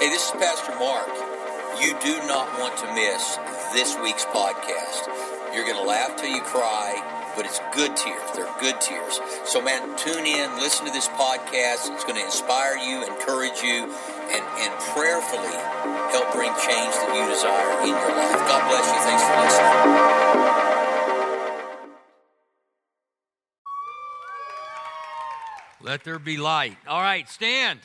Hey, 0.00 0.08
this 0.08 0.24
is 0.24 0.30
Pastor 0.30 0.72
Mark. 0.80 1.12
You 1.78 1.92
do 2.00 2.26
not 2.26 2.48
want 2.58 2.74
to 2.78 2.86
miss 2.94 3.36
this 3.74 3.98
week's 4.00 4.24
podcast. 4.24 5.04
You're 5.52 5.66
going 5.66 5.76
to 5.76 5.84
laugh 5.84 6.16
till 6.16 6.30
you 6.30 6.40
cry, 6.40 6.96
but 7.36 7.44
it's 7.44 7.60
good 7.76 7.94
tears. 7.98 8.22
They're 8.34 8.48
good 8.60 8.80
tears. 8.80 9.20
So, 9.44 9.60
man, 9.60 9.94
tune 9.98 10.24
in, 10.24 10.56
listen 10.56 10.86
to 10.86 10.92
this 10.92 11.06
podcast. 11.08 11.92
It's 11.92 12.04
going 12.04 12.16
to 12.16 12.24
inspire 12.24 12.78
you, 12.78 13.04
encourage 13.04 13.60
you, 13.62 13.92
and, 14.32 14.42
and 14.64 14.72
prayerfully 14.96 15.52
help 16.16 16.32
bring 16.32 16.48
change 16.64 16.96
that 16.96 17.12
you 17.12 17.28
desire 17.28 17.82
in 17.84 17.92
your 17.92 18.16
life. 18.16 18.40
God 18.48 18.64
bless 18.72 18.88
you. 18.88 19.00
Thanks 19.04 19.20
for 19.28 19.36
listening. 19.44 20.00
Let 25.82 26.04
there 26.04 26.18
be 26.18 26.38
light. 26.38 26.78
All 26.88 27.02
right, 27.02 27.28
stand. 27.28 27.80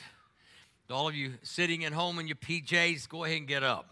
All 0.90 1.08
of 1.08 1.16
you 1.16 1.34
sitting 1.42 1.84
at 1.84 1.92
home 1.92 2.18
in 2.20 2.28
your 2.28 2.36
PJs, 2.36 3.08
go 3.08 3.24
ahead 3.24 3.38
and 3.38 3.48
get 3.48 3.64
up. 3.64 3.90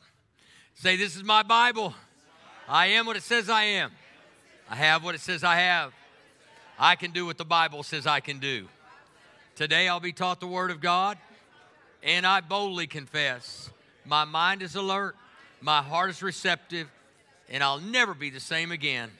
Say, 0.74 0.96
This 0.96 1.16
is 1.16 1.24
my 1.24 1.42
Bible. 1.42 1.92
I 2.68 2.86
am 2.88 3.06
what 3.06 3.16
it 3.16 3.22
says 3.22 3.50
I 3.50 3.64
am. 3.64 3.90
I 4.70 4.76
have 4.76 5.04
what 5.04 5.14
it 5.14 5.20
says 5.20 5.42
I 5.44 5.56
have. 5.56 5.92
I 6.78 6.96
can 6.96 7.10
do 7.10 7.26
what 7.26 7.36
the 7.36 7.44
Bible 7.44 7.82
says 7.82 8.06
I 8.06 8.20
can 8.20 8.38
do. 8.38 8.68
Today 9.56 9.88
I'll 9.88 10.00
be 10.00 10.12
taught 10.12 10.40
the 10.40 10.46
Word 10.46 10.70
of 10.70 10.80
God, 10.80 11.18
and 12.02 12.26
I 12.26 12.40
boldly 12.40 12.86
confess 12.86 13.70
my 14.04 14.24
mind 14.24 14.62
is 14.62 14.74
alert, 14.74 15.16
my 15.60 15.82
heart 15.82 16.10
is 16.10 16.22
receptive, 16.22 16.88
and 17.48 17.62
I'll 17.62 17.80
never 17.80 18.14
be 18.14 18.30
the 18.30 18.40
same 18.40 18.70
again. 18.70 19.10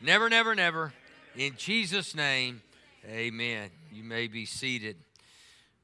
Never, 0.00 0.28
never, 0.28 0.54
never. 0.54 0.92
In 1.36 1.54
Jesus' 1.56 2.14
name, 2.14 2.62
amen. 3.06 3.70
You 3.92 4.02
may 4.02 4.26
be 4.26 4.46
seated. 4.46 4.96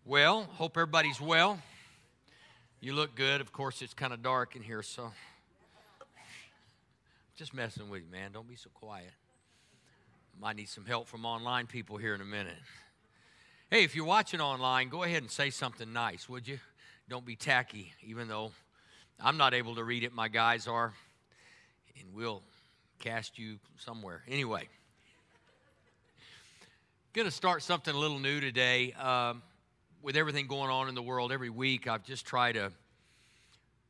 Well, 0.09 0.45
hope 0.55 0.79
everybody's 0.79 1.21
well. 1.21 1.61
You 2.81 2.95
look 2.95 3.15
good. 3.15 3.43
Of 3.43 3.53
course, 3.53 3.83
it's 3.83 3.93
kind 3.93 4.15
of 4.15 4.23
dark 4.23 4.57
in 4.57 4.63
here, 4.63 4.83
so 4.83 5.13
just 7.37 7.53
messing 7.53 7.91
with 7.91 8.01
you, 8.01 8.11
man. 8.11 8.33
Don't 8.33 8.49
be 8.49 8.57
so 8.57 8.71
quiet. 8.73 9.13
Might 10.41 10.57
need 10.57 10.71
some 10.71 10.87
help 10.87 11.09
from 11.09 11.27
online 11.27 11.67
people 11.67 11.99
here 11.99 12.15
in 12.15 12.23
a 12.23 12.25
minute. 12.25 12.57
Hey, 13.71 13.85
if 13.85 13.95
you're 13.95 14.07
watching 14.07 14.41
online, 14.41 14.89
go 14.89 15.03
ahead 15.03 15.21
and 15.21 15.31
say 15.31 15.51
something 15.51 15.93
nice, 15.93 16.27
would 16.27 16.49
you? 16.49 16.59
Don't 17.11 17.27
be 17.27 17.37
tacky, 17.37 17.93
even 18.03 18.29
though 18.29 18.53
I'm 19.21 19.37
not 19.37 19.53
able 19.53 19.75
to 19.75 19.85
read 19.85 20.05
it. 20.05 20.15
My 20.15 20.29
guys 20.29 20.67
are, 20.67 20.95
and 22.01 22.15
we'll 22.15 22.41
cast 22.99 23.39
you 23.39 23.59
somewhere. 23.77 24.23
Anyway, 24.27 24.69
going 27.13 27.29
to 27.29 27.31
start 27.31 27.63
something 27.63 27.95
a 27.95 27.99
little 27.99 28.19
new 28.19 28.41
today. 28.41 28.95
Um, 28.95 29.43
with 30.03 30.17
everything 30.17 30.47
going 30.47 30.71
on 30.71 30.89
in 30.89 30.95
the 30.95 31.03
world 31.03 31.33
every 31.33 31.51
week, 31.51 31.89
I've 31.89 32.05
just 32.05 32.25
tried 32.25 32.53
to 32.53 32.73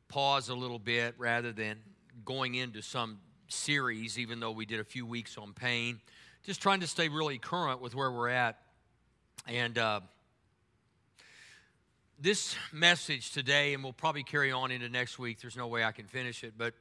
pause 0.07 0.49
a 0.49 0.55
little 0.55 0.79
bit 0.79 1.15
rather 1.17 1.51
than 1.51 1.77
going 2.25 2.55
into 2.55 2.81
some 2.81 3.19
series, 3.47 4.17
even 4.17 4.39
though 4.39 4.51
we 4.51 4.65
did 4.65 4.79
a 4.79 4.83
few 4.83 5.05
weeks 5.05 5.37
on 5.37 5.53
pain. 5.53 5.99
Just 6.43 6.61
trying 6.61 6.79
to 6.79 6.87
stay 6.87 7.09
really 7.09 7.37
current 7.37 7.81
with 7.81 7.93
where 7.93 8.11
we're 8.11 8.29
at. 8.29 8.57
And 9.47 9.77
uh, 9.77 10.01
this 12.19 12.55
message 12.71 13.31
today, 13.31 13.73
and 13.73 13.83
we'll 13.83 13.93
probably 13.93 14.23
carry 14.23 14.51
on 14.51 14.71
into 14.71 14.89
next 14.89 15.19
week, 15.19 15.39
there's 15.41 15.57
no 15.57 15.67
way 15.67 15.83
I 15.83 15.91
can 15.91 16.05
finish 16.05 16.43
it, 16.43 16.53
but 16.57 16.73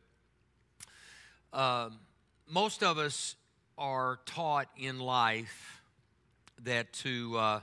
um, 1.53 1.99
most 2.49 2.83
of 2.83 2.99
us 2.99 3.37
are 3.77 4.21
taught 4.27 4.69
in 4.77 4.99
life 4.99 5.83
that 6.63 6.93
to. 6.95 7.37
Uh, 7.37 7.61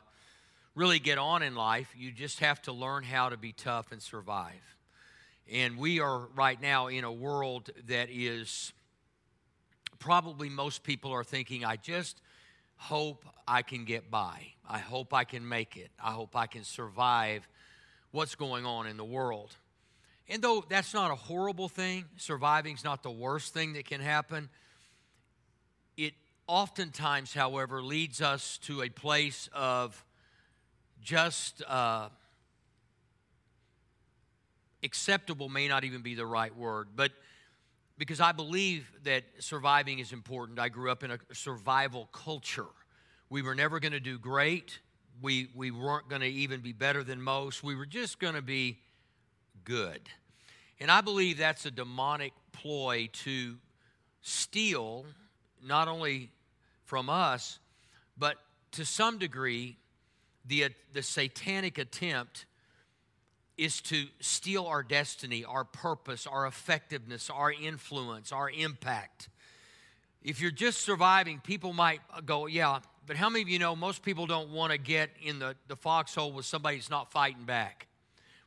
really 0.76 1.00
get 1.00 1.18
on 1.18 1.42
in 1.42 1.56
life, 1.56 1.94
you 1.98 2.12
just 2.12 2.40
have 2.42 2.62
to 2.64 2.72
learn 2.72 3.04
how 3.04 3.30
to 3.30 3.38
be 3.38 3.54
tough 3.54 3.92
and 3.92 4.02
survive. 4.02 4.78
And 5.52 5.78
we 5.78 6.00
are 6.00 6.28
right 6.36 6.62
now 6.62 6.88
in 6.88 7.04
a 7.04 7.12
world 7.12 7.70
that 7.88 8.10
is 8.12 8.74
probably 10.00 10.50
most 10.50 10.84
people 10.84 11.12
are 11.12 11.24
thinking, 11.24 11.64
I 11.64 11.78
just 11.78 12.22
hope 12.78 13.26
I 13.48 13.62
can 13.62 13.86
get 13.86 14.12
by. 14.12 14.48
I 14.68 14.80
hope 14.80 15.14
I 15.14 15.24
can 15.24 15.48
make 15.48 15.78
it. 15.78 15.92
I 16.04 16.12
hope 16.12 16.36
I 16.36 16.48
can 16.48 16.64
survive 16.64 17.48
what's 18.12 18.36
going 18.36 18.66
on 18.66 18.88
in 18.88 18.98
the 18.98 19.06
world. 19.06 19.56
And 20.28 20.42
though 20.42 20.66
that's 20.68 20.94
not 20.94 21.12
a 21.12 21.16
horrible 21.16 21.70
thing, 21.70 22.06
surviving's 22.18 22.84
not 22.84 23.04
the 23.04 23.12
worst 23.12 23.54
thing 23.54 23.74
that 23.74 23.86
can 23.86 24.02
happen. 24.02 24.50
It 25.96 26.14
oftentimes, 26.48 27.34
however, 27.34 27.82
leads 27.84 28.22
us 28.22 28.58
to 28.64 28.82
a 28.82 28.90
place 28.90 29.48
of 29.54 30.04
just 31.06 31.62
uh, 31.68 32.10
acceptable 34.84 35.48
may 35.48 35.68
not 35.68 35.84
even 35.84 36.02
be 36.02 36.16
the 36.16 36.26
right 36.26 36.54
word, 36.58 36.90
but 36.96 37.12
because 37.98 38.20
I 38.20 38.32
believe 38.32 38.92
that 39.04 39.24
surviving 39.40 40.00
is 40.00 40.12
important. 40.12 40.60
I 40.60 40.68
grew 40.68 40.92
up 40.92 41.04
in 41.04 41.12
a 41.12 41.20
survival 41.32 42.10
culture. 42.12 42.66
We 43.30 43.44
were 43.44 43.54
never 43.54 43.80
going 43.80 43.94
to 43.94 44.00
do 44.00 44.18
great. 44.18 44.80
We, 45.22 45.48
we 45.56 45.70
weren't 45.70 46.10
going 46.10 46.22
to 46.22 46.28
even 46.28 46.60
be 46.60 46.74
better 46.74 47.04
than 47.04 47.22
most. 47.22 47.64
We 47.64 47.76
were 47.76 47.86
just 47.86 48.20
going 48.20 48.34
to 48.34 48.42
be 48.42 48.80
good. 49.64 50.02
And 50.80 50.90
I 50.90 51.02
believe 51.02 51.38
that's 51.38 51.66
a 51.68 51.72
demonic 51.72 52.34
ploy 52.52 53.10
to 53.24 53.56
steal 54.22 55.06
not 55.64 55.88
only 55.88 56.32
from 56.84 57.10
us, 57.10 57.60
but 58.18 58.38
to 58.72 58.84
some 58.86 59.20
degree, 59.20 59.78
the, 60.48 60.70
the 60.94 61.02
satanic 61.02 61.78
attempt 61.78 62.46
is 63.58 63.82
to 63.82 64.06
steal 64.20 64.66
our 64.66 64.84
destiny, 64.84 65.46
our 65.46 65.64
purpose, 65.64 66.28
our 66.28 66.46
effectiveness, 66.46 67.30
our 67.30 67.52
influence, 67.52 68.32
our 68.32 68.50
impact. 68.50 69.30
If 70.22 70.42
you're 70.42 70.52
just 70.52 70.82
surviving, 70.82 71.40
people 71.40 71.72
might 71.72 72.02
go, 72.26 72.48
yeah, 72.48 72.80
but 73.06 73.16
how 73.16 73.30
many 73.30 73.44
of 73.44 73.50
you 73.50 73.60
know 73.60 73.76
most 73.76 74.02
people 74.02 74.26
don't 74.26 74.50
want 74.50 74.72
to 74.72 74.78
get 74.78 75.10
in 75.22 75.40
the, 75.40 75.56
the 75.68 75.76
foxhole 75.76 76.32
with 76.32 76.46
somebody 76.46 76.78
that's 76.78 76.90
not 76.90 77.12
fighting 77.12 77.46
back? 77.46 77.88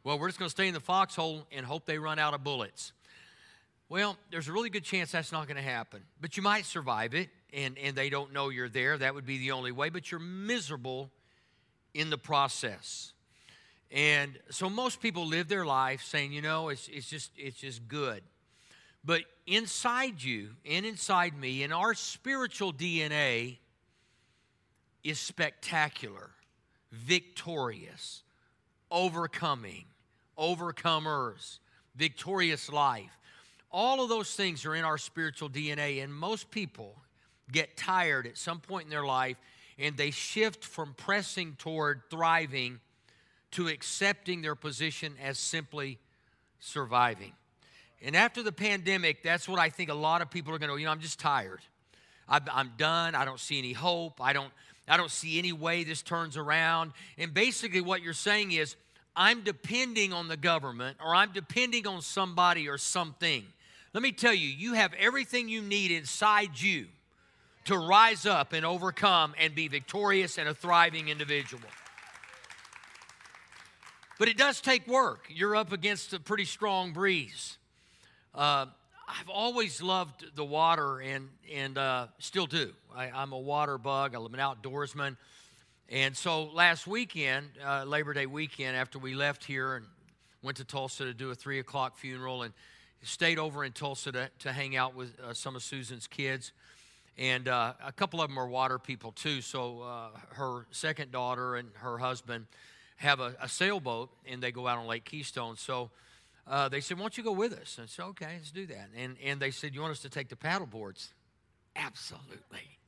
Well, 0.05 0.19
we're 0.19 0.29
just 0.29 0.39
going 0.39 0.49
to 0.49 0.51
stay 0.51 0.69
in 0.69 0.75
the 0.75 0.81
foxhole 0.81 1.47
and 1.53 1.65
hope 1.65 1.87
they 1.87 1.99
run 1.99 2.19
out 2.19 2.35
of 2.35 2.45
bullets. 2.45 2.93
Well, 3.89 4.19
there's 4.31 4.49
a 4.49 4.53
really 4.53 4.71
good 4.71 4.85
chance 4.85 5.13
that's 5.13 5.33
not 5.33 5.47
going 5.47 5.57
to 5.57 5.63
happen, 5.63 6.03
but 6.21 6.37
you 6.37 6.43
might 6.43 6.67
survive 6.67 7.15
it 7.15 7.31
and, 7.55 7.79
and 7.79 7.97
they 7.97 8.11
don't 8.11 8.33
know 8.33 8.51
you're 8.51 8.69
there. 8.69 8.99
That 8.99 9.15
would 9.15 9.25
be 9.25 9.39
the 9.39 9.53
only 9.53 9.73
way, 9.73 9.89
but 9.89 10.11
you're 10.11 10.21
miserable 10.21 11.11
in 11.95 12.11
the 12.11 12.19
process. 12.19 13.13
And 13.91 14.39
so 14.51 14.69
most 14.69 15.01
people 15.01 15.27
live 15.27 15.49
their 15.49 15.65
life 15.65 16.03
saying, 16.03 16.33
you 16.33 16.43
know, 16.43 16.69
it's, 16.69 16.89
it's 16.89 17.09
just 17.09 17.31
it's 17.37 17.59
just 17.59 17.89
good. 17.89 18.23
But 19.05 19.23
inside 19.47 20.23
you 20.23 20.51
and 20.69 20.85
inside 20.85 21.39
me, 21.39 21.63
in 21.63 21.73
our 21.73 21.95
spiritual 21.95 22.73
DNA 22.73 23.59
is 25.03 25.19
spectacular, 25.19 26.31
victorious, 26.93 28.23
overcoming, 28.91 29.87
overcomers, 30.39 31.59
victorious 31.97 32.71
life. 32.71 33.11
All 33.71 34.03
of 34.03 34.09
those 34.09 34.35
things 34.35 34.67
are 34.67 34.75
in 34.75 34.85
our 34.85 34.99
spiritual 34.99 35.49
DNA, 35.49 36.03
and 36.03 36.13
most 36.13 36.51
people 36.51 36.97
get 37.51 37.77
tired 37.77 38.27
at 38.27 38.37
some 38.37 38.61
point 38.61 38.85
in 38.85 38.91
their 38.91 39.05
life 39.05 39.37
and 39.79 39.97
they 39.97 40.11
shift 40.11 40.65
from 40.65 40.95
pressing 40.95 41.55
toward 41.59 42.03
thriving 42.11 42.81
to 43.53 43.69
accepting 43.69 44.43
their 44.43 44.55
position 44.55 45.15
as 45.23 45.39
simply 45.39 45.99
surviving. 46.61 47.33
And 48.03 48.17
after 48.17 48.43
the 48.43 48.53
pandemic, 48.53 49.23
that's 49.23 49.49
what 49.49 49.59
I 49.59 49.71
think 49.71 49.91
a 49.91 49.95
lot 49.95 50.23
of 50.23 50.31
people 50.31 50.55
are 50.55 50.59
going 50.59 50.71
to, 50.71 50.77
you 50.77 50.85
know, 50.85 50.93
I'm 50.93 51.01
just 51.01 51.19
tired. 51.19 51.61
I'm 52.29 52.73
done. 52.77 53.15
I 53.15 53.25
don't 53.25 53.41
see 53.41 53.59
any 53.59 53.73
hope. 53.73 54.21
I 54.21 54.33
don't, 54.33 54.53
I 54.87 54.97
don't 54.97 55.11
see 55.11 55.39
any 55.39 55.53
way 55.53 55.83
this 55.83 56.03
turns 56.03 56.37
around. 56.37 56.93
And 57.17 57.33
basically, 57.33 57.81
what 57.81 58.03
you're 58.03 58.13
saying 58.13 58.53
is, 58.53 58.77
I'm 59.17 59.43
depending 59.43 60.13
on 60.13 60.29
the 60.29 60.37
government 60.37 60.99
or 61.05 61.15
I'm 61.15 61.33
depending 61.33 61.87
on 61.87 62.03
somebody 62.03 62.69
or 62.69 62.79
something. 62.79 63.45
Let 63.95 64.03
me 64.03 64.13
tell 64.13 64.35
you, 64.35 64.47
you 64.47 64.75
have 64.75 64.93
everything 64.95 65.49
you 65.49 65.63
need 65.63 65.91
inside 65.91 66.61
you 66.61 66.87
to 67.69 67.77
rise 67.77 68.25
up 68.25 68.55
and 68.55 68.65
overcome 68.65 69.35
and 69.39 69.55
be 69.55 69.69
victorious 69.69 70.39
and 70.39 70.49
a 70.49 70.55
thriving 70.55 71.11
individual. 71.11 71.69
But 74.19 74.29
it 74.29 74.39
does 74.39 74.63
take 74.63 74.87
work. 74.87 75.27
You're 75.29 75.55
up 75.55 75.71
against 75.71 76.15
a 76.15 76.19
pretty 76.19 76.47
strong 76.47 76.95
breeze. 76.95 77.59
Uh, 78.35 78.67
I've 79.07 79.29
always 79.29 79.83
loved 79.83 80.35
the 80.35 80.47
water 80.47 81.01
and, 81.01 81.29
and 81.55 81.77
uh, 81.77 82.07
still 82.19 82.47
do. 82.47 82.73
I, 82.97 83.23
am 83.23 83.33
a 83.33 83.39
water 83.39 83.77
bug, 83.77 84.15
I'm 84.15 84.33
an 84.33 84.41
outdoorsman. 84.41 85.19
And 85.91 86.17
so 86.17 86.45
last 86.45 86.87
weekend, 86.87 87.49
uh, 87.63 87.85
Labor 87.85 88.15
Day 88.15 88.25
weekend, 88.25 88.79
after 88.79 88.99
we 88.99 89.15
left 89.15 89.45
here 89.45 89.77
and 89.77 89.85
went 90.43 90.57
to 90.57 90.65
Tulsa 90.65 91.05
to 91.05 91.13
do 91.13 91.31
a 91.31 91.35
three 91.35 91.59
o'clock 91.59 91.99
funeral 91.99 92.45
and 92.45 92.55
stayed 93.03 93.39
over 93.39 93.63
in 93.63 93.73
Tulsa 93.73 94.11
to, 94.13 94.31
to 94.39 94.53
hang 94.53 94.75
out 94.75 94.95
with 94.95 95.21
uh, 95.21 95.35
some 95.35 95.55
of 95.55 95.63
Susan's 95.63 96.07
kids 96.07 96.53
and 97.19 97.49
uh, 97.49 97.73
a 97.85 97.93
couple 97.93 98.23
of 98.23 98.31
them 98.31 98.39
are 98.39 98.49
water 98.49 98.79
people 98.79 99.11
too. 99.11 99.41
So 99.41 99.83
uh, 99.83 100.09
her 100.35 100.67
second 100.71 101.11
daughter 101.11 101.57
and 101.57 101.69
her 101.75 101.99
husband 101.99 102.47
have 102.97 103.19
a, 103.21 103.35
a 103.43 103.49
sailboat 103.49 104.11
and 104.25 104.41
they 104.43 104.53
go 104.53 104.69
out 104.69 104.79
on 104.79 104.87
Lake 104.87 105.05
Keystone. 105.05 105.57
So 105.57 105.91
uh, 106.47 106.69
they 106.69 106.81
said, 106.81 106.97
Why 106.97 107.03
don't 107.03 107.19
you 107.19 107.25
go 107.25 107.33
with 107.33 107.53
us? 107.53 107.79
I 107.83 107.87
said, 107.87 108.05
Okay, 108.07 108.35
let's 108.37 108.53
do 108.53 108.67
that. 108.67 108.89
And, 108.97 109.17
and 109.23 109.41
they 109.41 109.51
said, 109.51 109.75
You 109.75 109.81
want 109.81 109.93
us 109.93 110.01
to 110.01 110.09
take 110.09 110.29
the 110.29 110.37
paddle 110.37 110.67
boards? 110.67 111.13
Absolutely. 111.75 112.79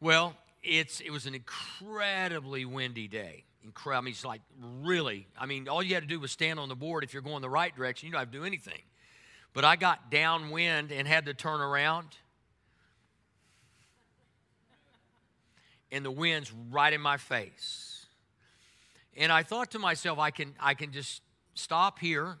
Well, 0.00 0.34
it's, 0.62 1.00
it 1.00 1.10
was 1.10 1.26
an 1.26 1.34
incredibly 1.34 2.64
windy 2.64 3.08
day. 3.08 3.44
Incredible. 3.64 3.98
I 3.98 4.04
mean, 4.04 4.12
it's 4.12 4.24
like 4.24 4.42
really, 4.82 5.26
I 5.38 5.46
mean, 5.46 5.68
all 5.68 5.82
you 5.82 5.94
had 5.94 6.02
to 6.02 6.08
do 6.08 6.20
was 6.20 6.30
stand 6.30 6.58
on 6.58 6.68
the 6.68 6.74
board. 6.74 7.04
If 7.04 7.14
you're 7.14 7.22
going 7.22 7.40
the 7.40 7.48
right 7.48 7.74
direction, 7.74 8.06
you 8.06 8.12
don't 8.12 8.20
have 8.20 8.30
to 8.30 8.38
do 8.38 8.44
anything. 8.44 8.80
But 9.54 9.64
I 9.64 9.76
got 9.76 10.10
downwind 10.10 10.92
and 10.92 11.08
had 11.08 11.26
to 11.26 11.34
turn 11.34 11.60
around. 11.60 12.08
And 15.94 16.04
the 16.04 16.10
wind's 16.10 16.52
right 16.70 16.92
in 16.92 17.00
my 17.00 17.16
face. 17.16 18.06
And 19.16 19.30
I 19.30 19.44
thought 19.44 19.70
to 19.70 19.78
myself, 19.78 20.18
I 20.18 20.30
can, 20.30 20.54
I 20.58 20.74
can 20.74 20.90
just 20.90 21.22
stop 21.54 22.00
here 22.00 22.36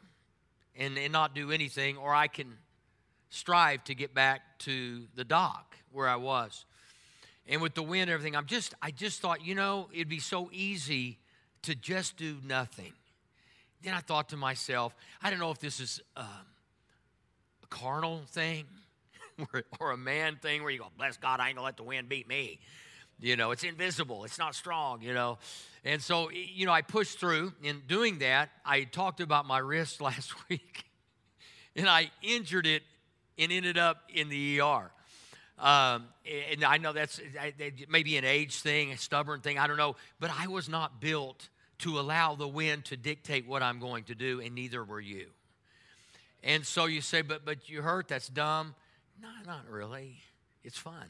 and, 0.76 0.98
and 0.98 1.12
not 1.12 1.34
do 1.34 1.52
anything, 1.52 1.96
or 1.96 2.12
I 2.12 2.26
can 2.26 2.54
strive 3.30 3.84
to 3.84 3.94
get 3.94 4.12
back 4.12 4.58
to 4.60 5.06
the 5.14 5.24
dock 5.24 5.76
where 5.92 6.08
I 6.08 6.16
was. 6.16 6.64
And 7.46 7.62
with 7.62 7.74
the 7.74 7.82
wind 7.82 8.02
and 8.02 8.10
everything, 8.10 8.34
I'm 8.34 8.46
just, 8.46 8.74
I 8.82 8.90
just 8.90 9.20
thought, 9.20 9.44
you 9.44 9.54
know, 9.54 9.88
it'd 9.92 10.08
be 10.08 10.18
so 10.18 10.50
easy 10.52 11.18
to 11.62 11.74
just 11.74 12.16
do 12.16 12.38
nothing. 12.44 12.92
Then 13.82 13.94
I 13.94 14.00
thought 14.00 14.30
to 14.30 14.36
myself, 14.36 14.94
I 15.22 15.30
don't 15.30 15.38
know 15.38 15.50
if 15.50 15.58
this 15.58 15.78
is 15.78 16.00
um, 16.16 16.26
a 17.62 17.66
carnal 17.68 18.22
thing 18.28 18.64
or, 19.52 19.62
or 19.80 19.90
a 19.92 19.96
man 19.96 20.36
thing 20.36 20.62
where 20.62 20.72
you 20.72 20.78
go, 20.78 20.86
bless 20.96 21.18
God, 21.18 21.38
I 21.38 21.48
ain't 21.48 21.56
gonna 21.56 21.66
let 21.66 21.76
the 21.76 21.82
wind 21.82 22.08
beat 22.08 22.26
me. 22.26 22.58
You 23.20 23.36
know, 23.36 23.52
it's 23.52 23.64
invisible, 23.64 24.24
it's 24.24 24.38
not 24.38 24.54
strong, 24.54 25.02
you 25.02 25.14
know. 25.14 25.38
And 25.84 26.02
so, 26.02 26.30
you 26.30 26.66
know, 26.66 26.72
I 26.72 26.82
pushed 26.82 27.18
through. 27.18 27.52
In 27.62 27.82
doing 27.86 28.18
that, 28.18 28.50
I 28.64 28.84
talked 28.84 29.20
about 29.20 29.46
my 29.46 29.58
wrist 29.58 30.00
last 30.00 30.32
week, 30.48 30.84
and 31.76 31.88
I 31.88 32.10
injured 32.22 32.66
it 32.66 32.82
and 33.38 33.52
ended 33.52 33.78
up 33.78 34.02
in 34.12 34.28
the 34.28 34.60
ER. 34.60 34.90
Um, 35.58 36.06
and 36.52 36.64
I 36.64 36.78
know 36.78 36.92
that's 36.92 37.20
maybe 37.88 38.16
an 38.16 38.24
age 38.24 38.60
thing, 38.60 38.92
a 38.92 38.96
stubborn 38.96 39.40
thing, 39.40 39.58
I 39.58 39.66
don't 39.66 39.76
know, 39.76 39.96
but 40.18 40.30
I 40.36 40.48
was 40.48 40.68
not 40.68 41.00
built 41.00 41.48
to 41.78 42.00
allow 42.00 42.34
the 42.34 42.48
wind 42.48 42.86
to 42.86 42.96
dictate 42.96 43.46
what 43.46 43.62
I'm 43.62 43.78
going 43.78 44.04
to 44.04 44.14
do, 44.14 44.40
and 44.40 44.54
neither 44.54 44.82
were 44.82 45.00
you. 45.00 45.26
And 46.42 46.64
so 46.66 46.86
you 46.86 47.00
say, 47.00 47.22
but 47.22 47.44
but 47.44 47.68
you 47.68 47.82
hurt, 47.82 48.08
that's 48.08 48.28
dumb. 48.28 48.74
No, 49.20 49.28
not 49.46 49.68
really. 49.68 50.16
It's 50.62 50.78
fun. 50.78 51.06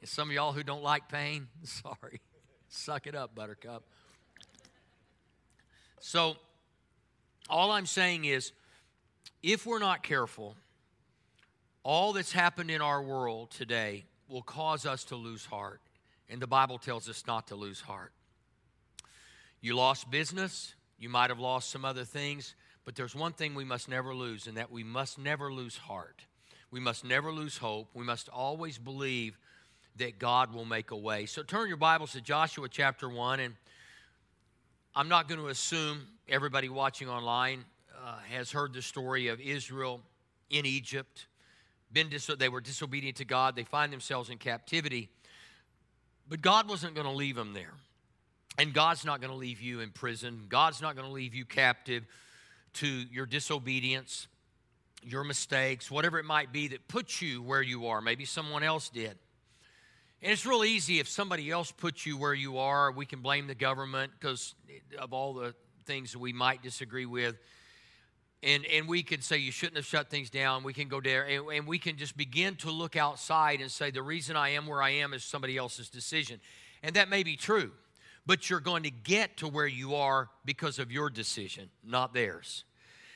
And 0.00 0.08
some 0.08 0.28
of 0.28 0.34
y'all 0.34 0.52
who 0.52 0.62
don't 0.62 0.82
like 0.82 1.08
pain, 1.08 1.48
sorry. 1.64 2.20
Suck 2.68 3.06
it 3.06 3.14
up, 3.14 3.34
buttercup. 3.34 3.84
So 6.00 6.36
all 7.48 7.72
I'm 7.72 7.86
saying 7.86 8.24
is 8.24 8.52
if 9.42 9.66
we're 9.66 9.78
not 9.78 10.02
careful, 10.02 10.54
all 11.82 12.12
that's 12.12 12.32
happened 12.32 12.70
in 12.70 12.80
our 12.80 13.02
world 13.02 13.50
today 13.50 14.04
will 14.28 14.42
cause 14.42 14.86
us 14.86 15.04
to 15.04 15.16
lose 15.16 15.44
heart. 15.44 15.80
And 16.28 16.40
the 16.40 16.46
Bible 16.46 16.78
tells 16.78 17.08
us 17.08 17.24
not 17.26 17.48
to 17.48 17.56
lose 17.56 17.80
heart. 17.80 18.12
You 19.60 19.74
lost 19.74 20.10
business, 20.10 20.74
you 20.98 21.08
might 21.08 21.30
have 21.30 21.40
lost 21.40 21.70
some 21.70 21.84
other 21.84 22.04
things, 22.04 22.54
but 22.84 22.94
there's 22.94 23.14
one 23.14 23.32
thing 23.32 23.54
we 23.54 23.64
must 23.64 23.88
never 23.88 24.14
lose, 24.14 24.46
and 24.46 24.56
that 24.56 24.70
we 24.70 24.84
must 24.84 25.18
never 25.18 25.52
lose 25.52 25.76
heart. 25.76 26.22
We 26.70 26.80
must 26.80 27.04
never 27.04 27.32
lose 27.32 27.58
hope. 27.58 27.88
We 27.94 28.04
must 28.04 28.28
always 28.28 28.78
believe 28.78 29.38
that 29.96 30.18
God 30.18 30.52
will 30.54 30.64
make 30.64 30.90
a 30.90 30.96
way. 30.96 31.26
So 31.26 31.42
turn 31.42 31.68
your 31.68 31.76
Bibles 31.76 32.12
to 32.12 32.20
Joshua 32.20 32.68
chapter 32.68 33.08
1, 33.08 33.40
and 33.40 33.54
I'm 34.94 35.08
not 35.08 35.28
going 35.28 35.40
to 35.40 35.48
assume 35.48 36.06
everybody 36.28 36.68
watching 36.68 37.08
online 37.08 37.64
uh, 38.04 38.16
has 38.30 38.50
heard 38.50 38.72
the 38.72 38.82
story 38.82 39.28
of 39.28 39.40
Israel 39.40 40.00
in 40.48 40.66
Egypt 40.66 41.26
been 41.92 42.10
they 42.38 42.48
were 42.48 42.60
disobedient 42.60 43.16
to 43.16 43.24
God. 43.24 43.56
They 43.56 43.64
find 43.64 43.92
themselves 43.92 44.30
in 44.30 44.38
captivity. 44.38 45.08
But 46.28 46.40
God 46.40 46.68
wasn't 46.68 46.94
going 46.94 47.06
to 47.06 47.12
leave 47.12 47.36
them 47.36 47.52
there. 47.52 47.72
And 48.58 48.72
God's 48.72 49.04
not 49.04 49.20
going 49.20 49.32
to 49.32 49.36
leave 49.36 49.60
you 49.60 49.80
in 49.80 49.90
prison. 49.90 50.46
God's 50.48 50.80
not 50.80 50.94
going 50.94 51.06
to 51.06 51.12
leave 51.12 51.34
you 51.34 51.44
captive 51.44 52.04
to 52.74 52.86
your 52.86 53.26
disobedience, 53.26 54.28
your 55.02 55.24
mistakes, 55.24 55.90
whatever 55.90 56.18
it 56.18 56.24
might 56.24 56.52
be 56.52 56.68
that 56.68 56.86
puts 56.86 57.20
you 57.20 57.42
where 57.42 57.62
you 57.62 57.86
are. 57.86 58.00
Maybe 58.00 58.24
someone 58.24 58.62
else 58.62 58.88
did. 58.88 59.18
And 60.22 60.32
it's 60.32 60.44
real 60.44 60.64
easy 60.64 61.00
if 61.00 61.08
somebody 61.08 61.50
else 61.50 61.72
puts 61.72 62.04
you 62.04 62.16
where 62.18 62.34
you 62.34 62.58
are, 62.58 62.92
we 62.92 63.06
can 63.06 63.20
blame 63.20 63.46
the 63.46 63.54
government 63.54 64.12
because 64.18 64.54
of 64.98 65.14
all 65.14 65.32
the 65.32 65.54
things 65.86 66.12
that 66.12 66.18
we 66.18 66.32
might 66.32 66.62
disagree 66.62 67.06
with. 67.06 67.36
And 68.42 68.64
and 68.66 68.86
we 68.88 69.02
could 69.02 69.22
say 69.24 69.38
you 69.38 69.52
shouldn't 69.52 69.76
have 69.76 69.86
shut 69.86 70.10
things 70.10 70.30
down. 70.30 70.62
We 70.62 70.72
can 70.72 70.88
go 70.88 71.00
there 71.00 71.24
and, 71.24 71.46
and, 71.52 71.66
we 71.66 71.78
can 71.78 71.96
just 71.96 72.16
begin 72.16 72.56
to 72.56 72.70
look 72.70 72.96
outside 72.96 73.60
and 73.60 73.70
say 73.70 73.90
the 73.90 74.02
reason 74.02 74.34
i 74.34 74.50
am 74.50 74.66
where 74.66 74.82
i 74.82 74.90
am 74.90 75.12
is 75.12 75.24
somebody 75.24 75.56
else's 75.58 75.90
decision. 75.90 76.40
And 76.82 76.96
that 76.96 77.08
may 77.08 77.22
be 77.22 77.36
true 77.36 77.72
but 78.26 78.48
you're 78.48 78.60
going 78.60 78.82
to 78.82 78.90
get 78.90 79.38
to 79.38 79.48
where 79.48 79.66
you 79.66 79.94
are 79.94 80.28
because 80.44 80.78
of 80.78 80.92
your 80.92 81.10
decision 81.10 81.68
not 81.82 82.14
theirs. 82.14 82.64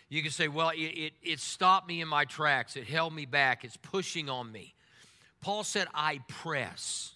You 0.08 0.22
can 0.22 0.30
say 0.30 0.48
well 0.48 0.70
it, 0.70 0.78
it, 0.78 1.12
it 1.22 1.40
stopped 1.40 1.88
me 1.88 2.00
in 2.00 2.08
my 2.08 2.24
tracks. 2.24 2.76
It 2.76 2.84
held 2.84 3.14
me 3.14 3.24
back. 3.24 3.64
It's 3.64 3.78
pushing 3.78 4.28
on 4.28 4.50
me 4.52 4.74
paul 5.44 5.62
said 5.62 5.86
i 5.94 6.18
press 6.28 7.14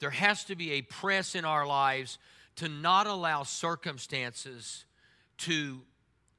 there 0.00 0.10
has 0.10 0.44
to 0.44 0.56
be 0.56 0.72
a 0.72 0.82
press 0.82 1.34
in 1.34 1.44
our 1.44 1.66
lives 1.66 2.18
to 2.56 2.68
not 2.68 3.06
allow 3.06 3.42
circumstances 3.42 4.84
to 5.38 5.80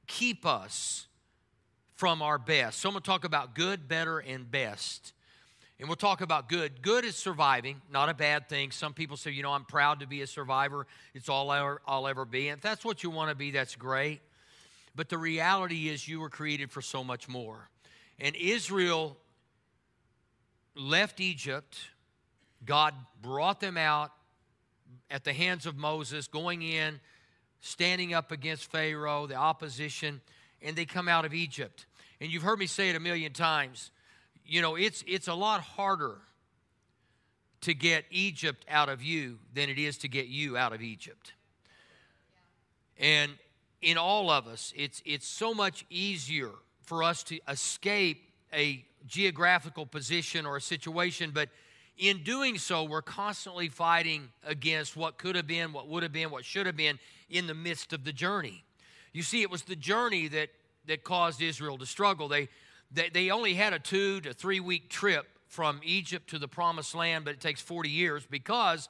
keep 0.06 0.44
us 0.44 1.06
from 1.94 2.22
our 2.22 2.38
best. 2.38 2.80
So 2.80 2.88
I'm 2.88 2.94
going 2.94 3.02
to 3.02 3.06
talk 3.06 3.24
about 3.24 3.54
good, 3.54 3.88
better, 3.88 4.18
and 4.18 4.50
best. 4.50 5.12
And 5.78 5.88
we'll 5.88 5.96
talk 5.96 6.20
about 6.20 6.48
good. 6.48 6.82
Good 6.82 7.04
is 7.04 7.16
surviving, 7.16 7.80
not 7.90 8.08
a 8.08 8.14
bad 8.14 8.48
thing. 8.48 8.72
Some 8.72 8.92
people 8.92 9.16
say, 9.16 9.30
you 9.30 9.42
know, 9.42 9.52
I'm 9.52 9.64
proud 9.64 10.00
to 10.00 10.06
be 10.06 10.22
a 10.22 10.26
survivor. 10.26 10.86
It's 11.14 11.28
all 11.28 11.50
I'll, 11.50 12.08
ever 12.08 12.24
be. 12.24 12.48
And 12.48 12.58
if 12.58 12.62
that's 12.62 12.84
what 12.84 13.02
you 13.02 13.10
want 13.10 13.30
to 13.30 13.36
be, 13.36 13.52
that's 13.52 13.76
great. 13.76 14.20
But 14.94 15.08
the 15.08 15.18
reality 15.18 15.88
is, 15.88 16.06
you 16.06 16.20
were 16.20 16.28
created 16.28 16.70
for 16.70 16.82
so 16.82 17.02
much 17.02 17.28
more. 17.28 17.68
And 18.20 18.36
Israel 18.36 19.16
left 20.74 21.20
Egypt. 21.20 21.78
God 22.64 22.94
brought 23.20 23.60
them 23.60 23.76
out 23.76 24.12
at 25.10 25.24
the 25.24 25.32
hands 25.32 25.66
of 25.66 25.76
Moses, 25.76 26.26
going 26.26 26.62
in 26.62 27.00
standing 27.60 28.12
up 28.12 28.32
against 28.32 28.70
Pharaoh, 28.70 29.26
the 29.26 29.36
opposition, 29.36 30.20
and 30.60 30.76
they 30.76 30.84
come 30.84 31.08
out 31.08 31.24
of 31.24 31.32
Egypt. 31.32 31.86
And 32.20 32.30
you've 32.30 32.42
heard 32.42 32.58
me 32.58 32.66
say 32.66 32.90
it 32.90 32.96
a 32.96 33.00
million 33.00 33.32
times. 33.32 33.90
You 34.44 34.60
know, 34.60 34.74
it's 34.76 35.02
it's 35.06 35.28
a 35.28 35.34
lot 35.34 35.60
harder 35.60 36.18
to 37.62 37.74
get 37.74 38.04
Egypt 38.10 38.64
out 38.68 38.88
of 38.88 39.02
you 39.02 39.38
than 39.54 39.70
it 39.70 39.78
is 39.78 39.98
to 39.98 40.08
get 40.08 40.26
you 40.26 40.56
out 40.56 40.72
of 40.72 40.82
Egypt. 40.82 41.32
And 42.98 43.32
in 43.80 43.96
all 43.96 44.30
of 44.30 44.46
us, 44.46 44.72
it's 44.76 45.00
it's 45.04 45.26
so 45.26 45.54
much 45.54 45.86
easier 45.88 46.50
for 46.82 47.02
us 47.04 47.22
to 47.24 47.38
escape 47.48 48.31
a 48.52 48.84
geographical 49.06 49.86
position 49.86 50.46
or 50.46 50.56
a 50.56 50.60
situation, 50.60 51.30
but 51.32 51.48
in 51.98 52.22
doing 52.22 52.58
so, 52.58 52.84
we're 52.84 53.02
constantly 53.02 53.68
fighting 53.68 54.28
against 54.44 54.96
what 54.96 55.18
could 55.18 55.36
have 55.36 55.46
been, 55.46 55.72
what 55.72 55.88
would 55.88 56.02
have 56.02 56.12
been, 56.12 56.30
what 56.30 56.44
should 56.44 56.66
have 56.66 56.76
been 56.76 56.98
in 57.28 57.46
the 57.46 57.54
midst 57.54 57.92
of 57.92 58.04
the 58.04 58.12
journey. 58.12 58.64
You 59.12 59.22
see, 59.22 59.42
it 59.42 59.50
was 59.50 59.62
the 59.62 59.76
journey 59.76 60.28
that, 60.28 60.48
that 60.86 61.04
caused 61.04 61.42
Israel 61.42 61.76
to 61.78 61.86
struggle. 61.86 62.28
They, 62.28 62.48
they, 62.90 63.10
they 63.10 63.30
only 63.30 63.54
had 63.54 63.72
a 63.72 63.78
two 63.78 64.20
to 64.22 64.32
three 64.32 64.60
week 64.60 64.88
trip 64.88 65.26
from 65.48 65.80
Egypt 65.84 66.30
to 66.30 66.38
the 66.38 66.48
promised 66.48 66.94
land, 66.94 67.26
but 67.26 67.34
it 67.34 67.40
takes 67.40 67.60
40 67.60 67.90
years 67.90 68.26
because 68.28 68.88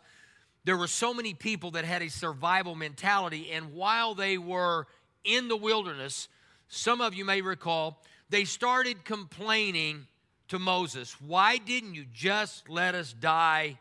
there 0.64 0.76
were 0.76 0.86
so 0.86 1.12
many 1.12 1.34
people 1.34 1.72
that 1.72 1.84
had 1.84 2.02
a 2.02 2.08
survival 2.08 2.76
mentality. 2.76 3.50
And 3.50 3.74
while 3.74 4.14
they 4.14 4.38
were 4.38 4.86
in 5.24 5.48
the 5.48 5.56
wilderness, 5.56 6.28
some 6.68 7.00
of 7.00 7.14
you 7.14 7.24
may 7.24 7.42
recall, 7.42 8.00
they 8.30 8.44
started 8.44 9.04
complaining 9.04 10.06
to 10.48 10.58
Moses, 10.58 11.16
Why 11.20 11.58
didn't 11.58 11.94
you 11.94 12.04
just 12.12 12.68
let 12.68 12.94
us 12.94 13.12
die 13.12 13.78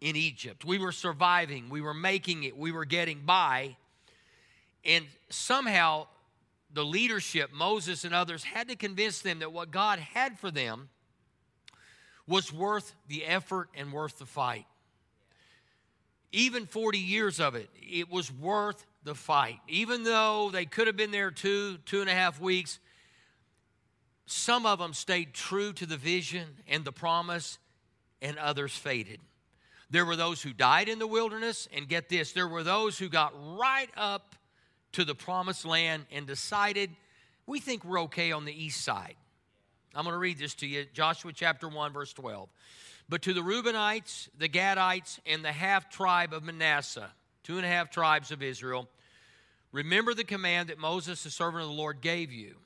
in 0.00 0.16
Egypt? 0.16 0.64
We 0.64 0.78
were 0.78 0.92
surviving, 0.92 1.68
we 1.68 1.80
were 1.80 1.94
making 1.94 2.44
it, 2.44 2.56
we 2.56 2.72
were 2.72 2.84
getting 2.84 3.20
by. 3.20 3.76
And 4.84 5.04
somehow 5.28 6.06
the 6.72 6.84
leadership, 6.84 7.52
Moses 7.52 8.04
and 8.04 8.14
others, 8.14 8.44
had 8.44 8.68
to 8.68 8.76
convince 8.76 9.20
them 9.20 9.40
that 9.40 9.52
what 9.52 9.70
God 9.70 9.98
had 9.98 10.38
for 10.38 10.50
them 10.50 10.88
was 12.26 12.52
worth 12.52 12.94
the 13.08 13.24
effort 13.24 13.68
and 13.74 13.92
worth 13.92 14.18
the 14.18 14.26
fight. 14.26 14.66
Even 16.32 16.66
40 16.66 16.98
years 16.98 17.40
of 17.40 17.54
it, 17.54 17.70
it 17.80 18.10
was 18.10 18.32
worth 18.32 18.84
the 19.04 19.14
fight. 19.14 19.58
Even 19.68 20.02
though 20.02 20.50
they 20.50 20.64
could 20.64 20.86
have 20.86 20.96
been 20.96 21.12
there 21.12 21.30
two, 21.30 21.78
two 21.86 22.00
and 22.00 22.10
a 22.10 22.14
half 22.14 22.40
weeks, 22.40 22.78
some 24.26 24.66
of 24.66 24.78
them 24.78 24.92
stayed 24.92 25.32
true 25.32 25.72
to 25.74 25.86
the 25.86 25.96
vision 25.96 26.46
and 26.68 26.84
the 26.84 26.92
promise, 26.92 27.58
and 28.20 28.38
others 28.38 28.76
faded. 28.76 29.20
There 29.88 30.04
were 30.04 30.16
those 30.16 30.42
who 30.42 30.52
died 30.52 30.88
in 30.88 30.98
the 30.98 31.06
wilderness, 31.06 31.68
and 31.72 31.88
get 31.88 32.08
this, 32.08 32.32
there 32.32 32.48
were 32.48 32.64
those 32.64 32.98
who 32.98 33.08
got 33.08 33.32
right 33.56 33.88
up 33.96 34.34
to 34.92 35.04
the 35.04 35.14
promised 35.14 35.64
land 35.64 36.06
and 36.10 36.26
decided, 36.26 36.90
we 37.46 37.60
think 37.60 37.84
we're 37.84 38.00
okay 38.02 38.32
on 38.32 38.44
the 38.44 38.64
east 38.64 38.82
side. 38.82 39.14
I'm 39.94 40.04
going 40.04 40.14
to 40.14 40.18
read 40.18 40.38
this 40.38 40.54
to 40.56 40.66
you 40.66 40.86
Joshua 40.92 41.32
chapter 41.32 41.68
1, 41.68 41.92
verse 41.92 42.12
12. 42.12 42.48
But 43.08 43.22
to 43.22 43.32
the 43.32 43.40
Reubenites, 43.40 44.28
the 44.36 44.48
Gadites, 44.48 45.20
and 45.24 45.44
the 45.44 45.52
half 45.52 45.88
tribe 45.88 46.32
of 46.32 46.42
Manasseh, 46.42 47.10
two 47.44 47.56
and 47.56 47.64
a 47.64 47.68
half 47.68 47.90
tribes 47.90 48.32
of 48.32 48.42
Israel, 48.42 48.88
remember 49.70 50.12
the 50.12 50.24
command 50.24 50.70
that 50.70 50.78
Moses, 50.78 51.22
the 51.22 51.30
servant 51.30 51.62
of 51.62 51.68
the 51.68 51.76
Lord, 51.76 52.00
gave 52.00 52.32
you. 52.32 52.56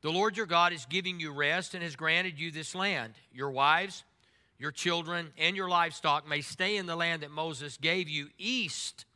The 0.00 0.12
Lord 0.12 0.36
your 0.36 0.46
God 0.46 0.72
is 0.72 0.86
giving 0.86 1.18
you 1.18 1.32
rest 1.32 1.74
and 1.74 1.82
has 1.82 1.96
granted 1.96 2.38
you 2.38 2.50
this 2.50 2.74
land. 2.74 3.14
Your 3.32 3.50
wives, 3.50 4.04
your 4.58 4.70
children, 4.70 5.32
and 5.36 5.56
your 5.56 5.68
livestock 5.68 6.28
may 6.28 6.40
stay 6.40 6.76
in 6.76 6.86
the 6.86 6.96
land 6.96 7.22
that 7.22 7.30
Moses 7.30 7.76
gave 7.76 8.08
you 8.08 8.28
east 8.38 9.06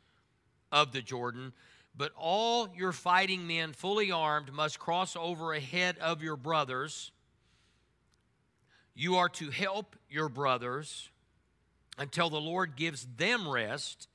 of 0.72 0.92
the 0.92 1.02
Jordan, 1.02 1.52
but 1.96 2.10
all 2.16 2.68
your 2.76 2.92
fighting 2.92 3.46
men, 3.46 3.72
fully 3.72 4.10
armed, 4.10 4.52
must 4.52 4.78
cross 4.78 5.14
over 5.14 5.52
ahead 5.52 5.98
of 5.98 6.22
your 6.22 6.36
brothers. 6.36 7.12
You 8.94 9.16
are 9.16 9.28
to 9.30 9.50
help 9.50 9.94
your 10.10 10.28
brothers 10.28 11.10
until 11.98 12.30
the 12.30 12.40
Lord 12.40 12.74
gives 12.74 13.06
them 13.16 13.48
rest, 13.48 14.08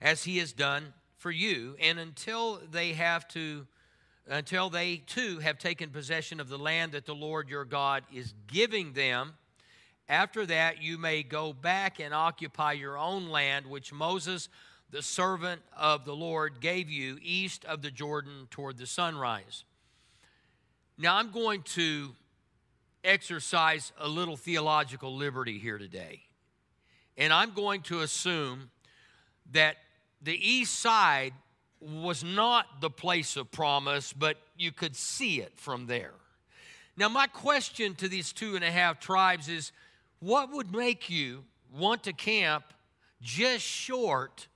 as 0.00 0.24
He 0.24 0.38
has 0.38 0.52
done 0.52 0.94
for 1.16 1.30
you, 1.30 1.76
and 1.80 1.98
until 1.98 2.60
they 2.70 2.92
have 2.92 3.26
to 3.28 3.66
until 4.28 4.68
they 4.68 4.98
too 4.98 5.38
have 5.38 5.58
taken 5.58 5.90
possession 5.90 6.38
of 6.40 6.48
the 6.48 6.58
land 6.58 6.92
that 6.92 7.06
the 7.06 7.14
Lord 7.14 7.48
your 7.48 7.64
God 7.64 8.04
is 8.12 8.34
giving 8.46 8.92
them. 8.92 9.34
After 10.08 10.46
that, 10.46 10.82
you 10.82 10.98
may 10.98 11.22
go 11.22 11.52
back 11.52 12.00
and 12.00 12.14
occupy 12.14 12.72
your 12.72 12.96
own 12.96 13.28
land, 13.28 13.66
which 13.66 13.92
Moses, 13.92 14.48
the 14.90 15.02
servant 15.02 15.62
of 15.76 16.04
the 16.04 16.14
Lord, 16.14 16.60
gave 16.60 16.90
you 16.90 17.18
east 17.22 17.64
of 17.64 17.82
the 17.82 17.90
Jordan 17.90 18.48
toward 18.50 18.78
the 18.78 18.86
sunrise. 18.86 19.64
Now, 20.96 21.16
I'm 21.16 21.30
going 21.30 21.62
to 21.62 22.14
exercise 23.04 23.92
a 23.98 24.08
little 24.08 24.36
theological 24.36 25.14
liberty 25.14 25.58
here 25.58 25.78
today. 25.78 26.22
And 27.16 27.32
I'm 27.32 27.52
going 27.52 27.82
to 27.82 28.00
assume 28.00 28.70
that 29.52 29.76
the 30.20 30.34
east 30.36 30.78
side 30.78 31.32
was 31.80 32.24
not 32.24 32.80
the 32.80 32.90
place 32.90 33.36
of 33.36 33.50
promise, 33.50 34.12
but 34.12 34.36
you 34.56 34.72
could 34.72 34.96
see 34.96 35.40
it 35.40 35.52
from 35.56 35.86
there. 35.86 36.14
Now, 36.96 37.08
my 37.08 37.26
question 37.28 37.94
to 37.96 38.08
these 38.08 38.32
two 38.32 38.56
and 38.56 38.64
a 38.64 38.70
half 38.70 38.98
tribes 38.98 39.48
is 39.48 39.72
what 40.18 40.52
would 40.52 40.72
make 40.74 41.08
you 41.08 41.44
want 41.72 42.02
to 42.04 42.12
camp 42.12 42.64
just 43.22 43.64
short 43.64 44.48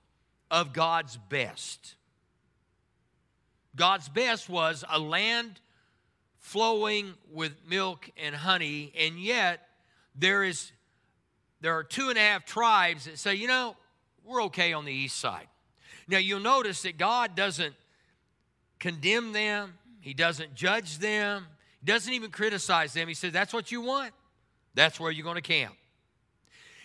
of 0.51 0.73
God's 0.73 1.17
best? 1.29 1.95
God's 3.75 4.09
best 4.09 4.49
was 4.49 4.83
a 4.89 4.99
land 4.99 5.61
flowing 6.39 7.13
with 7.31 7.53
milk 7.67 8.09
and 8.17 8.35
honey, 8.35 8.91
and 8.99 9.17
yet 9.17 9.61
there 10.15 10.43
is 10.43 10.71
there 11.61 11.77
are 11.77 11.83
two 11.83 12.09
and 12.09 12.17
a 12.17 12.21
half 12.21 12.43
tribes 12.43 13.05
that 13.05 13.17
say, 13.17 13.35
you 13.35 13.47
know, 13.47 13.77
we're 14.25 14.43
okay 14.43 14.73
on 14.73 14.83
the 14.83 14.91
east 14.91 15.17
side. 15.17 15.47
Now, 16.07 16.17
you'll 16.17 16.39
notice 16.39 16.81
that 16.83 16.97
God 16.97 17.35
doesn't 17.35 17.75
condemn 18.79 19.31
them, 19.31 19.73
He 20.01 20.13
doesn't 20.13 20.55
judge 20.55 20.99
them, 20.99 21.45
He 21.79 21.85
doesn't 21.85 22.11
even 22.11 22.31
criticize 22.31 22.93
them. 22.93 23.07
He 23.07 23.13
says, 23.13 23.31
That's 23.31 23.53
what 23.53 23.71
you 23.71 23.81
want, 23.81 24.13
that's 24.73 24.99
where 24.99 25.11
you're 25.11 25.23
going 25.23 25.35
to 25.35 25.41
camp. 25.41 25.75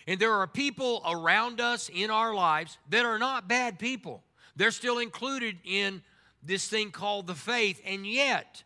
And 0.07 0.19
there 0.19 0.33
are 0.33 0.47
people 0.47 1.03
around 1.07 1.61
us 1.61 1.89
in 1.93 2.09
our 2.09 2.33
lives 2.33 2.77
that 2.89 3.05
are 3.05 3.19
not 3.19 3.47
bad 3.47 3.77
people. 3.77 4.23
They're 4.55 4.71
still 4.71 4.97
included 4.97 5.57
in 5.63 6.01
this 6.41 6.67
thing 6.67 6.91
called 6.91 7.27
the 7.27 7.35
faith, 7.35 7.81
and 7.85 8.07
yet, 8.07 8.63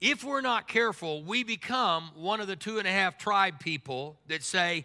if 0.00 0.22
we're 0.22 0.42
not 0.42 0.68
careful, 0.68 1.24
we 1.24 1.42
become 1.42 2.12
one 2.14 2.40
of 2.40 2.46
the 2.46 2.54
two 2.54 2.78
and 2.78 2.86
a 2.86 2.90
half 2.90 3.18
tribe 3.18 3.58
people 3.58 4.16
that 4.28 4.42
say, 4.42 4.84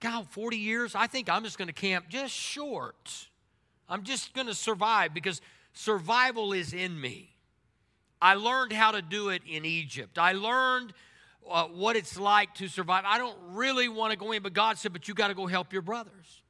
God, 0.00 0.26
40 0.30 0.56
years, 0.56 0.94
I 0.94 1.06
think 1.06 1.28
I'm 1.28 1.44
just 1.44 1.58
going 1.58 1.68
to 1.68 1.74
camp 1.74 2.08
just 2.08 2.32
short. 2.32 3.27
I'm 3.88 4.02
just 4.02 4.34
going 4.34 4.46
to 4.46 4.54
survive 4.54 5.14
because 5.14 5.40
survival 5.72 6.52
is 6.52 6.72
in 6.72 7.00
me. 7.00 7.34
I 8.20 8.34
learned 8.34 8.72
how 8.72 8.90
to 8.92 9.02
do 9.02 9.28
it 9.30 9.42
in 9.46 9.64
Egypt. 9.64 10.18
I 10.18 10.32
learned 10.32 10.92
uh, 11.48 11.64
what 11.64 11.96
it's 11.96 12.18
like 12.18 12.54
to 12.54 12.68
survive. 12.68 13.04
I 13.06 13.18
don't 13.18 13.36
really 13.50 13.88
want 13.88 14.12
to 14.12 14.18
go 14.18 14.32
in, 14.32 14.42
but 14.42 14.52
God 14.52 14.76
said, 14.76 14.92
but 14.92 15.08
you 15.08 15.14
got 15.14 15.28
to 15.28 15.34
go 15.34 15.46
help 15.46 15.72
your 15.72 15.82
brothers. 15.82 16.42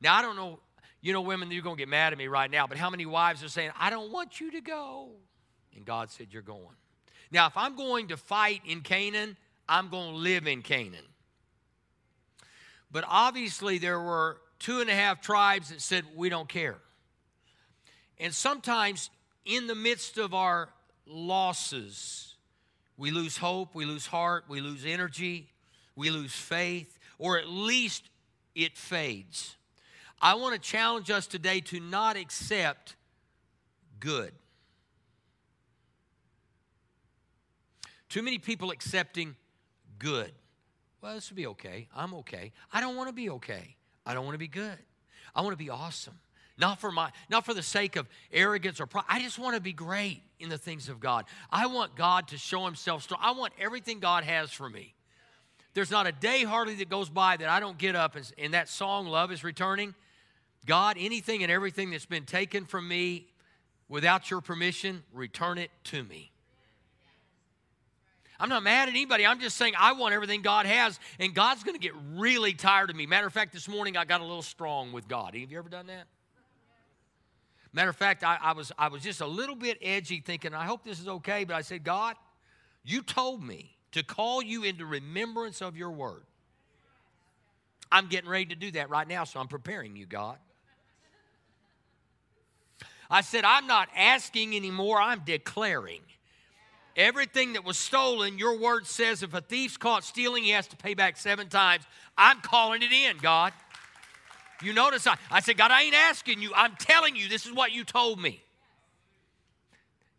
Now, 0.00 0.16
I 0.16 0.22
don't 0.22 0.36
know, 0.36 0.58
you 1.00 1.12
know, 1.12 1.22
women, 1.22 1.50
you're 1.50 1.62
going 1.62 1.76
to 1.76 1.80
get 1.80 1.88
mad 1.88 2.12
at 2.12 2.18
me 2.18 2.26
right 2.26 2.50
now, 2.50 2.66
but 2.66 2.76
how 2.76 2.90
many 2.90 3.06
wives 3.06 3.42
are 3.42 3.48
saying, 3.48 3.70
I 3.78 3.90
don't 3.90 4.12
want 4.12 4.40
you 4.40 4.50
to 4.52 4.60
go? 4.60 5.10
And 5.74 5.84
God 5.84 6.10
said, 6.10 6.28
You're 6.30 6.42
going. 6.42 6.76
Now, 7.30 7.46
if 7.46 7.56
I'm 7.56 7.76
going 7.76 8.08
to 8.08 8.16
fight 8.16 8.62
in 8.66 8.80
Canaan, 8.80 9.36
I'm 9.68 9.88
going 9.88 10.12
to 10.12 10.16
live 10.16 10.46
in 10.46 10.62
Canaan. 10.62 11.04
But 12.90 13.04
obviously, 13.08 13.78
there 13.78 13.98
were 13.98 14.38
two 14.64 14.80
and 14.80 14.88
a 14.88 14.94
half 14.94 15.20
tribes 15.20 15.68
that 15.68 15.82
said, 15.82 16.04
We 16.16 16.30
don't 16.30 16.48
care. 16.48 16.78
And 18.18 18.32
sometimes, 18.32 19.10
in 19.44 19.66
the 19.66 19.74
midst 19.74 20.16
of 20.16 20.32
our 20.32 20.70
losses, 21.06 22.34
we 22.96 23.10
lose 23.10 23.36
hope, 23.36 23.74
we 23.74 23.84
lose 23.84 24.06
heart, 24.06 24.44
we 24.48 24.62
lose 24.62 24.86
energy, 24.86 25.50
we 25.94 26.08
lose 26.08 26.32
faith, 26.32 26.98
or 27.18 27.38
at 27.38 27.46
least 27.46 28.08
it 28.54 28.78
fades. 28.78 29.54
I 30.22 30.34
want 30.36 30.54
to 30.54 30.60
challenge 30.60 31.10
us 31.10 31.26
today 31.26 31.60
to 31.60 31.78
not 31.78 32.16
accept 32.16 32.96
good. 34.00 34.32
Too 38.08 38.22
many 38.22 38.38
people 38.38 38.70
accepting 38.70 39.36
good. 39.98 40.32
Well, 41.02 41.16
this 41.16 41.28
will 41.28 41.36
be 41.36 41.48
okay. 41.48 41.86
I'm 41.94 42.14
okay. 42.14 42.52
I 42.72 42.80
don't 42.80 42.96
want 42.96 43.10
to 43.10 43.12
be 43.12 43.28
okay. 43.28 43.76
I 44.06 44.14
don't 44.14 44.24
want 44.24 44.34
to 44.34 44.38
be 44.38 44.48
good. 44.48 44.78
I 45.34 45.40
want 45.40 45.52
to 45.52 45.62
be 45.62 45.70
awesome. 45.70 46.18
Not 46.56 46.80
for 46.80 46.92
my 46.92 47.10
not 47.28 47.44
for 47.44 47.52
the 47.52 47.62
sake 47.62 47.96
of 47.96 48.06
arrogance 48.32 48.80
or 48.80 48.86
pride. 48.86 49.04
I 49.08 49.20
just 49.20 49.38
want 49.38 49.56
to 49.56 49.60
be 49.60 49.72
great 49.72 50.22
in 50.38 50.48
the 50.48 50.58
things 50.58 50.88
of 50.88 51.00
God. 51.00 51.24
I 51.50 51.66
want 51.66 51.96
God 51.96 52.28
to 52.28 52.38
show 52.38 52.64
himself 52.64 53.02
strong. 53.02 53.20
I 53.22 53.32
want 53.32 53.52
everything 53.58 53.98
God 53.98 54.22
has 54.24 54.52
for 54.52 54.70
me. 54.70 54.94
There's 55.74 55.90
not 55.90 56.06
a 56.06 56.12
day 56.12 56.44
hardly 56.44 56.76
that 56.76 56.88
goes 56.88 57.08
by 57.08 57.36
that 57.36 57.48
I 57.48 57.58
don't 57.58 57.76
get 57.76 57.96
up 57.96 58.14
and, 58.14 58.30
and 58.38 58.54
that 58.54 58.68
song 58.68 59.06
love 59.06 59.32
is 59.32 59.42
returning. 59.42 59.94
God, 60.66 60.96
anything 60.98 61.42
and 61.42 61.50
everything 61.50 61.90
that's 61.90 62.06
been 62.06 62.24
taken 62.24 62.64
from 62.64 62.86
me 62.86 63.26
without 63.88 64.30
your 64.30 64.40
permission, 64.40 65.02
return 65.12 65.58
it 65.58 65.70
to 65.84 66.04
me. 66.04 66.30
I'm 68.38 68.48
not 68.48 68.62
mad 68.62 68.88
at 68.88 68.94
anybody. 68.94 69.24
I'm 69.24 69.40
just 69.40 69.56
saying 69.56 69.74
I 69.78 69.92
want 69.92 70.14
everything 70.14 70.42
God 70.42 70.66
has, 70.66 70.98
and 71.20 71.34
God's 71.34 71.62
going 71.62 71.76
to 71.76 71.80
get 71.80 71.94
really 72.14 72.52
tired 72.52 72.90
of 72.90 72.96
me. 72.96 73.06
Matter 73.06 73.26
of 73.26 73.32
fact, 73.32 73.52
this 73.52 73.68
morning 73.68 73.96
I 73.96 74.04
got 74.04 74.20
a 74.20 74.24
little 74.24 74.42
strong 74.42 74.92
with 74.92 75.06
God. 75.06 75.34
Have 75.36 75.52
you 75.52 75.58
ever 75.58 75.68
done 75.68 75.86
that? 75.86 76.06
Matter 77.72 77.90
of 77.90 77.96
fact, 77.96 78.22
I, 78.22 78.38
I, 78.40 78.52
was, 78.52 78.70
I 78.78 78.88
was 78.88 79.02
just 79.02 79.20
a 79.20 79.26
little 79.26 79.56
bit 79.56 79.78
edgy 79.82 80.20
thinking, 80.20 80.54
I 80.54 80.64
hope 80.64 80.84
this 80.84 81.00
is 81.00 81.08
okay, 81.08 81.44
but 81.44 81.54
I 81.54 81.60
said, 81.60 81.82
God, 81.82 82.14
you 82.84 83.02
told 83.02 83.42
me 83.42 83.76
to 83.92 84.02
call 84.02 84.42
you 84.42 84.62
into 84.62 84.86
remembrance 84.86 85.60
of 85.60 85.76
your 85.76 85.90
word. 85.90 86.22
I'm 87.90 88.08
getting 88.08 88.30
ready 88.30 88.46
to 88.46 88.54
do 88.54 88.70
that 88.72 88.90
right 88.90 89.06
now, 89.06 89.24
so 89.24 89.40
I'm 89.40 89.48
preparing 89.48 89.96
you, 89.96 90.06
God. 90.06 90.38
I 93.10 93.20
said, 93.20 93.44
I'm 93.44 93.66
not 93.66 93.88
asking 93.96 94.56
anymore, 94.56 95.00
I'm 95.00 95.22
declaring. 95.24 96.00
Everything 96.96 97.54
that 97.54 97.64
was 97.64 97.76
stolen, 97.76 98.38
your 98.38 98.58
word 98.58 98.86
says 98.86 99.22
if 99.22 99.34
a 99.34 99.40
thief's 99.40 99.76
caught 99.76 100.04
stealing, 100.04 100.44
he 100.44 100.50
has 100.50 100.66
to 100.68 100.76
pay 100.76 100.94
back 100.94 101.16
seven 101.16 101.48
times. 101.48 101.84
I'm 102.16 102.40
calling 102.40 102.82
it 102.82 102.92
in, 102.92 103.18
God. 103.18 103.52
You 104.62 104.72
notice 104.72 105.06
I, 105.06 105.16
I 105.30 105.40
said, 105.40 105.56
God, 105.56 105.72
I 105.72 105.82
ain't 105.82 105.94
asking 105.94 106.40
you. 106.40 106.52
I'm 106.54 106.76
telling 106.76 107.16
you, 107.16 107.28
this 107.28 107.46
is 107.46 107.52
what 107.52 107.72
you 107.72 107.84
told 107.84 108.20
me. 108.20 108.40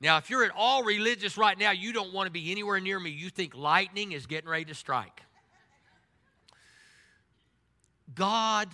Now, 0.02 0.18
if 0.18 0.30
you're 0.30 0.44
at 0.44 0.52
all 0.56 0.84
religious 0.84 1.38
right 1.38 1.58
now, 1.58 1.72
you 1.72 1.94
don't 1.94 2.14
want 2.14 2.28
to 2.28 2.32
be 2.32 2.52
anywhere 2.52 2.82
near 2.82 3.00
me. 3.00 3.10
You 3.10 3.30
think 3.30 3.56
lightning 3.56 4.12
is 4.12 4.26
getting 4.26 4.50
ready 4.50 4.66
to 4.66 4.76
strike. 4.76 5.22
God 8.14 8.70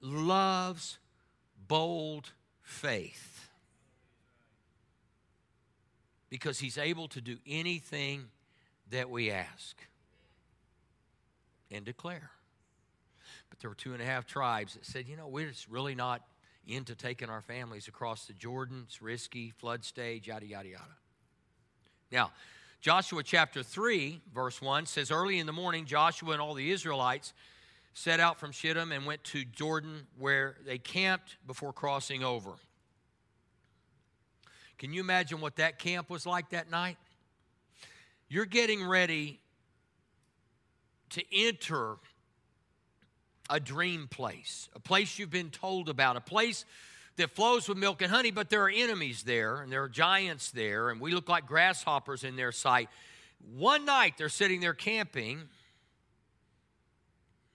loves 0.00 0.98
bold 1.66 2.32
faith 2.62 3.35
because 6.28 6.58
he's 6.58 6.78
able 6.78 7.08
to 7.08 7.20
do 7.20 7.38
anything 7.46 8.24
that 8.90 9.10
we 9.10 9.30
ask 9.30 9.76
and 11.70 11.84
declare. 11.84 12.30
But 13.50 13.60
there 13.60 13.70
were 13.70 13.76
two 13.76 13.92
and 13.92 14.02
a 14.02 14.04
half 14.04 14.26
tribes 14.26 14.74
that 14.74 14.84
said, 14.86 15.08
you 15.08 15.16
know, 15.16 15.28
we're 15.28 15.48
just 15.48 15.68
really 15.68 15.94
not 15.94 16.22
into 16.66 16.94
taking 16.94 17.30
our 17.30 17.42
families 17.42 17.88
across 17.88 18.26
the 18.26 18.32
Jordan. 18.32 18.84
It's 18.86 19.00
risky, 19.00 19.50
flood 19.50 19.84
stage, 19.84 20.26
yada, 20.26 20.46
yada, 20.46 20.68
yada. 20.68 20.84
Now, 22.10 22.32
Joshua 22.80 23.22
chapter 23.22 23.62
3, 23.62 24.20
verse 24.32 24.60
1 24.60 24.86
says, 24.86 25.10
Early 25.10 25.38
in 25.38 25.46
the 25.46 25.52
morning, 25.52 25.86
Joshua 25.86 26.32
and 26.32 26.40
all 26.40 26.54
the 26.54 26.70
Israelites 26.70 27.32
set 27.94 28.20
out 28.20 28.38
from 28.38 28.52
Shittim 28.52 28.92
and 28.92 29.06
went 29.06 29.24
to 29.24 29.44
Jordan, 29.44 30.06
where 30.18 30.56
they 30.66 30.78
camped 30.78 31.36
before 31.46 31.72
crossing 31.72 32.22
over. 32.22 32.52
Can 34.78 34.92
you 34.92 35.00
imagine 35.00 35.40
what 35.40 35.56
that 35.56 35.78
camp 35.78 36.10
was 36.10 36.26
like 36.26 36.50
that 36.50 36.70
night? 36.70 36.98
You're 38.28 38.44
getting 38.44 38.86
ready 38.86 39.40
to 41.10 41.22
enter 41.32 41.96
a 43.48 43.60
dream 43.60 44.08
place, 44.08 44.68
a 44.74 44.80
place 44.80 45.18
you've 45.18 45.30
been 45.30 45.50
told 45.50 45.88
about, 45.88 46.16
a 46.16 46.20
place 46.20 46.64
that 47.16 47.30
flows 47.30 47.68
with 47.68 47.78
milk 47.78 48.02
and 48.02 48.10
honey, 48.10 48.30
but 48.30 48.50
there 48.50 48.62
are 48.62 48.70
enemies 48.70 49.22
there 49.22 49.62
and 49.62 49.72
there 49.72 49.82
are 49.82 49.88
giants 49.88 50.50
there, 50.50 50.90
and 50.90 51.00
we 51.00 51.12
look 51.12 51.28
like 51.28 51.46
grasshoppers 51.46 52.24
in 52.24 52.36
their 52.36 52.52
sight. 52.52 52.88
One 53.54 53.84
night 53.84 54.14
they're 54.18 54.28
sitting 54.28 54.60
there 54.60 54.74
camping, 54.74 55.42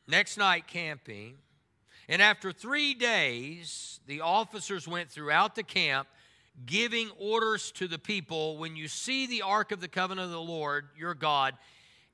next 0.08 0.38
night 0.38 0.66
camping, 0.68 1.36
and 2.08 2.22
after 2.22 2.52
three 2.52 2.94
days, 2.94 4.00
the 4.08 4.22
officers 4.22 4.88
went 4.88 5.10
throughout 5.10 5.56
the 5.56 5.64
camp 5.64 6.08
giving 6.66 7.10
orders 7.18 7.72
to 7.74 7.88
the 7.88 8.00
people 8.00 8.58
when 8.58 8.76
you 8.76 8.88
see 8.88 9.28
the 9.28 9.42
ark 9.42 9.72
of 9.72 9.82
the 9.82 9.88
covenant 9.88 10.26
of 10.26 10.32
the 10.32 10.42
Lord 10.42 10.90
your 10.98 11.14
God 11.14 11.56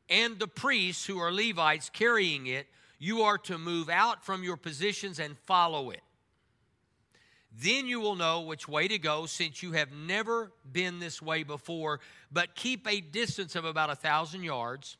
and 0.10 0.40
the 0.40 0.48
priests 0.48 1.06
who 1.06 1.20
are 1.20 1.32
Levites 1.32 1.90
carrying 1.90 2.48
it, 2.48 2.68
you 3.00 3.24
are 3.24 3.38
to 3.40 3.58
move 3.58 3.90
out 3.90 4.26
from 4.26 4.44
your 4.44 4.58
positions 4.58 5.20
and 5.20 5.38
follow 5.40 5.92
it. 5.92 6.02
Then 7.60 7.88
you 7.88 8.00
will 8.00 8.16
know 8.16 8.42
which 8.42 8.68
way 8.68 8.88
to 8.88 9.00
go, 9.00 9.26
since 9.26 9.64
you 9.64 9.72
have 9.72 9.92
never 9.92 10.52
been 10.72 11.00
this 11.00 11.22
way 11.22 11.44
before. 11.44 12.00
But 12.32 12.56
keep 12.56 12.88
a 12.88 13.02
distance 13.02 13.56
of 13.56 13.66
about 13.66 13.90
a 13.90 13.96
thousand 13.96 14.44
yards 14.44 14.98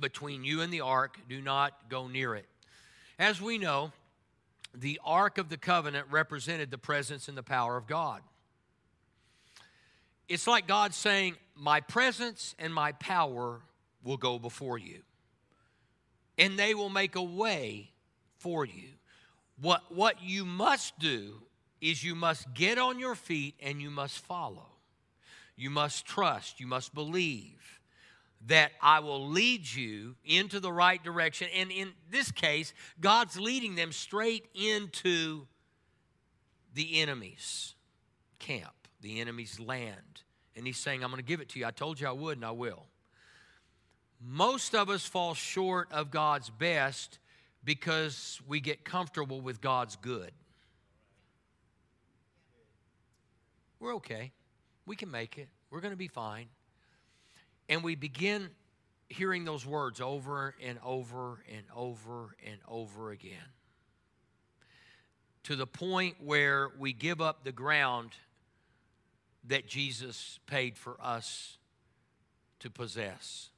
between 0.00 0.42
you 0.42 0.62
and 0.62 0.72
the 0.72 0.80
ark. 0.80 1.18
Do 1.28 1.40
not 1.40 1.88
go 1.88 2.08
near 2.08 2.34
it. 2.34 2.46
As 3.18 3.40
we 3.40 3.56
know, 3.56 3.92
the 4.74 5.00
ark 5.04 5.38
of 5.38 5.48
the 5.48 5.56
covenant 5.56 6.06
represented 6.10 6.70
the 6.70 6.78
presence 6.78 7.28
and 7.28 7.36
the 7.36 7.42
power 7.42 7.76
of 7.76 7.86
God. 7.86 8.20
It's 10.30 10.46
like 10.46 10.68
God 10.68 10.94
saying, 10.94 11.34
My 11.56 11.80
presence 11.80 12.54
and 12.58 12.72
my 12.72 12.92
power 12.92 13.60
will 14.04 14.16
go 14.16 14.38
before 14.38 14.78
you, 14.78 15.00
and 16.38 16.56
they 16.58 16.72
will 16.72 16.88
make 16.88 17.16
a 17.16 17.22
way 17.22 17.90
for 18.38 18.64
you. 18.64 18.90
What, 19.60 19.94
what 19.94 20.22
you 20.22 20.44
must 20.44 20.98
do 20.98 21.42
is 21.80 22.04
you 22.04 22.14
must 22.14 22.54
get 22.54 22.78
on 22.78 22.98
your 23.00 23.14
feet 23.14 23.56
and 23.60 23.82
you 23.82 23.90
must 23.90 24.18
follow. 24.20 24.66
You 25.56 25.68
must 25.68 26.06
trust, 26.06 26.60
you 26.60 26.66
must 26.66 26.94
believe 26.94 27.80
that 28.46 28.72
I 28.80 29.00
will 29.00 29.28
lead 29.28 29.70
you 29.70 30.14
into 30.24 30.60
the 30.60 30.72
right 30.72 31.02
direction. 31.02 31.48
And 31.54 31.70
in 31.70 31.90
this 32.10 32.30
case, 32.30 32.72
God's 33.00 33.38
leading 33.38 33.74
them 33.74 33.92
straight 33.92 34.46
into 34.54 35.46
the 36.72 37.00
enemy's 37.00 37.74
camp, 38.38 38.79
the 39.00 39.20
enemy's 39.20 39.58
land. 39.58 40.22
And 40.56 40.66
He's 40.66 40.78
saying, 40.78 41.02
I'm 41.02 41.10
going 41.10 41.22
to 41.22 41.26
give 41.26 41.40
it 41.40 41.50
to 41.50 41.58
you. 41.58 41.66
I 41.66 41.70
told 41.70 42.00
you 42.00 42.06
I 42.06 42.12
would, 42.12 42.38
and 42.38 42.44
I 42.44 42.50
will. 42.50 42.86
Most 44.20 44.74
of 44.74 44.90
us 44.90 45.06
fall 45.06 45.34
short 45.34 45.90
of 45.92 46.10
God's 46.10 46.50
best 46.50 47.18
because 47.64 48.40
we 48.46 48.60
get 48.60 48.84
comfortable 48.84 49.40
with 49.40 49.60
God's 49.60 49.96
good. 49.96 50.32
We're 53.78 53.94
okay. 53.96 54.32
We 54.84 54.96
can 54.96 55.10
make 55.10 55.38
it. 55.38 55.48
We're 55.70 55.80
going 55.80 55.92
to 55.92 55.96
be 55.96 56.08
fine. 56.08 56.46
And 57.68 57.82
we 57.82 57.94
begin 57.94 58.50
hearing 59.08 59.44
those 59.44 59.64
words 59.64 60.00
over 60.00 60.54
and 60.62 60.78
over 60.84 61.42
and 61.50 61.64
over 61.74 62.36
and 62.46 62.58
over 62.68 63.10
again 63.10 63.38
to 65.44 65.56
the 65.56 65.66
point 65.66 66.16
where 66.22 66.70
we 66.78 66.92
give 66.92 67.20
up 67.20 67.44
the 67.44 67.52
ground 67.52 68.12
that 69.44 69.66
Jesus 69.66 70.38
paid 70.46 70.76
for 70.76 70.96
us 71.00 71.58
to 72.60 72.70
possess. 72.70 73.50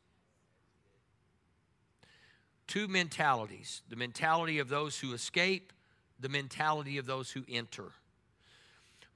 Two 2.67 2.89
mentalities 2.89 3.83
the 3.89 3.97
mentality 3.97 4.59
of 4.59 4.69
those 4.69 4.99
who 4.99 5.13
escape, 5.13 5.73
the 6.21 6.29
mentality 6.29 6.99
of 6.99 7.07
those 7.07 7.31
who 7.31 7.43
enter. 7.49 7.93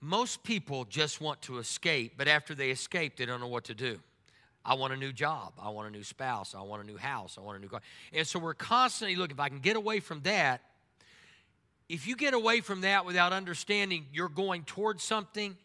Most 0.01 0.43
people 0.43 0.85
just 0.85 1.21
want 1.21 1.41
to 1.43 1.59
escape, 1.59 2.15
but 2.19 2.29
after 2.29 2.55
they 2.55 2.71
escape, 2.71 3.17
they 3.17 3.25
don't 3.25 3.41
know 3.41 3.47
what 3.47 3.65
to 3.65 3.75
do. 3.75 3.99
I 4.65 4.75
want 4.75 4.93
a 4.93 4.97
new 4.97 5.13
job. 5.13 5.53
I 5.63 5.71
want 5.71 5.89
a 5.89 5.91
new 5.91 6.03
spouse. 6.03 6.55
I 6.55 6.63
want 6.63 6.83
a 6.83 6.87
new 6.87 6.97
house. 6.97 7.39
I 7.39 7.41
want 7.41 7.57
a 7.57 7.61
new 7.61 7.69
car. 7.69 7.81
And 8.13 8.27
so 8.27 8.39
we're 8.41 8.53
constantly 8.53 9.17
looking, 9.17 9.37
if 9.37 9.41
I 9.41 9.49
can 9.49 9.61
get 9.61 9.77
away 9.77 10.01
from 10.01 10.21
that, 10.23 10.61
if 11.89 12.09
you 12.09 12.17
get 12.17 12.35
away 12.35 12.61
from 12.61 12.81
that 12.81 13.07
without 13.07 13.33
understanding 13.33 14.07
you're 14.13 14.29
going 14.29 14.65
towards 14.65 15.05
something, 15.05 15.57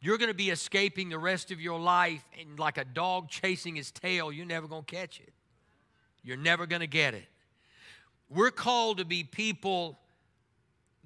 you're 0.00 0.18
going 0.18 0.30
to 0.30 0.34
be 0.34 0.50
escaping 0.50 1.08
the 1.08 1.18
rest 1.18 1.50
of 1.50 1.60
your 1.60 1.80
life 1.80 2.24
and 2.38 2.58
like 2.58 2.78
a 2.78 2.84
dog 2.84 3.28
chasing 3.28 3.76
his 3.76 3.90
tail, 3.90 4.30
you're 4.30 4.46
never 4.46 4.66
going 4.66 4.84
to 4.84 4.94
catch 4.94 5.20
it. 5.20 5.32
You're 6.22 6.36
never 6.36 6.66
going 6.66 6.80
to 6.80 6.86
get 6.86 7.14
it. 7.14 7.26
We're 8.28 8.50
called 8.50 8.98
to 8.98 9.04
be 9.04 9.24
people 9.24 9.98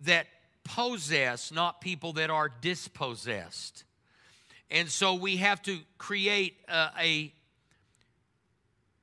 that 0.05 0.27
possess, 0.65 1.53
not 1.53 1.81
people 1.81 2.15
that 2.15 2.31
are 2.31 2.49
dispossessed. 2.49 3.85
And 4.71 4.89
so 4.89 5.15
we 5.15 5.37
have 5.39 5.61
to 5.63 5.79
create 5.99 6.57
a, 6.69 6.89
a, 6.99 7.35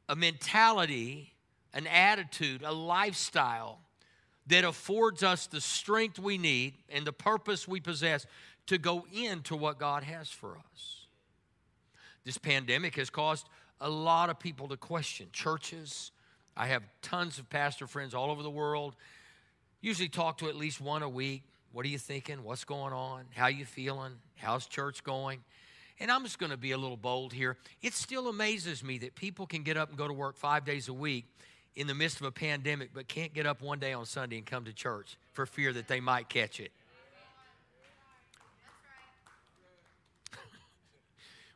a 0.10 0.16
mentality, 0.16 1.34
an 1.74 1.88
attitude, 1.88 2.64
a 2.64 2.72
lifestyle 2.72 3.80
that 4.48 4.64
affords 4.64 5.24
us 5.24 5.48
the 5.48 5.62
strength 5.62 6.18
we 6.18 6.38
need 6.38 6.74
and 6.90 7.06
the 7.06 7.14
purpose 7.14 7.68
we 7.68 7.80
possess 7.80 8.26
to 8.68 8.78
go 8.78 9.06
into 9.14 9.56
what 9.56 9.80
God 9.80 10.04
has 10.04 10.30
for 10.30 10.58
us. 10.74 11.06
This 12.24 12.38
pandemic 12.38 12.96
has 12.96 13.10
caused 13.10 13.48
a 13.80 13.90
lot 13.90 14.30
of 14.30 14.40
people 14.40 14.68
to 14.70 14.78
question 14.78 15.28
churches. 15.32 16.12
I 16.56 16.68
have 16.68 16.84
tons 17.02 17.40
of 17.40 17.50
pastor 17.50 17.88
friends 17.88 18.14
all 18.14 18.32
over 18.32 18.44
the 18.44 18.50
world 18.50 18.96
Usually 19.82 20.10
talk 20.10 20.40
to 20.40 20.50
at 20.50 20.56
least 20.56 20.82
one 20.82 21.04
a 21.04 21.10
week. 21.10 21.44
What 21.72 21.86
are 21.86 21.90
you 21.90 22.00
thinking? 22.00 22.44
What's 22.44 22.64
going 22.64 22.94
on? 22.94 23.26
How 23.36 23.48
you 23.48 23.66
feeling? 23.66 24.14
How's 24.36 24.66
church 24.66 25.04
going? 25.04 25.40
And 26.00 26.12
I'm 26.12 26.24
just 26.24 26.40
going 26.40 26.52
to 26.52 26.58
be 26.58 26.72
a 26.72 26.78
little 26.78 26.98
bold 26.98 27.34
here. 27.34 27.58
It 27.82 27.94
still 27.94 28.28
amazes 28.28 28.84
me 28.84 28.98
that 29.00 29.16
people 29.16 29.46
can 29.46 29.64
get 29.64 29.78
up 29.78 29.90
and 29.90 29.98
go 29.98 30.08
to 30.08 30.14
work 30.14 30.36
five 30.36 30.66
days 30.66 30.88
a 30.88 30.94
week 30.94 31.26
in 31.76 31.88
the 31.88 31.94
midst 31.94 32.20
of 32.20 32.26
a 32.26 32.32
pandemic, 32.32 32.90
but 32.94 33.08
can't 33.08 33.34
get 33.34 33.46
up 33.46 33.62
one 33.62 33.80
day 33.80 33.94
on 33.94 34.06
Sunday 34.06 34.38
and 34.38 34.46
come 34.46 34.66
to 34.66 34.74
church 34.74 35.18
for 35.34 35.46
fear 35.46 35.72
that 35.74 35.88
they 35.88 36.00
might 36.00 36.28
catch 36.28 36.60
it. 36.60 36.72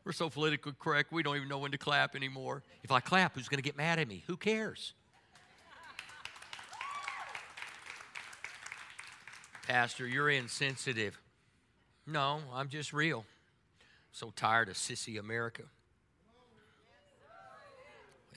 We're 0.04 0.12
so 0.14 0.30
politically 0.30 0.74
correct, 0.80 1.12
we 1.12 1.22
don't 1.22 1.36
even 1.36 1.48
know 1.48 1.60
when 1.60 1.72
to 1.72 1.78
clap 1.78 2.16
anymore. 2.16 2.64
If 2.84 2.92
I 2.92 3.00
clap, 3.00 3.36
who's 3.36 3.48
going 3.48 3.60
to 3.60 3.64
get 3.64 3.78
mad 3.78 4.00
at 4.00 4.08
me? 4.08 4.24
Who 4.28 4.36
cares? 4.36 4.94
Pastor, 9.68 10.08
you're 10.08 10.30
insensitive. 10.30 11.20
No, 12.08 12.40
I'm 12.52 12.68
just 12.68 12.94
real. 12.94 13.26
So 14.12 14.34
tired 14.36 14.70
of 14.70 14.76
sissy 14.76 15.20
America. 15.20 15.64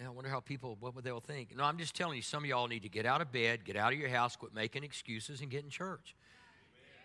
I 0.05 0.09
wonder 0.09 0.29
how 0.29 0.41
people, 0.41 0.77
what 0.81 0.95
would 0.95 1.05
they'll 1.05 1.21
think? 1.21 1.57
No, 1.57 1.65
I'm 1.65 1.79
just 1.79 1.95
telling 1.95 2.17
you, 2.17 2.23
some 2.23 2.43
of 2.43 2.49
y'all 2.49 2.67
need 2.67 2.83
to 2.83 2.89
get 2.89 3.07
out 3.07 3.21
of 3.21 3.33
bed, 3.33 3.65
get 3.65 3.77
out 3.77 3.93
of 3.93 3.99
your 3.99 4.09
house, 4.09 4.37
quit 4.37 4.53
making 4.53 4.83
excuses, 4.83 5.41
and 5.41 5.51
get 5.51 5.65
in 5.65 5.71
church. 5.71 6.15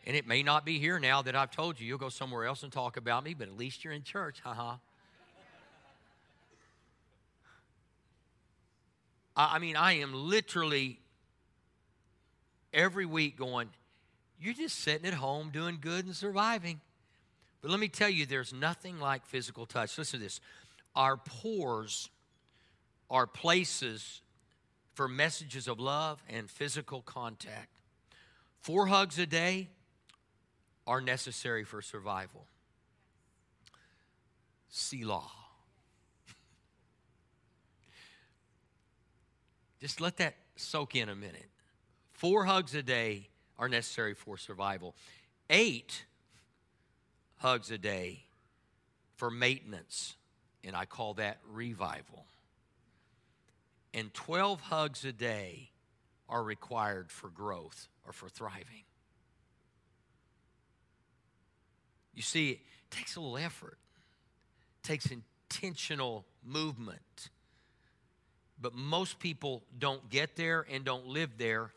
And 0.05 0.15
it 0.15 0.25
may 0.25 0.43
not 0.43 0.65
be 0.65 0.79
here 0.79 0.99
now 0.99 1.21
that 1.21 1.35
I've 1.35 1.51
told 1.51 1.79
you. 1.79 1.87
You'll 1.87 1.97
go 1.97 2.09
somewhere 2.09 2.45
else 2.45 2.63
and 2.63 2.71
talk 2.71 2.97
about 2.97 3.23
me, 3.23 3.33
but 3.33 3.47
at 3.47 3.57
least 3.57 3.83
you're 3.83 3.93
in 3.93 4.03
church. 4.03 4.39
Haha. 4.41 4.77
I 9.35 9.59
mean, 9.59 9.75
I 9.77 9.93
am 9.99 10.13
literally 10.13 10.99
every 12.73 13.05
week 13.05 13.37
going, 13.37 13.69
you're 14.39 14.53
just 14.53 14.79
sitting 14.79 15.05
at 15.05 15.13
home 15.13 15.49
doing 15.51 15.77
good 15.79 16.05
and 16.05 16.15
surviving. 16.15 16.81
But 17.61 17.71
let 17.71 17.79
me 17.79 17.87
tell 17.87 18.09
you, 18.09 18.25
there's 18.25 18.53
nothing 18.53 18.99
like 18.99 19.25
physical 19.25 19.65
touch. 19.65 19.97
Listen 19.97 20.19
to 20.19 20.25
this. 20.25 20.41
Our 20.95 21.17
pores 21.17 22.09
are 23.09 23.27
places 23.27 24.21
for 24.93 25.07
messages 25.07 25.67
of 25.67 25.79
love 25.79 26.21
and 26.29 26.49
physical 26.49 27.01
contact. 27.01 27.69
Four 28.59 28.87
hugs 28.87 29.17
a 29.17 29.25
day 29.25 29.69
are 30.89 30.99
necessary 31.01 31.63
for 31.63 31.83
survival. 31.83 32.47
Selah. 34.69 35.29
Just 39.79 40.01
let 40.01 40.17
that 40.17 40.33
soak 40.55 40.95
in 40.95 41.07
a 41.09 41.15
minute. 41.15 41.51
Four 42.11 42.45
hugs 42.45 42.73
a 42.73 42.81
day 42.81 43.29
are 43.59 43.69
necessary 43.69 44.15
for 44.15 44.35
survival. 44.35 44.95
Eight 45.47 46.05
hugs 47.37 47.69
a 47.69 47.77
day 47.77 48.23
for 49.15 49.29
maintenance, 49.29 50.15
and 50.63 50.75
I 50.75 50.85
call 50.85 51.13
that 51.13 51.37
revival. 51.51 52.25
And 53.93 54.11
12 54.15 54.59
hugs 54.59 55.05
a 55.05 55.11
day 55.11 55.69
are 56.27 56.41
required 56.41 57.11
for 57.11 57.29
growth 57.29 57.87
or 58.07 58.11
for 58.11 58.27
thriving. 58.27 58.85
You 62.19 62.23
see, 62.23 62.49
it 62.49 62.59
takes 62.91 63.15
a 63.15 63.21
little 63.21 63.37
effort, 63.37 63.77
it 64.83 64.85
takes 64.85 65.07
intentional 65.09 66.25
movement. 66.43 67.29
But 68.61 68.75
most 68.75 69.19
people 69.19 69.63
don't 69.77 70.09
get 70.09 70.35
there 70.35 70.65
and 70.69 70.83
don't 70.83 71.07
live 71.07 71.37
there 71.37 71.71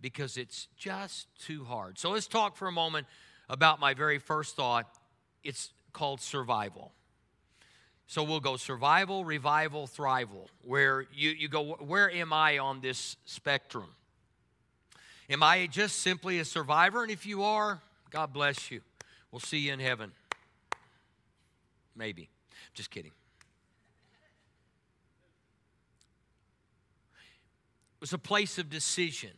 because 0.00 0.38
it's 0.38 0.68
just 0.78 1.26
too 1.38 1.64
hard. 1.64 1.98
So 1.98 2.08
let's 2.08 2.26
talk 2.26 2.56
for 2.56 2.68
a 2.68 2.72
moment 2.72 3.06
about 3.50 3.80
my 3.80 3.92
very 3.92 4.18
first 4.18 4.56
thought. 4.56 4.90
It's 5.44 5.68
called 5.92 6.22
survival. 6.22 6.92
So 8.06 8.22
we'll 8.22 8.40
go 8.40 8.56
survival, 8.56 9.26
revival, 9.26 9.86
thrival, 9.86 10.46
where 10.62 11.04
you, 11.12 11.32
you 11.32 11.48
go, 11.48 11.74
where 11.80 12.10
am 12.10 12.32
I 12.32 12.60
on 12.60 12.80
this 12.80 13.18
spectrum? 13.26 13.90
Am 15.28 15.42
I 15.42 15.66
just 15.66 16.00
simply 16.00 16.38
a 16.38 16.46
survivor? 16.46 17.02
And 17.02 17.12
if 17.12 17.26
you 17.26 17.42
are, 17.42 17.82
God 18.08 18.32
bless 18.32 18.70
you. 18.70 18.80
We'll 19.32 19.40
see 19.40 19.58
you 19.58 19.72
in 19.72 19.80
heaven. 19.80 20.12
Maybe. 21.96 22.28
Just 22.74 22.90
kidding. 22.90 23.12
It 27.96 28.00
was 28.00 28.12
a 28.12 28.18
place 28.18 28.58
of 28.58 28.68
decision. 28.68 29.30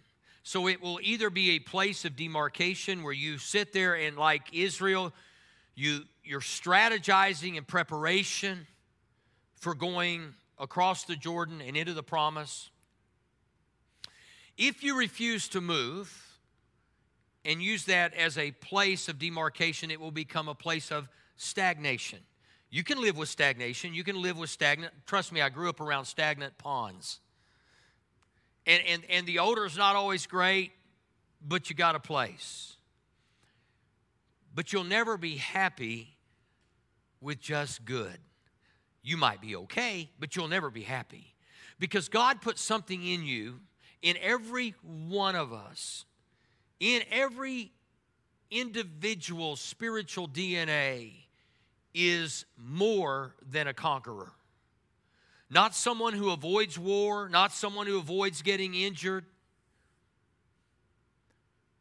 So 0.43 0.69
it 0.69 0.83
will 0.83 0.99
either 1.03 1.31
be 1.31 1.53
a 1.53 1.59
place 1.59 2.05
of 2.05 2.17
demarcation 2.17 3.03
where 3.03 3.13
you 3.13 3.39
sit 3.39 3.73
there 3.73 3.95
and, 3.95 4.17
like 4.17 4.43
Israel, 4.53 5.13
you, 5.75 6.01
you're 6.23 6.41
strategizing 6.41 7.57
in 7.57 7.65
preparation 7.65 8.67
for 9.57 9.75
going 9.75 10.35
across 10.59 11.05
the 11.05 11.17
Jordan 11.17 11.63
and 11.63 11.77
into 11.77 11.95
the 11.95 12.03
promise. 12.03 12.69
If 14.59 14.83
you 14.83 14.99
refuse 14.99 15.49
to 15.49 15.61
move 15.61 16.34
and 17.45 17.63
use 17.63 17.85
that 17.85 18.15
as 18.15 18.39
a 18.39 18.53
place 18.53 19.09
of 19.09 19.19
demarcation, 19.19 19.91
it 19.91 20.01
will 20.01 20.11
become 20.11 20.49
a 20.49 20.55
place 20.55 20.91
of 20.91 21.09
stagnation. 21.37 22.21
You 22.71 22.83
can 22.83 23.01
live 23.01 23.17
with 23.17 23.29
stagnation. 23.29 23.95
You 23.95 24.03
can 24.03 24.21
live 24.21 24.37
with 24.37 24.51
stagnant. 24.51 24.93
Trust 25.07 25.31
me, 25.31 25.41
I 25.41 25.49
grew 25.49 25.69
up 25.69 25.81
around 25.81 26.07
stagnant 26.07 26.59
ponds. 26.59 27.21
And, 28.67 28.83
and, 28.87 29.03
and 29.09 29.27
the 29.27 29.39
odor 29.39 29.65
is 29.65 29.77
not 29.77 29.95
always 29.95 30.27
great, 30.27 30.73
but 31.47 31.69
you 31.69 31.77
got 31.77 31.95
a 31.95 32.01
place. 32.01 32.77
But 34.55 34.73
you'll 34.73 34.85
never 34.85 35.17
be 35.17 35.37
happy 35.37 36.17
with 37.21 37.41
just 37.41 37.85
good. 37.85 38.19
You 39.03 39.17
might 39.17 39.41
be 39.41 39.55
okay, 39.57 40.11
but 40.19 40.35
you'll 40.35 40.49
never 40.49 40.71
be 40.71 40.83
happy. 40.83 41.35
Because 41.79 42.09
God 42.09 42.41
put 42.41 42.59
something 42.59 43.05
in 43.07 43.25
you, 43.25 43.61
in 44.01 44.17
every 44.23 44.75
one 44.83 45.37
of 45.37 45.53
us, 45.53 46.07
in 46.85 47.03
every 47.11 47.73
individual 48.51 49.57
spiritual 49.57 50.29
DNA, 50.29 51.13
is 51.95 52.45
more 52.59 53.35
than 53.51 53.67
a 53.67 53.73
conqueror. 53.73 54.33
Not 55.49 55.75
someone 55.75 56.13
who 56.13 56.31
avoids 56.31 56.79
war, 56.79 57.31
not 57.31 57.53
someone 57.53 57.87
who 57.87 57.97
avoids 57.97 58.43
getting 58.43 58.75
injured, 58.75 59.25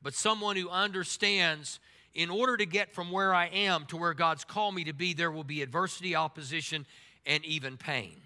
but 0.02 0.14
someone 0.14 0.56
who 0.56 0.70
understands 0.70 1.82
in 2.14 2.30
order 2.30 2.56
to 2.56 2.66
get 2.66 2.94
from 2.94 3.12
where 3.12 3.34
I 3.34 3.48
am 3.48 3.86
to 3.88 3.98
where 3.98 4.14
God's 4.14 4.46
called 4.46 4.74
me 4.74 4.86
to 4.86 4.94
be, 4.94 5.14
there 5.14 5.32
will 5.32 5.44
be 5.44 5.62
adversity, 5.62 6.16
opposition, 6.16 6.86
and 7.26 7.44
even 7.44 7.76
pain. 7.76 8.22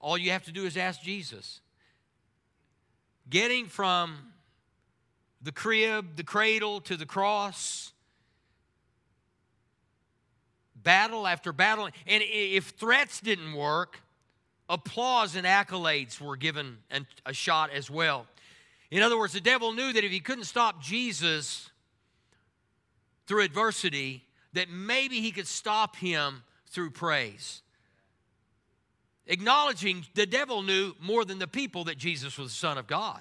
All 0.00 0.18
you 0.18 0.32
have 0.32 0.44
to 0.44 0.52
do 0.52 0.64
is 0.64 0.76
ask 0.76 1.02
Jesus. 1.02 1.60
Getting 3.28 3.66
from 3.66 4.18
the 5.42 5.52
crib, 5.52 6.16
the 6.16 6.24
cradle 6.24 6.80
to 6.82 6.96
the 6.96 7.06
cross, 7.06 7.92
battle 10.74 11.26
after 11.26 11.52
battle. 11.52 11.88
And 12.06 12.22
if 12.26 12.68
threats 12.70 13.20
didn't 13.20 13.54
work, 13.54 14.00
applause 14.68 15.36
and 15.36 15.46
accolades 15.46 16.20
were 16.20 16.36
given 16.36 16.78
and 16.90 17.06
a 17.26 17.32
shot 17.32 17.70
as 17.70 17.90
well. 17.90 18.26
In 18.90 19.02
other 19.02 19.18
words, 19.18 19.32
the 19.32 19.40
devil 19.40 19.72
knew 19.72 19.92
that 19.92 20.04
if 20.04 20.12
he 20.12 20.20
couldn't 20.20 20.44
stop 20.44 20.80
Jesus 20.80 21.70
through 23.26 23.42
adversity, 23.42 24.22
that 24.52 24.70
maybe 24.70 25.20
he 25.20 25.32
could 25.32 25.48
stop 25.48 25.96
him 25.96 26.42
through 26.66 26.90
praise. 26.90 27.62
Acknowledging 29.26 30.04
the 30.14 30.26
devil 30.26 30.62
knew 30.62 30.92
more 31.00 31.24
than 31.24 31.38
the 31.38 31.46
people 31.46 31.84
that 31.84 31.96
Jesus 31.96 32.38
was 32.38 32.50
the 32.50 32.56
Son 32.56 32.76
of 32.76 32.86
God. 32.86 33.20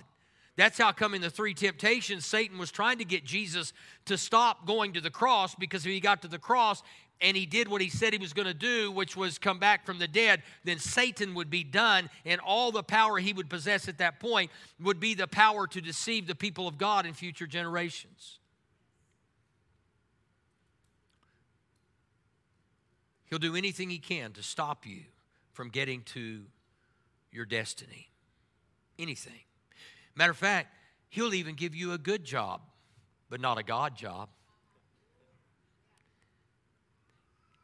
That's 0.55 0.77
how 0.77 0.91
come 0.91 1.13
in 1.15 1.21
the 1.21 1.29
three 1.29 1.53
temptations, 1.53 2.25
Satan 2.25 2.59
was 2.59 2.71
trying 2.71 2.99
to 2.99 3.05
get 3.05 3.23
Jesus 3.23 3.73
to 4.05 4.17
stop 4.17 4.67
going 4.67 4.93
to 4.93 5.01
the 5.01 5.09
cross 5.09 5.55
because 5.55 5.85
if 5.85 5.91
he 5.91 5.99
got 5.99 6.21
to 6.21 6.27
the 6.27 6.37
cross 6.37 6.83
and 7.21 7.35
he 7.35 7.45
did 7.45 7.67
what 7.67 7.81
he 7.81 7.89
said 7.89 8.13
he 8.13 8.19
was 8.19 8.33
going 8.33 8.47
to 8.47 8.53
do, 8.53 8.91
which 8.91 9.15
was 9.15 9.39
come 9.39 9.57
back 9.57 9.85
from 9.85 9.97
the 9.97 10.07
dead, 10.07 10.43
then 10.63 10.77
Satan 10.77 11.33
would 11.35 11.49
be 11.49 11.63
done, 11.63 12.09
and 12.25 12.39
all 12.41 12.71
the 12.71 12.83
power 12.83 13.17
he 13.17 13.33
would 13.33 13.49
possess 13.49 13.87
at 13.87 13.97
that 13.99 14.19
point 14.19 14.51
would 14.79 14.99
be 14.99 15.15
the 15.15 15.27
power 15.27 15.65
to 15.67 15.81
deceive 15.81 16.27
the 16.27 16.35
people 16.35 16.67
of 16.67 16.77
God 16.77 17.05
in 17.05 17.13
future 17.13 17.47
generations. 17.47 18.39
He'll 23.25 23.39
do 23.39 23.55
anything 23.55 23.89
he 23.89 23.99
can 23.99 24.33
to 24.33 24.43
stop 24.43 24.85
you 24.85 25.03
from 25.53 25.69
getting 25.69 26.01
to 26.01 26.41
your 27.31 27.45
destiny. 27.45 28.09
Anything. 28.99 29.41
Matter 30.15 30.31
of 30.31 30.37
fact, 30.37 30.75
he'll 31.09 31.33
even 31.33 31.55
give 31.55 31.73
you 31.73 31.93
a 31.93 31.97
good 31.97 32.23
job, 32.23 32.61
but 33.29 33.39
not 33.39 33.57
a 33.57 33.63
God 33.63 33.95
job. 33.95 34.29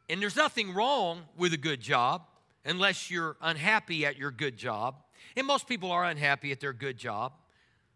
And 0.08 0.20
there's 0.20 0.36
nothing 0.36 0.74
wrong 0.74 1.22
with 1.36 1.52
a 1.52 1.56
good 1.56 1.80
job 1.80 2.22
unless 2.64 3.10
you're 3.10 3.36
unhappy 3.40 4.04
at 4.04 4.16
your 4.16 4.32
good 4.32 4.56
job. 4.56 4.96
And 5.36 5.46
most 5.46 5.68
people 5.68 5.92
are 5.92 6.04
unhappy 6.04 6.50
at 6.50 6.58
their 6.58 6.72
good 6.72 6.96
job. 6.96 7.32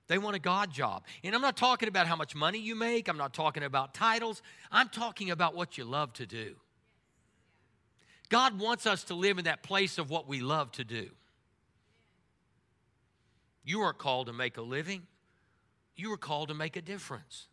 They 0.06 0.18
want 0.18 0.36
a 0.36 0.38
God 0.38 0.70
job. 0.70 1.02
And 1.24 1.34
I'm 1.34 1.40
not 1.40 1.56
talking 1.56 1.88
about 1.88 2.06
how 2.06 2.14
much 2.14 2.34
money 2.36 2.58
you 2.58 2.76
make, 2.76 3.08
I'm 3.08 3.16
not 3.16 3.32
talking 3.32 3.62
about 3.64 3.94
titles, 3.94 4.42
I'm 4.70 4.88
talking 4.88 5.30
about 5.30 5.56
what 5.56 5.78
you 5.78 5.84
love 5.84 6.12
to 6.14 6.26
do. 6.26 6.54
God 8.34 8.58
wants 8.58 8.84
us 8.84 9.04
to 9.04 9.14
live 9.14 9.38
in 9.38 9.44
that 9.44 9.62
place 9.62 9.96
of 9.96 10.10
what 10.10 10.26
we 10.26 10.40
love 10.40 10.72
to 10.72 10.82
do. 10.82 11.08
You 13.62 13.82
aren't 13.82 13.98
called 13.98 14.26
to 14.26 14.32
make 14.32 14.56
a 14.56 14.60
living, 14.60 15.02
you 15.94 16.12
are 16.12 16.16
called 16.16 16.48
to 16.48 16.54
make 16.54 16.74
a 16.74 16.82
difference. 16.82 17.46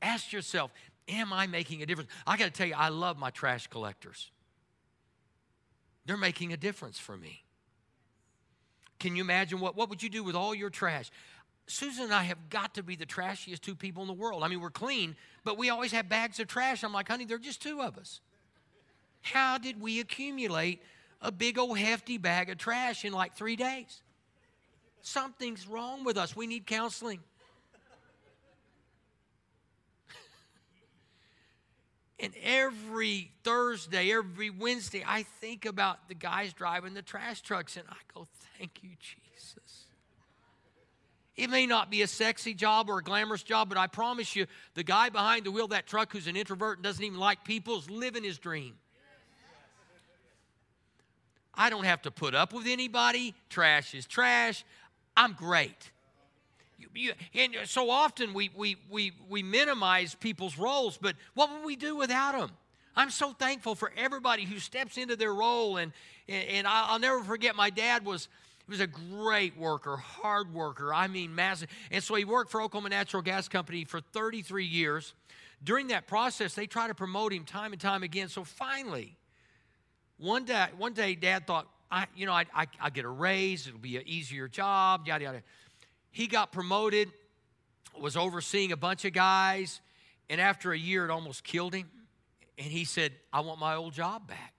Ask 0.00 0.32
yourself, 0.32 0.70
am 1.08 1.32
I 1.32 1.48
making 1.48 1.82
a 1.82 1.86
difference? 1.86 2.08
I 2.24 2.36
got 2.36 2.44
to 2.44 2.50
tell 2.52 2.68
you, 2.68 2.76
I 2.76 2.90
love 2.90 3.18
my 3.18 3.30
trash 3.30 3.66
collectors. 3.66 4.30
They're 6.04 6.16
making 6.16 6.52
a 6.52 6.56
difference 6.56 7.00
for 7.00 7.16
me. 7.16 7.42
Can 9.00 9.16
you 9.16 9.24
imagine 9.24 9.58
what, 9.58 9.74
what 9.74 9.90
would 9.90 10.04
you 10.04 10.08
do 10.08 10.22
with 10.22 10.36
all 10.36 10.54
your 10.54 10.70
trash? 10.70 11.10
Susan 11.66 12.04
and 12.04 12.14
I 12.14 12.22
have 12.22 12.48
got 12.48 12.74
to 12.74 12.84
be 12.84 12.94
the 12.94 13.06
trashiest 13.06 13.60
two 13.60 13.74
people 13.74 14.02
in 14.02 14.06
the 14.06 14.14
world. 14.14 14.44
I 14.44 14.46
mean, 14.46 14.60
we're 14.60 14.70
clean, 14.70 15.16
but 15.42 15.58
we 15.58 15.68
always 15.68 15.90
have 15.90 16.08
bags 16.08 16.38
of 16.38 16.46
trash. 16.46 16.84
I'm 16.84 16.92
like, 16.92 17.08
honey, 17.08 17.24
they're 17.24 17.38
just 17.38 17.60
two 17.60 17.80
of 17.82 17.98
us. 17.98 18.20
How 19.32 19.58
did 19.58 19.80
we 19.80 20.00
accumulate 20.00 20.80
a 21.20 21.32
big 21.32 21.58
old 21.58 21.78
hefty 21.78 22.16
bag 22.16 22.48
of 22.48 22.58
trash 22.58 23.04
in 23.04 23.12
like 23.12 23.34
three 23.34 23.56
days? 23.56 24.02
Something's 25.02 25.66
wrong 25.66 26.04
with 26.04 26.16
us. 26.16 26.36
We 26.36 26.46
need 26.46 26.64
counseling. 26.66 27.18
and 32.20 32.32
every 32.42 33.32
Thursday, 33.42 34.12
every 34.12 34.50
Wednesday, 34.50 35.02
I 35.06 35.24
think 35.40 35.64
about 35.64 36.08
the 36.08 36.14
guys 36.14 36.52
driving 36.52 36.94
the 36.94 37.02
trash 37.02 37.40
trucks 37.40 37.76
and 37.76 37.86
I 37.88 37.96
go, 38.14 38.26
Thank 38.58 38.82
you, 38.82 38.90
Jesus. 39.00 39.86
It 41.36 41.50
may 41.50 41.66
not 41.66 41.90
be 41.90 42.02
a 42.02 42.06
sexy 42.06 42.54
job 42.54 42.88
or 42.88 42.98
a 42.98 43.02
glamorous 43.02 43.42
job, 43.42 43.68
but 43.68 43.76
I 43.76 43.88
promise 43.88 44.36
you, 44.36 44.46
the 44.74 44.84
guy 44.84 45.10
behind 45.10 45.44
the 45.44 45.50
wheel 45.50 45.64
of 45.64 45.70
that 45.70 45.86
truck 45.86 46.12
who's 46.12 46.28
an 46.28 46.36
introvert 46.36 46.78
and 46.78 46.84
doesn't 46.84 47.04
even 47.04 47.18
like 47.18 47.44
people 47.44 47.76
is 47.76 47.90
living 47.90 48.24
his 48.24 48.38
dream. 48.38 48.76
I 51.56 51.70
don't 51.70 51.84
have 51.84 52.02
to 52.02 52.10
put 52.10 52.34
up 52.34 52.52
with 52.52 52.66
anybody. 52.66 53.34
Trash 53.48 53.94
is 53.94 54.06
trash. 54.06 54.64
I'm 55.16 55.32
great. 55.32 55.90
You, 56.78 56.88
you, 56.94 57.12
and 57.34 57.56
so 57.64 57.90
often 57.90 58.34
we, 58.34 58.50
we, 58.54 58.76
we, 58.90 59.12
we 59.28 59.42
minimize 59.42 60.14
people's 60.14 60.58
roles, 60.58 60.98
but 60.98 61.16
what 61.34 61.50
would 61.50 61.64
we 61.64 61.76
do 61.76 61.96
without 61.96 62.38
them? 62.38 62.50
I'm 62.96 63.10
so 63.10 63.32
thankful 63.32 63.74
for 63.74 63.92
everybody 63.96 64.44
who 64.44 64.58
steps 64.58 64.96
into 64.96 65.16
their 65.16 65.34
role. 65.34 65.76
And, 65.76 65.92
and 66.28 66.66
I'll 66.66 66.98
never 66.98 67.22
forget 67.22 67.54
my 67.54 67.68
dad 67.68 68.04
was, 68.04 68.28
he 68.66 68.70
was 68.70 68.80
a 68.80 68.86
great 68.86 69.56
worker, 69.56 69.96
hard 69.96 70.52
worker. 70.52 70.94
I 70.94 71.06
mean, 71.06 71.34
massive. 71.34 71.68
And 71.90 72.02
so 72.02 72.14
he 72.14 72.24
worked 72.24 72.50
for 72.50 72.62
Oklahoma 72.62 72.88
Natural 72.88 73.22
Gas 73.22 73.48
Company 73.48 73.84
for 73.84 74.00
33 74.00 74.64
years. 74.64 75.12
During 75.62 75.88
that 75.88 76.06
process, 76.06 76.54
they 76.54 76.66
tried 76.66 76.88
to 76.88 76.94
promote 76.94 77.32
him 77.32 77.44
time 77.44 77.72
and 77.72 77.80
time 77.80 78.02
again. 78.02 78.28
So 78.28 78.44
finally, 78.44 79.16
one 80.18 80.44
day, 80.44 80.66
one 80.78 80.92
day, 80.92 81.14
Dad 81.14 81.46
thought, 81.46 81.66
I, 81.90 82.06
you 82.16 82.26
know, 82.26 82.32
I, 82.32 82.46
I, 82.54 82.66
I 82.80 82.90
get 82.90 83.04
a 83.04 83.08
raise, 83.08 83.66
it'll 83.66 83.78
be 83.78 83.96
an 83.96 84.02
easier 84.06 84.48
job, 84.48 85.06
yada, 85.06 85.24
yada. 85.24 85.42
He 86.10 86.26
got 86.26 86.52
promoted, 86.52 87.10
was 88.00 88.16
overseeing 88.16 88.72
a 88.72 88.76
bunch 88.76 89.04
of 89.04 89.12
guys, 89.12 89.80
and 90.28 90.40
after 90.40 90.72
a 90.72 90.78
year, 90.78 91.04
it 91.04 91.10
almost 91.10 91.44
killed 91.44 91.74
him. 91.74 91.88
And 92.58 92.66
he 92.66 92.84
said, 92.84 93.12
I 93.32 93.40
want 93.40 93.60
my 93.60 93.74
old 93.74 93.92
job 93.92 94.26
back. 94.26 94.54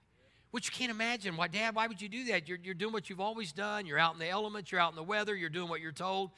Which 0.52 0.68
you 0.68 0.72
can't 0.72 0.92
imagine. 0.92 1.36
Why, 1.36 1.48
Dad, 1.48 1.76
why 1.76 1.88
would 1.88 2.02
you 2.02 2.08
do 2.08 2.26
that? 2.26 2.48
You're, 2.48 2.60
you're 2.64 2.74
doing 2.74 2.94
what 2.94 3.10
you've 3.10 3.20
always 3.20 3.52
done. 3.52 3.86
You're 3.86 4.00
out 4.00 4.14
in 4.14 4.20
the 4.20 4.30
elements, 4.30 4.72
you're 4.72 4.80
out 4.80 4.92
in 4.92 4.96
the 4.96 5.04
weather, 5.04 5.36
you're 5.36 5.50
doing 5.50 5.68
what 5.68 5.82
you're 5.82 5.92
told. 5.92 6.32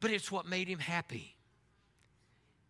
But 0.00 0.10
it's 0.10 0.32
what 0.32 0.46
made 0.46 0.68
him 0.68 0.78
happy. 0.78 1.36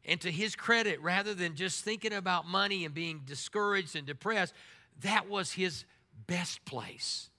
And 0.04 0.20
to 0.20 0.30
his 0.30 0.54
credit, 0.54 1.00
rather 1.00 1.34
than 1.34 1.56
just 1.56 1.82
thinking 1.82 2.12
about 2.12 2.46
money 2.46 2.84
and 2.84 2.94
being 2.94 3.22
discouraged 3.24 3.96
and 3.96 4.06
depressed, 4.06 4.54
that 5.02 5.28
was 5.28 5.52
his 5.52 5.84
best 6.26 6.64
place. 6.64 7.30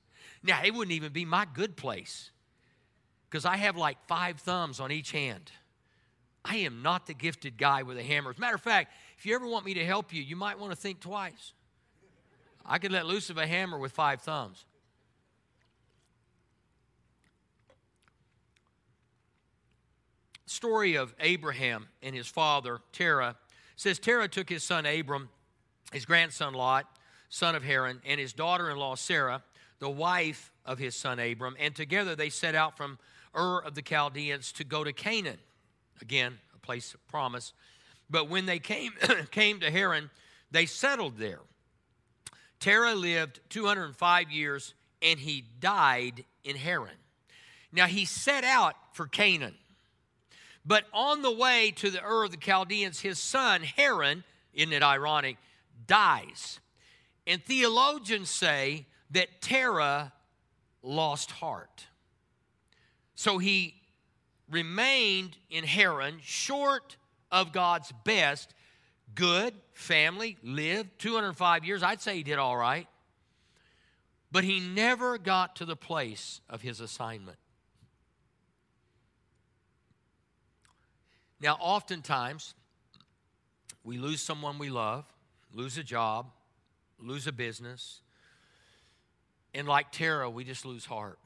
Now, 0.43 0.61
it 0.63 0.73
wouldn't 0.73 0.93
even 0.93 1.11
be 1.11 1.25
my 1.25 1.45
good 1.51 1.75
place 1.75 2.31
because 3.29 3.45
I 3.45 3.57
have 3.57 3.75
like 3.75 3.97
five 4.07 4.39
thumbs 4.39 4.79
on 4.79 4.91
each 4.91 5.11
hand. 5.11 5.51
I 6.45 6.57
am 6.57 6.81
not 6.81 7.07
the 7.07 7.13
gifted 7.13 7.57
guy 7.57 7.83
with 7.83 7.97
a 7.97 8.03
hammer. 8.03 8.31
As 8.31 8.37
a 8.37 8.41
matter 8.41 8.55
of 8.55 8.61
fact, 8.61 8.93
if 9.17 9.25
you 9.25 9.35
ever 9.35 9.47
want 9.47 9.65
me 9.65 9.73
to 9.73 9.85
help 9.85 10.13
you, 10.13 10.21
you 10.21 10.35
might 10.35 10.57
want 10.59 10.71
to 10.71 10.77
think 10.77 11.01
twice. 11.01 11.53
I 12.65 12.77
could 12.77 12.91
let 12.91 13.05
loose 13.05 13.29
of 13.29 13.37
a 13.37 13.47
hammer 13.47 13.77
with 13.77 13.91
five 13.91 14.21
thumbs. 14.21 14.65
Story 20.45 20.95
of 20.95 21.13
Abraham 21.19 21.87
and 22.01 22.15
his 22.15 22.27
father, 22.27 22.79
Terah, 22.93 23.35
says 23.75 23.99
Terah 23.99 24.27
took 24.27 24.49
his 24.49 24.63
son 24.63 24.85
Abram, 24.85 25.29
his 25.91 26.05
grandson 26.05 26.53
Lot, 26.53 26.87
son 27.29 27.55
of 27.55 27.63
Haran, 27.63 28.01
and 28.05 28.19
his 28.19 28.33
daughter 28.33 28.69
in 28.69 28.77
law 28.77 28.95
Sarah, 28.95 29.43
the 29.79 29.89
wife 29.89 30.51
of 30.65 30.79
his 30.79 30.95
son 30.95 31.19
Abram, 31.19 31.55
and 31.59 31.75
together 31.75 32.15
they 32.15 32.29
set 32.29 32.55
out 32.55 32.77
from 32.77 32.97
Ur 33.35 33.59
of 33.59 33.75
the 33.75 33.81
Chaldeans 33.81 34.51
to 34.53 34.63
go 34.63 34.83
to 34.83 34.93
Canaan. 34.93 35.37
Again, 36.01 36.37
a 36.55 36.59
place 36.59 36.93
of 36.93 37.05
promise. 37.07 37.53
But 38.09 38.29
when 38.29 38.45
they 38.45 38.59
came, 38.59 38.93
came 39.31 39.59
to 39.59 39.71
Haran, 39.71 40.09
they 40.51 40.65
settled 40.65 41.17
there. 41.17 41.39
Terah 42.59 42.95
lived 42.95 43.39
205 43.49 44.31
years 44.31 44.73
and 45.01 45.19
he 45.19 45.43
died 45.59 46.25
in 46.43 46.55
Haran. 46.55 46.95
Now 47.71 47.85
he 47.85 48.05
set 48.05 48.43
out 48.43 48.75
for 48.93 49.05
Canaan. 49.05 49.55
But 50.65 50.85
on 50.91 51.21
the 51.21 51.31
way 51.31 51.71
to 51.77 51.89
the 51.89 52.03
Ur 52.03 52.25
of 52.25 52.31
the 52.31 52.37
Chaldeans, 52.37 52.99
his 52.99 53.19
son 53.19 53.61
Haran, 53.61 54.23
isn't 54.53 54.73
it 54.73 54.83
ironic, 54.83 55.37
dies. 55.85 56.59
And 57.27 57.43
theologians 57.43 58.29
say 58.29 58.87
that 59.11 59.41
Terah 59.41 60.13
lost 60.81 61.29
heart. 61.29 61.85
So 63.15 63.37
he 63.37 63.75
remained 64.49 65.37
in 65.49 65.65
Haran, 65.65 66.19
short 66.21 66.95
of 67.29 67.51
God's 67.51 67.91
best, 68.05 68.53
good 69.13 69.53
family, 69.73 70.37
lived 70.41 70.91
205 70.99 71.65
years. 71.65 71.83
I'd 71.83 72.01
say 72.01 72.15
he 72.15 72.23
did 72.23 72.39
all 72.39 72.55
right. 72.55 72.87
But 74.31 74.45
he 74.45 74.61
never 74.61 75.17
got 75.17 75.57
to 75.57 75.65
the 75.65 75.75
place 75.75 76.39
of 76.49 76.61
his 76.61 76.79
assignment. 76.79 77.37
Now, 81.41 81.57
oftentimes, 81.59 82.53
we 83.83 83.97
lose 83.97 84.21
someone 84.21 84.57
we 84.57 84.69
love, 84.69 85.05
lose 85.53 85.77
a 85.77 85.83
job, 85.83 86.31
lose 86.99 87.27
a 87.27 87.31
business, 87.31 88.01
and 89.53 89.67
like 89.67 89.91
Terah, 89.91 90.29
we 90.29 90.43
just 90.43 90.65
lose 90.65 90.85
heart. 90.85 91.19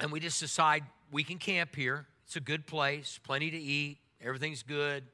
And 0.00 0.12
we 0.12 0.20
just 0.20 0.40
decide 0.40 0.84
we 1.10 1.24
can 1.24 1.38
camp 1.38 1.74
here. 1.74 2.06
It's 2.26 2.36
a 2.36 2.40
good 2.40 2.66
place, 2.66 3.20
plenty 3.22 3.50
to 3.50 3.56
eat, 3.56 3.98
everything's 4.20 4.62
good. 4.62 5.04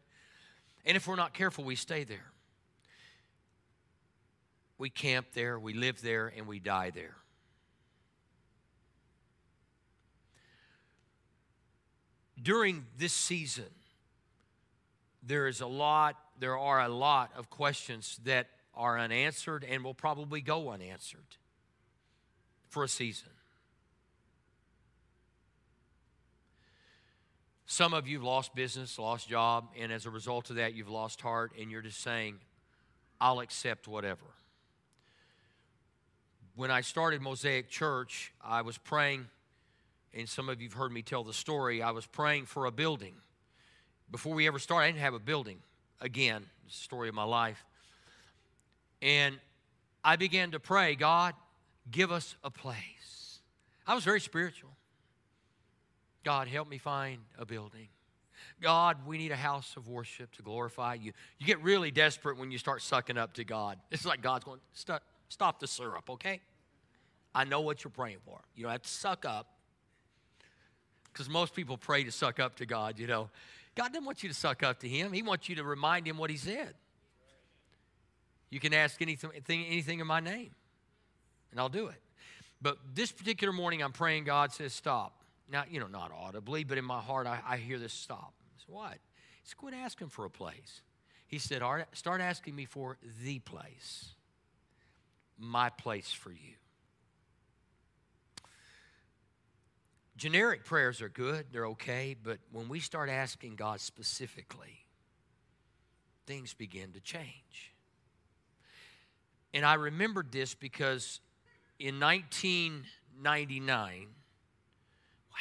And 0.85 0.97
if 0.97 1.07
we're 1.07 1.17
not 1.17 1.35
careful, 1.35 1.63
we 1.65 1.77
stay 1.77 2.05
there. 2.05 2.33
We 4.79 4.91
camp 4.91 5.29
there, 5.35 5.59
we 5.59 5.75
live 5.75 6.03
there, 6.03 6.33
and 6.37 6.47
we 6.47 6.59
die 6.59 6.91
there. 6.91 7.15
During 12.43 12.87
this 12.99 13.13
season, 13.13 13.71
there 15.23 15.47
is 15.47 15.61
a 15.61 15.67
lot, 15.67 16.17
there 16.41 16.59
are 16.59 16.81
a 16.81 16.89
lot 16.89 17.31
of 17.37 17.49
questions 17.51 18.19
that 18.25 18.49
are 18.75 18.99
unanswered 18.99 19.65
and 19.65 19.85
will 19.85 19.95
probably 19.95 20.41
go 20.41 20.71
unanswered 20.71 21.37
for 22.69 22.85
a 22.85 22.89
season. 22.89 23.29
Some 27.67 27.95
of 27.95 28.07
you 28.07 28.19
have 28.19 28.25
lost 28.25 28.55
business, 28.55 28.99
lost 28.99 29.29
job, 29.29 29.69
and 29.79 29.91
as 29.91 30.05
a 30.05 30.11
result 30.11 30.51
of 30.51 30.57
that, 30.57 30.75
you've 30.75 30.91
lost 30.91 31.23
heart, 31.23 31.53
and 31.59 31.71
you're 31.71 31.81
just 31.81 32.03
saying, 32.03 32.37
I'll 33.19 33.41
accept 33.41 33.89
whatever. 33.89 34.27
When 36.55 36.71
I 36.71 36.83
started 36.83 37.23
Mosaic 37.23 37.71
Church, 37.71 38.33
I 38.45 38.61
was 38.61 38.77
praying, 38.77 39.27
and 40.13 40.29
some 40.29 40.51
of 40.51 40.61
you 40.61 40.69
have 40.69 40.77
heard 40.77 40.93
me 40.93 41.01
tell 41.01 41.25
the 41.25 41.33
story. 41.33 41.83
I 41.83 41.93
was 41.93 42.05
praying 42.05 42.45
for 42.45 42.67
a 42.67 42.71
building. 42.71 43.15
Before 44.11 44.35
we 44.35 44.47
ever 44.47 44.59
started, 44.59 44.85
I 44.85 44.89
didn't 44.89 45.01
have 45.01 45.15
a 45.15 45.19
building. 45.19 45.59
Again, 45.99 46.45
story 46.69 47.09
of 47.09 47.15
my 47.15 47.25
life. 47.25 47.65
And 49.03 49.39
I 50.05 50.17
began 50.17 50.53
to 50.53 50.61
pray, 50.61 50.95
God, 50.95 51.35
give 51.91 52.11
us 52.13 52.37
a 52.43 52.51
place. 52.51 53.41
I 53.87 53.95
was 53.95 54.05
very 54.05 54.21
spiritual. 54.21 54.71
God, 56.25 56.47
help 56.47 56.69
me 56.69 56.79
find 56.79 57.19
a 57.37 57.45
building. 57.45 57.89
God, 58.61 58.99
we 59.07 59.19
need 59.19 59.33
a 59.33 59.37
house 59.37 59.75
of 59.77 59.89
worship 59.89 60.31
to 60.37 60.43
glorify 60.43 60.95
you. 60.95 61.13
You 61.39 61.47
get 61.47 61.61
really 61.63 61.91
desperate 61.91 62.39
when 62.39 62.53
you 62.53 62.59
start 62.59 62.81
sucking 62.81 63.19
up 63.19 63.35
to 63.35 63.45
God. 63.45 63.79
It's 63.91 64.07
like 64.07 64.23
God's 64.23 64.45
going, 64.45 64.61
stop, 64.73 65.03
stop 65.29 65.59
the 65.59 65.67
syrup, 65.67 66.09
okay? 66.09 66.41
I 67.35 67.43
know 67.43 67.61
what 67.61 67.83
you're 67.83 67.91
praying 67.91 68.19
for. 68.25 68.41
You 68.55 68.63
don't 68.63 68.73
have 68.73 68.83
to 68.83 68.89
suck 68.89 69.25
up. 69.25 69.49
Because 71.13 71.29
most 71.29 71.55
people 71.55 71.77
pray 71.77 72.05
to 72.05 72.13
suck 72.13 72.39
up 72.39 72.55
to 72.57 72.67
God, 72.67 72.99
you 72.99 73.07
know. 73.09 73.29
God 73.75 73.89
doesn't 73.89 74.05
want 74.05 74.23
you 74.23 74.29
to 74.29 74.35
suck 74.35 74.63
up 74.63 74.81
to 74.81 74.89
Him, 74.89 75.13
He 75.13 75.23
wants 75.23 75.49
you 75.49 75.57
to 75.57 75.65
remind 75.65 76.07
Him 76.07 76.19
what 76.19 76.31
He 76.31 76.37
said. 76.37 76.75
You 78.53 78.61
can 78.61 78.75
ask 78.75 79.01
anything, 79.01 79.31
anything 79.49 80.01
in 80.01 80.07
my 80.07 80.21
name, 80.21 80.51
and 81.51 81.59
I'll 81.59 81.71
do 81.71 81.87
it. 81.87 82.03
But 82.61 82.77
this 82.95 83.11
particular 83.11 83.51
morning, 83.51 83.83
I'm 83.83 83.93
praying, 83.93 84.25
God 84.25 84.53
says, 84.53 84.75
stop. 84.75 85.25
Now, 85.51 85.65
you 85.71 85.81
know, 85.81 85.87
not 85.87 86.13
audibly, 86.13 86.63
but 86.63 86.77
in 86.77 86.85
my 86.85 87.01
heart, 87.01 87.27
I, 87.27 87.41
I 87.49 87.57
hear 87.57 87.79
this 87.79 87.95
stop. 87.95 88.35
I 88.45 88.59
said, 88.59 88.75
what? 88.75 88.93
He 88.93 89.49
said, 89.49 89.57
quit 89.57 89.73
asking 89.73 90.09
for 90.09 90.27
a 90.27 90.31
place. 90.31 90.83
He 91.29 91.39
said, 91.39 91.63
start 91.95 92.21
asking 92.21 92.55
me 92.55 92.67
for 92.67 92.99
the 93.25 93.39
place, 93.39 94.11
my 95.39 95.71
place 95.71 96.13
for 96.13 96.31
you. 96.31 96.57
Generic 100.19 100.67
prayers 100.67 101.01
are 101.01 101.09
good, 101.09 101.47
they're 101.53 101.69
okay, 101.69 102.15
but 102.23 102.37
when 102.53 102.69
we 102.69 102.81
start 102.81 103.09
asking 103.09 103.57
God 103.57 103.81
specifically, 103.81 104.85
things 106.27 106.53
begin 106.53 106.93
to 106.93 107.01
change. 107.01 107.72
And 109.55 109.67
I 109.67 109.75
remembered 109.75 110.33
this 110.33 110.55
because 110.55 111.21
in 111.79 112.01
1999, 112.01 114.07
wow, 115.31 115.37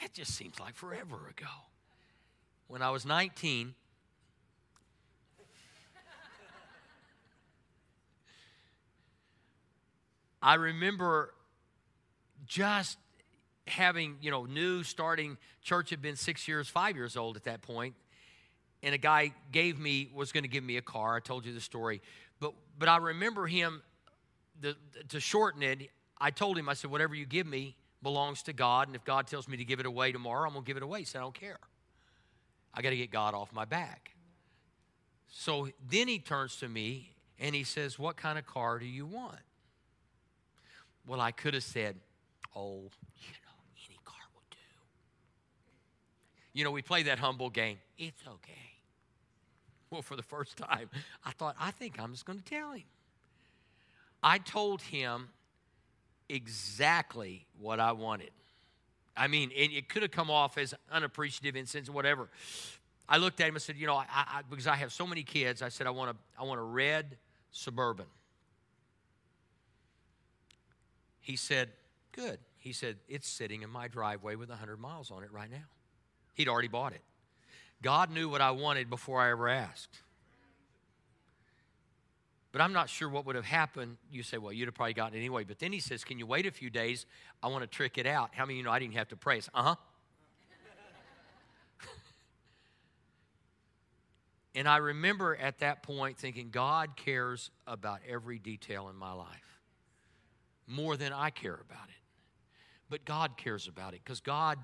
that 0.00 0.12
just 0.12 0.34
seems 0.34 0.60
like 0.60 0.76
forever 0.76 1.16
ago. 1.28 1.48
When 2.68 2.82
I 2.82 2.90
was 2.90 3.04
19, 3.04 3.74
I 10.40 10.54
remember 10.54 11.34
just 12.46 12.96
having, 13.68 14.16
you 14.20 14.30
know, 14.30 14.44
new 14.44 14.82
starting 14.82 15.38
church 15.62 15.90
had 15.90 16.02
been 16.02 16.16
six 16.16 16.48
years, 16.48 16.68
five 16.68 16.96
years 16.96 17.16
old 17.16 17.36
at 17.36 17.44
that 17.44 17.62
point, 17.62 17.94
and 18.82 18.94
a 18.94 18.98
guy 18.98 19.32
gave 19.52 19.78
me 19.78 20.10
was 20.14 20.32
going 20.32 20.44
to 20.44 20.48
give 20.48 20.64
me 20.64 20.76
a 20.76 20.82
car. 20.82 21.16
I 21.16 21.20
told 21.20 21.46
you 21.46 21.54
the 21.54 21.60
story, 21.60 22.02
but 22.40 22.52
but 22.78 22.88
I 22.88 22.96
remember 22.96 23.46
him. 23.46 23.82
The, 24.60 24.76
to 25.08 25.18
shorten 25.18 25.62
it, 25.62 25.90
I 26.18 26.30
told 26.30 26.58
him 26.58 26.68
I 26.68 26.74
said, 26.74 26.90
"Whatever 26.90 27.14
you 27.14 27.26
give 27.26 27.46
me 27.46 27.76
belongs 28.02 28.42
to 28.44 28.52
God, 28.52 28.88
and 28.88 28.96
if 28.96 29.04
God 29.04 29.26
tells 29.26 29.48
me 29.48 29.56
to 29.56 29.64
give 29.64 29.80
it 29.80 29.86
away 29.86 30.12
tomorrow, 30.12 30.46
I'm 30.46 30.52
going 30.52 30.64
to 30.64 30.66
give 30.66 30.76
it 30.76 30.82
away." 30.82 31.00
He 31.00 31.04
said, 31.04 31.18
"I 31.18 31.22
don't 31.22 31.34
care. 31.34 31.58
I 32.74 32.82
got 32.82 32.90
to 32.90 32.96
get 32.96 33.10
God 33.10 33.34
off 33.34 33.52
my 33.52 33.64
back." 33.64 34.14
So 35.28 35.68
then 35.88 36.08
he 36.08 36.18
turns 36.18 36.56
to 36.56 36.68
me 36.68 37.14
and 37.38 37.54
he 37.54 37.64
says, 37.64 37.98
"What 37.98 38.16
kind 38.16 38.38
of 38.38 38.46
car 38.46 38.78
do 38.78 38.86
you 38.86 39.06
want?" 39.06 39.40
Well, 41.06 41.20
I 41.20 41.32
could 41.32 41.54
have 41.54 41.64
said, 41.64 41.96
"Oh, 42.54 42.76
you 42.76 43.32
know, 43.32 43.56
any 43.88 43.98
car 44.04 44.22
will 44.34 44.42
do." 44.50 44.58
You 46.52 46.64
know, 46.64 46.70
we 46.70 46.82
play 46.82 47.04
that 47.04 47.18
humble 47.18 47.50
game. 47.50 47.78
It's 47.98 48.22
okay. 48.26 48.71
Well, 49.92 50.00
for 50.00 50.16
the 50.16 50.22
first 50.22 50.56
time, 50.56 50.88
I 51.22 51.32
thought, 51.32 51.54
I 51.60 51.70
think 51.70 52.00
I'm 52.00 52.12
just 52.12 52.24
going 52.24 52.38
to 52.38 52.44
tell 52.44 52.72
him. 52.72 52.84
I 54.22 54.38
told 54.38 54.80
him 54.80 55.28
exactly 56.30 57.44
what 57.60 57.78
I 57.78 57.92
wanted. 57.92 58.30
I 59.14 59.28
mean, 59.28 59.50
it 59.54 59.90
could 59.90 60.00
have 60.00 60.10
come 60.10 60.30
off 60.30 60.56
as 60.56 60.72
unappreciative, 60.90 61.56
insensitive, 61.56 61.94
whatever. 61.94 62.30
I 63.06 63.18
looked 63.18 63.42
at 63.42 63.48
him 63.48 63.54
and 63.54 63.62
said, 63.62 63.76
you 63.76 63.86
know, 63.86 63.96
I, 63.96 64.06
I, 64.10 64.40
because 64.48 64.66
I 64.66 64.76
have 64.76 64.94
so 64.94 65.06
many 65.06 65.22
kids, 65.22 65.60
I 65.60 65.68
said, 65.68 65.86
I 65.86 65.90
want 65.90 66.12
a, 66.12 66.40
I 66.40 66.44
want 66.44 66.58
a 66.58 66.62
red 66.62 67.18
suburban. 67.50 68.06
He 71.20 71.36
said, 71.36 71.68
good. 72.12 72.38
He 72.56 72.72
said, 72.72 72.96
it's 73.10 73.28
sitting 73.28 73.60
in 73.60 73.68
my 73.68 73.88
driveway 73.88 74.36
with 74.36 74.48
100 74.48 74.80
miles 74.80 75.10
on 75.10 75.22
it 75.22 75.30
right 75.30 75.50
now. 75.50 75.68
He'd 76.32 76.48
already 76.48 76.68
bought 76.68 76.94
it. 76.94 77.02
God 77.82 78.10
knew 78.10 78.28
what 78.28 78.40
I 78.40 78.52
wanted 78.52 78.88
before 78.88 79.20
I 79.20 79.30
ever 79.30 79.48
asked. 79.48 79.98
But 82.52 82.60
I'm 82.60 82.72
not 82.72 82.88
sure 82.88 83.08
what 83.08 83.26
would 83.26 83.34
have 83.34 83.46
happened. 83.46 83.96
You 84.10 84.22
say, 84.22 84.36
well, 84.38 84.52
you'd 84.52 84.66
have 84.66 84.74
probably 84.74 84.92
gotten 84.92 85.14
it 85.14 85.18
anyway. 85.18 85.44
But 85.44 85.58
then 85.58 85.72
he 85.72 85.80
says, 85.80 86.04
can 86.04 86.18
you 86.18 86.26
wait 86.26 86.46
a 86.46 86.50
few 86.50 86.68
days? 86.68 87.06
I 87.42 87.48
want 87.48 87.62
to 87.62 87.66
trick 87.66 87.96
it 87.96 88.06
out. 88.06 88.30
How 88.34 88.44
many 88.44 88.54
of 88.54 88.58
you 88.58 88.64
know 88.64 88.70
I 88.70 88.78
didn't 88.78 88.94
have 88.94 89.08
to 89.08 89.16
pray? 89.16 89.40
Uh 89.54 89.62
huh. 89.62 89.74
and 94.54 94.68
I 94.68 94.76
remember 94.76 95.34
at 95.34 95.60
that 95.60 95.82
point 95.82 96.18
thinking, 96.18 96.50
God 96.50 96.94
cares 96.94 97.50
about 97.66 98.00
every 98.06 98.38
detail 98.38 98.90
in 98.90 98.96
my 98.96 99.12
life 99.12 99.52
more 100.66 100.96
than 100.96 101.12
I 101.12 101.30
care 101.30 101.54
about 101.54 101.88
it. 101.88 101.94
But 102.90 103.06
God 103.06 103.38
cares 103.38 103.66
about 103.68 103.94
it 103.94 104.00
because 104.04 104.20
God 104.20 104.58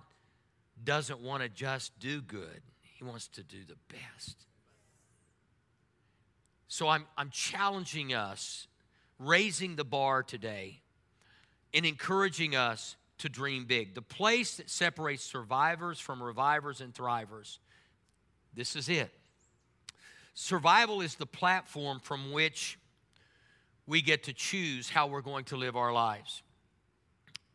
doesn't 0.85 1.20
want 1.20 1.42
to 1.42 1.48
just 1.48 1.98
do 1.98 2.20
good, 2.20 2.61
He 2.99 3.05
wants 3.05 3.29
to 3.29 3.45
do 3.45 3.59
the 3.65 3.77
best. 3.95 4.37
So 6.67 6.89
I'm, 6.89 7.07
I'm 7.17 7.31
challenging 7.31 8.13
us, 8.13 8.67
raising 9.21 9.77
the 9.77 9.85
bar 9.85 10.25
today, 10.25 10.81
and 11.73 11.87
encouraging 11.87 12.57
us 12.57 12.97
to 13.19 13.29
dream 13.29 13.67
big. 13.67 13.95
The 13.95 14.03
place 14.03 14.57
that 14.57 14.69
separates 14.69 15.23
survivors 15.23 16.01
from 16.01 16.21
revivers 16.21 16.81
and 16.81 16.93
thrivers, 16.93 17.59
this 18.53 18.75
is 18.75 18.89
it. 18.89 19.13
Survival 20.35 21.01
is 21.01 21.15
the 21.15 21.27
platform 21.27 22.01
from 22.01 22.33
which 22.33 22.81
we 23.87 24.03
get 24.03 24.25
to 24.25 24.33
choose 24.33 24.89
how 24.89 25.07
we're 25.07 25.23
going 25.23 25.45
to 25.45 25.57
live 25.57 25.77
our 25.77 25.93
lives, 25.93 26.43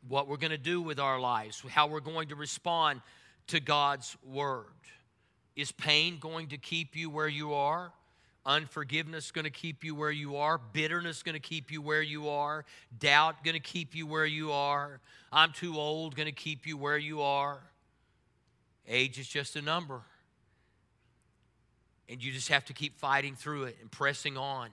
what 0.07 0.29
we're 0.29 0.37
going 0.37 0.51
to 0.51 0.57
do 0.57 0.81
with 0.81 0.99
our 0.99 1.19
lives, 1.19 1.61
how 1.69 1.87
we're 1.87 1.99
going 1.99 2.29
to 2.29 2.35
respond 2.35 3.01
to 3.47 3.59
God's 3.59 4.15
word. 4.25 4.67
Is 5.55 5.71
pain 5.71 6.17
going 6.19 6.49
to 6.49 6.57
keep 6.57 6.95
you 6.95 7.09
where 7.09 7.27
you 7.27 7.53
are? 7.53 7.91
Unforgiveness 8.45 9.31
going 9.31 9.45
to 9.45 9.51
keep 9.51 9.83
you 9.83 9.95
where 9.95 10.11
you 10.11 10.35
are. 10.35 10.57
Bitterness 10.57 11.23
going 11.23 11.33
to 11.33 11.39
keep 11.39 11.71
you 11.71 11.81
where 11.81 12.01
you 12.01 12.29
are. 12.29 12.65
Doubt 12.99 13.43
going 13.43 13.53
to 13.53 13.61
keep 13.61 13.95
you 13.95 14.05
where 14.05 14.25
you 14.25 14.51
are. 14.51 14.99
I'm 15.31 15.53
too 15.53 15.77
old 15.77 16.15
going 16.15 16.25
to 16.25 16.33
keep 16.33 16.67
you 16.67 16.75
where 16.75 16.97
you 16.97 17.21
are. 17.21 17.59
Age 18.87 19.17
is 19.17 19.27
just 19.27 19.55
a 19.55 19.61
number. 19.61 20.01
And 22.09 22.21
you 22.21 22.33
just 22.33 22.49
have 22.49 22.65
to 22.65 22.73
keep 22.73 22.97
fighting 22.99 23.35
through 23.35 23.63
it 23.63 23.77
and 23.79 23.89
pressing 23.89 24.37
on 24.37 24.69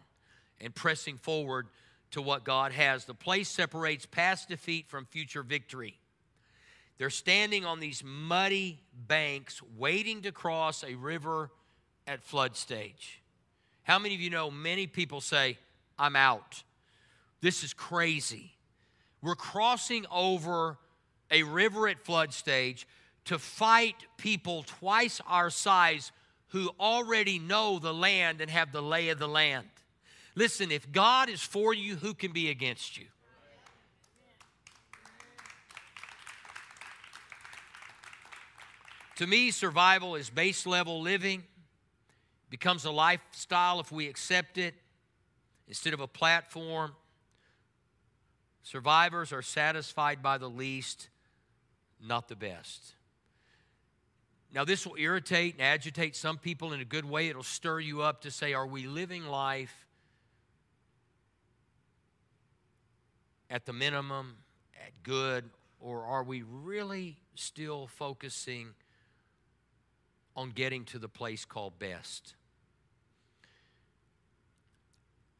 and 0.60 0.74
pressing 0.74 1.16
forward 1.16 1.68
to 2.10 2.20
what 2.20 2.42
God 2.42 2.72
has. 2.72 3.04
The 3.04 3.14
place 3.14 3.48
separates 3.48 4.04
past 4.04 4.48
defeat 4.48 4.88
from 4.88 5.04
future 5.04 5.44
victory. 5.44 5.99
They're 7.00 7.08
standing 7.08 7.64
on 7.64 7.80
these 7.80 8.04
muddy 8.04 8.78
banks 8.92 9.62
waiting 9.78 10.20
to 10.20 10.32
cross 10.32 10.84
a 10.84 10.96
river 10.96 11.50
at 12.06 12.22
flood 12.22 12.56
stage. 12.56 13.22
How 13.84 13.98
many 13.98 14.14
of 14.14 14.20
you 14.20 14.28
know 14.28 14.50
many 14.50 14.86
people 14.86 15.22
say, 15.22 15.56
I'm 15.98 16.14
out? 16.14 16.62
This 17.40 17.64
is 17.64 17.72
crazy. 17.72 18.52
We're 19.22 19.34
crossing 19.34 20.04
over 20.12 20.76
a 21.30 21.42
river 21.42 21.88
at 21.88 22.04
flood 22.04 22.34
stage 22.34 22.86
to 23.24 23.38
fight 23.38 23.96
people 24.18 24.64
twice 24.64 25.22
our 25.26 25.48
size 25.48 26.12
who 26.48 26.68
already 26.78 27.38
know 27.38 27.78
the 27.78 27.94
land 27.94 28.42
and 28.42 28.50
have 28.50 28.72
the 28.72 28.82
lay 28.82 29.08
of 29.08 29.18
the 29.18 29.26
land. 29.26 29.68
Listen, 30.34 30.70
if 30.70 30.92
God 30.92 31.30
is 31.30 31.40
for 31.40 31.72
you, 31.72 31.96
who 31.96 32.12
can 32.12 32.32
be 32.32 32.50
against 32.50 32.98
you? 32.98 33.06
To 39.20 39.26
me, 39.26 39.50
survival 39.50 40.14
is 40.14 40.30
base 40.30 40.64
level 40.64 41.02
living 41.02 41.44
becomes 42.48 42.86
a 42.86 42.90
lifestyle 42.90 43.78
if 43.78 43.92
we 43.92 44.08
accept 44.08 44.56
it 44.56 44.74
instead 45.68 45.92
of 45.92 46.00
a 46.00 46.06
platform. 46.06 46.92
Survivors 48.62 49.30
are 49.30 49.42
satisfied 49.42 50.22
by 50.22 50.38
the 50.38 50.48
least, 50.48 51.10
not 52.02 52.28
the 52.28 52.34
best. 52.34 52.94
Now, 54.54 54.64
this 54.64 54.86
will 54.86 54.96
irritate 54.96 55.52
and 55.52 55.62
agitate 55.62 56.16
some 56.16 56.38
people 56.38 56.72
in 56.72 56.80
a 56.80 56.86
good 56.86 57.04
way. 57.04 57.28
It'll 57.28 57.42
stir 57.42 57.78
you 57.78 58.00
up 58.00 58.22
to 58.22 58.30
say, 58.30 58.54
Are 58.54 58.66
we 58.66 58.86
living 58.86 59.26
life 59.26 59.86
at 63.50 63.66
the 63.66 63.74
minimum, 63.74 64.38
at 64.82 65.02
good, 65.02 65.50
or 65.78 66.04
are 66.04 66.22
we 66.22 66.40
really 66.40 67.18
still 67.34 67.86
focusing 67.86 68.68
on 70.36 70.50
getting 70.50 70.84
to 70.86 70.98
the 70.98 71.08
place 71.08 71.44
called 71.44 71.78
best? 71.78 72.34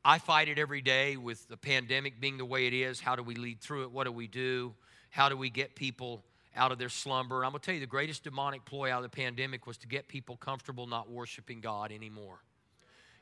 I 0.05 0.18
fight 0.18 0.48
it 0.48 0.59
every 0.59 0.81
day 0.81 1.16
with 1.16 1.46
the 1.48 1.57
pandemic 1.57 2.20
being 2.20 2.38
the 2.38 2.44
way 2.44 2.66
it 2.66 2.72
is. 2.72 3.00
How 3.00 3.16
do 3.16 3.22
we 3.22 3.35
lead 3.35 3.61
through 3.61 3.83
it? 3.83 3.90
What 3.90 4.05
do 4.05 4.12
we 4.12 4.26
do? 4.26 4.74
How 5.11 5.29
do 5.29 5.37
we 5.37 5.50
get 5.50 5.74
people 5.74 6.24
out 6.57 6.72
of 6.72 6.79
their 6.79 6.88
slumber? 6.88 7.44
I'm 7.44 7.53
going 7.53 7.61
to 7.61 7.66
tell 7.66 7.74
you 7.74 7.81
the 7.81 7.87
greatest 7.87 8.24
demonic 8.24 8.64
ploy 8.64 8.90
out 8.90 9.05
of 9.05 9.11
the 9.11 9.16
pandemic 9.16 9.66
was 9.66 9.76
to 9.79 9.87
get 9.87 10.09
people 10.09 10.37
comfortable 10.37 10.87
not 10.87 11.11
worshiping 11.11 11.61
God 11.61 11.92
anymore. 11.92 12.38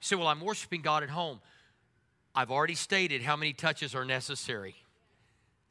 You 0.00 0.04
say, 0.07 0.16
Well, 0.16 0.28
I'm 0.28 0.40
worshiping 0.40 0.83
God 0.83 1.02
at 1.02 1.11
home. 1.11 1.40
I've 2.35 2.52
already 2.52 2.76
stated 2.76 3.22
how 3.22 3.35
many 3.35 3.52
touches 3.52 3.96
are 3.96 4.04
necessary 4.04 4.76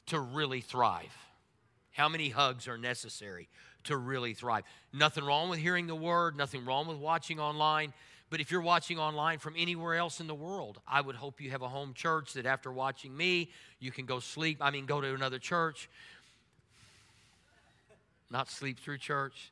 to 0.08 0.20
really 0.20 0.60
thrive. 0.60 1.16
How 1.92 2.10
many 2.10 2.30
hugs 2.30 2.68
are 2.68 2.78
necessary 2.78 3.48
to 3.88 3.98
really 3.98 4.34
thrive? 4.34 4.64
Nothing 4.94 5.26
wrong 5.26 5.50
with 5.50 5.60
hearing 5.60 5.88
the 5.88 5.96
word, 5.96 6.38
nothing 6.38 6.64
wrong 6.66 6.88
with 6.88 6.98
watching 6.98 7.40
online. 7.40 7.94
But 8.30 8.42
if 8.42 8.52
you're 8.52 8.62
watching 8.62 9.00
online 9.00 9.40
from 9.40 9.56
anywhere 9.58 9.96
else 9.96 10.20
in 10.20 10.28
the 10.28 10.36
world, 10.36 10.80
I 10.88 11.00
would 11.00 11.16
hope 11.16 11.40
you 11.40 11.52
have 11.52 11.62
a 11.62 11.70
home 11.70 11.94
church 11.94 12.34
that 12.34 12.46
after 12.46 12.72
watching 12.72 13.16
me, 13.16 13.50
you 13.80 13.92
can 13.92 14.06
go 14.06 14.20
sleep. 14.20 14.58
I 14.62 14.70
mean, 14.70 14.86
go 14.86 15.00
to 15.00 15.14
another 15.14 15.40
church. 15.40 15.90
Not 18.30 18.50
sleep 18.50 18.80
through 18.80 18.98
church. 18.98 19.52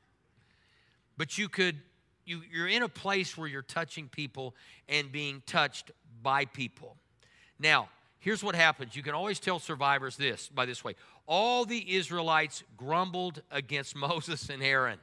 But 1.17 1.37
you 1.37 1.47
could, 1.47 1.77
you, 2.25 2.41
you're 2.51 2.67
in 2.67 2.83
a 2.83 2.89
place 2.89 3.37
where 3.37 3.47
you're 3.47 3.61
touching 3.61 4.09
people 4.09 4.53
and 4.89 5.09
being 5.09 5.41
touched 5.45 5.91
by 6.21 6.43
people. 6.43 6.97
Now, 7.57 7.87
here's 8.19 8.43
what 8.43 8.55
happens. 8.55 8.93
You 8.95 9.03
can 9.03 9.13
always 9.13 9.39
tell 9.39 9.59
survivors 9.59 10.17
this 10.17 10.49
by 10.49 10.65
this 10.65 10.83
way. 10.83 10.95
All 11.27 11.65
the 11.65 11.95
Israelites 11.95 12.63
grumbled 12.77 13.41
against 13.51 13.95
Moses 13.95 14.49
and 14.49 14.61
Aaron. 14.61 14.99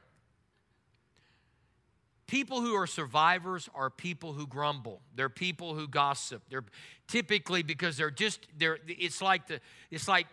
People 2.25 2.61
who 2.61 2.73
are 2.73 2.87
survivors 2.87 3.69
are 3.75 3.89
people 3.89 4.31
who 4.33 4.47
grumble. 4.47 5.01
They're 5.13 5.29
people 5.29 5.75
who 5.75 5.87
gossip. 5.87 6.41
They're 6.49 6.63
typically 7.07 7.63
because 7.63 7.97
they're 7.97 8.09
just 8.09 8.47
they're 8.57 8.79
it's 8.87 9.21
like 9.21 9.45
the 9.47 9.59
it's 9.91 10.07
like 10.07 10.25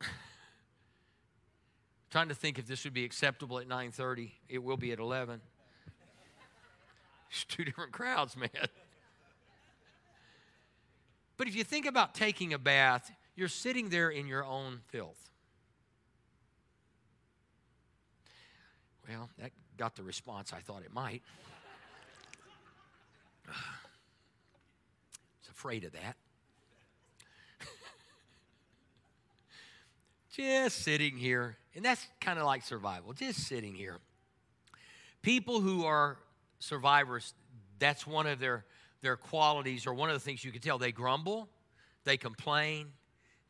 trying 2.10 2.28
to 2.28 2.34
think 2.34 2.58
if 2.58 2.66
this 2.66 2.84
would 2.84 2.92
be 2.92 3.04
acceptable 3.04 3.58
at 3.58 3.66
9:30. 3.66 4.32
It 4.48 4.62
will 4.62 4.76
be 4.76 4.92
at 4.92 4.98
11. 4.98 5.40
It's 7.32 7.44
two 7.44 7.64
different 7.64 7.92
crowds, 7.92 8.36
man. 8.36 8.50
But 11.40 11.48
if 11.48 11.56
you 11.56 11.64
think 11.64 11.86
about 11.86 12.14
taking 12.14 12.52
a 12.52 12.58
bath, 12.58 13.10
you're 13.34 13.48
sitting 13.48 13.88
there 13.88 14.10
in 14.10 14.26
your 14.26 14.44
own 14.44 14.82
filth. 14.88 15.30
Well, 19.08 19.30
that 19.38 19.50
got 19.78 19.96
the 19.96 20.02
response 20.02 20.52
I 20.52 20.58
thought 20.58 20.82
it 20.82 20.92
might. 20.92 21.22
I 23.48 23.52
was 25.40 25.48
afraid 25.50 25.84
of 25.84 25.92
that. 25.92 26.16
just 30.36 30.82
sitting 30.84 31.16
here, 31.16 31.56
and 31.74 31.82
that's 31.82 32.06
kind 32.20 32.38
of 32.38 32.44
like 32.44 32.64
survival, 32.64 33.14
just 33.14 33.46
sitting 33.46 33.74
here. 33.74 33.96
People 35.22 35.62
who 35.62 35.86
are 35.86 36.18
survivors, 36.58 37.32
that's 37.78 38.06
one 38.06 38.26
of 38.26 38.40
their, 38.40 38.66
their 39.02 39.16
qualities, 39.16 39.86
or 39.86 39.94
one 39.94 40.08
of 40.08 40.14
the 40.14 40.20
things 40.20 40.44
you 40.44 40.52
can 40.52 40.60
tell. 40.60 40.78
They 40.78 40.92
grumble, 40.92 41.48
they 42.04 42.16
complain, 42.16 42.88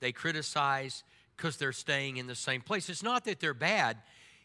they 0.00 0.12
criticize 0.12 1.02
because 1.36 1.56
they're 1.56 1.72
staying 1.72 2.18
in 2.18 2.26
the 2.26 2.34
same 2.34 2.60
place. 2.60 2.88
It's 2.88 3.02
not 3.02 3.24
that 3.24 3.40
they're 3.40 3.54
bad, 3.54 3.98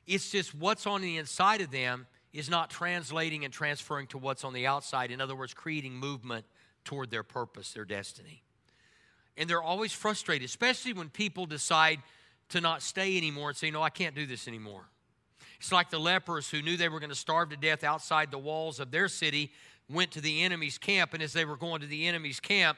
it's 0.08 0.30
just 0.30 0.54
what's 0.54 0.86
on 0.86 1.02
the 1.02 1.18
inside 1.18 1.62
of 1.62 1.72
them 1.72 2.08
is 2.32 2.50
not 2.50 2.70
translating 2.70 3.46
and 3.46 3.54
transferring 3.54 4.08
to 4.08 4.18
what's 4.18 4.44
on 4.44 4.54
the 4.54 4.68
outside. 4.68 5.10
In 5.10 5.22
other 5.22 5.36
words, 5.36 5.54
creating 5.54 5.94
movement 5.94 6.46
toward 6.84 7.10
their 7.10 7.24
purpose, 7.24 7.72
their 7.72 7.86
destiny. 7.86 8.44
And 9.38 9.50
they're 9.50 9.64
always 9.64 9.94
frustrated, 9.94 10.46
especially 10.46 10.94
when 10.94 11.10
people 11.10 11.46
decide 11.46 12.00
to 12.50 12.62
not 12.62 12.82
stay 12.82 13.18
anymore 13.18 13.50
and 13.50 13.58
say, 13.58 13.72
No, 13.72 13.82
I 13.82 13.90
can't 13.90 14.16
do 14.16 14.26
this 14.26 14.48
anymore. 14.48 14.86
It's 15.60 15.72
like 15.72 15.90
the 15.90 16.00
lepers 16.00 16.50
who 16.50 16.62
knew 16.62 16.78
they 16.78 16.90
were 16.90 17.00
going 17.00 17.10
to 17.10 17.16
starve 17.16 17.50
to 17.50 17.58
death 17.58 17.84
outside 17.84 18.32
the 18.32 18.38
walls 18.38 18.80
of 18.80 18.92
their 18.92 19.08
city, 19.08 19.52
went 19.90 20.12
to 20.12 20.22
the 20.22 20.44
enemy's 20.44 20.78
camp, 20.78 21.14
and 21.14 21.22
as 21.22 21.34
they 21.34 21.46
were 21.46 21.58
going 21.58 21.82
to 21.82 21.88
the 21.88 22.08
enemy's 22.08 22.40
camp, 22.40 22.78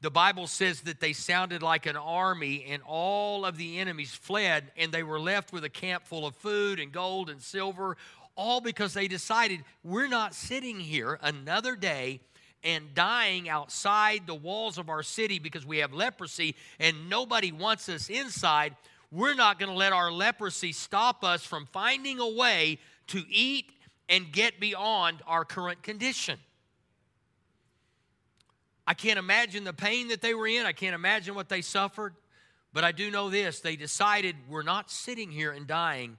the 0.00 0.10
Bible 0.10 0.46
says 0.46 0.80
that 0.82 1.00
they 1.00 1.12
sounded 1.12 1.62
like 1.62 1.86
an 1.86 1.96
army, 1.96 2.66
and 2.68 2.82
all 2.84 3.44
of 3.44 3.56
the 3.56 3.78
enemies 3.78 4.12
fled, 4.12 4.72
and 4.76 4.90
they 4.90 5.04
were 5.04 5.20
left 5.20 5.52
with 5.52 5.64
a 5.64 5.70
camp 5.70 6.04
full 6.04 6.26
of 6.26 6.34
food 6.36 6.80
and 6.80 6.90
gold 6.92 7.30
and 7.30 7.40
silver, 7.40 7.96
all 8.34 8.60
because 8.60 8.94
they 8.94 9.08
decided 9.08 9.62
we're 9.84 10.08
not 10.08 10.34
sitting 10.34 10.80
here 10.80 11.18
another 11.22 11.76
day 11.76 12.20
and 12.64 12.94
dying 12.94 13.48
outside 13.48 14.26
the 14.26 14.34
walls 14.34 14.78
of 14.78 14.88
our 14.88 15.02
city 15.02 15.38
because 15.38 15.66
we 15.66 15.78
have 15.78 15.92
leprosy 15.92 16.54
and 16.78 17.08
nobody 17.08 17.52
wants 17.52 17.88
us 17.88 18.08
inside. 18.08 18.74
We're 19.10 19.34
not 19.34 19.58
going 19.58 19.70
to 19.70 19.76
let 19.76 19.92
our 19.92 20.10
leprosy 20.10 20.72
stop 20.72 21.24
us 21.24 21.44
from 21.44 21.66
finding 21.66 22.18
a 22.18 22.28
way 22.28 22.78
to 23.08 23.24
eat 23.28 23.66
and 24.12 24.30
get 24.30 24.60
beyond 24.60 25.22
our 25.26 25.42
current 25.42 25.82
condition. 25.82 26.38
I 28.86 28.92
can't 28.92 29.18
imagine 29.18 29.64
the 29.64 29.72
pain 29.72 30.08
that 30.08 30.20
they 30.20 30.34
were 30.34 30.46
in. 30.46 30.66
I 30.66 30.72
can't 30.72 30.94
imagine 30.94 31.34
what 31.34 31.48
they 31.48 31.62
suffered. 31.62 32.14
But 32.74 32.84
I 32.84 32.92
do 32.92 33.10
know 33.10 33.30
this 33.30 33.60
they 33.60 33.74
decided 33.74 34.36
we're 34.50 34.62
not 34.62 34.90
sitting 34.90 35.30
here 35.30 35.50
and 35.50 35.66
dying. 35.66 36.18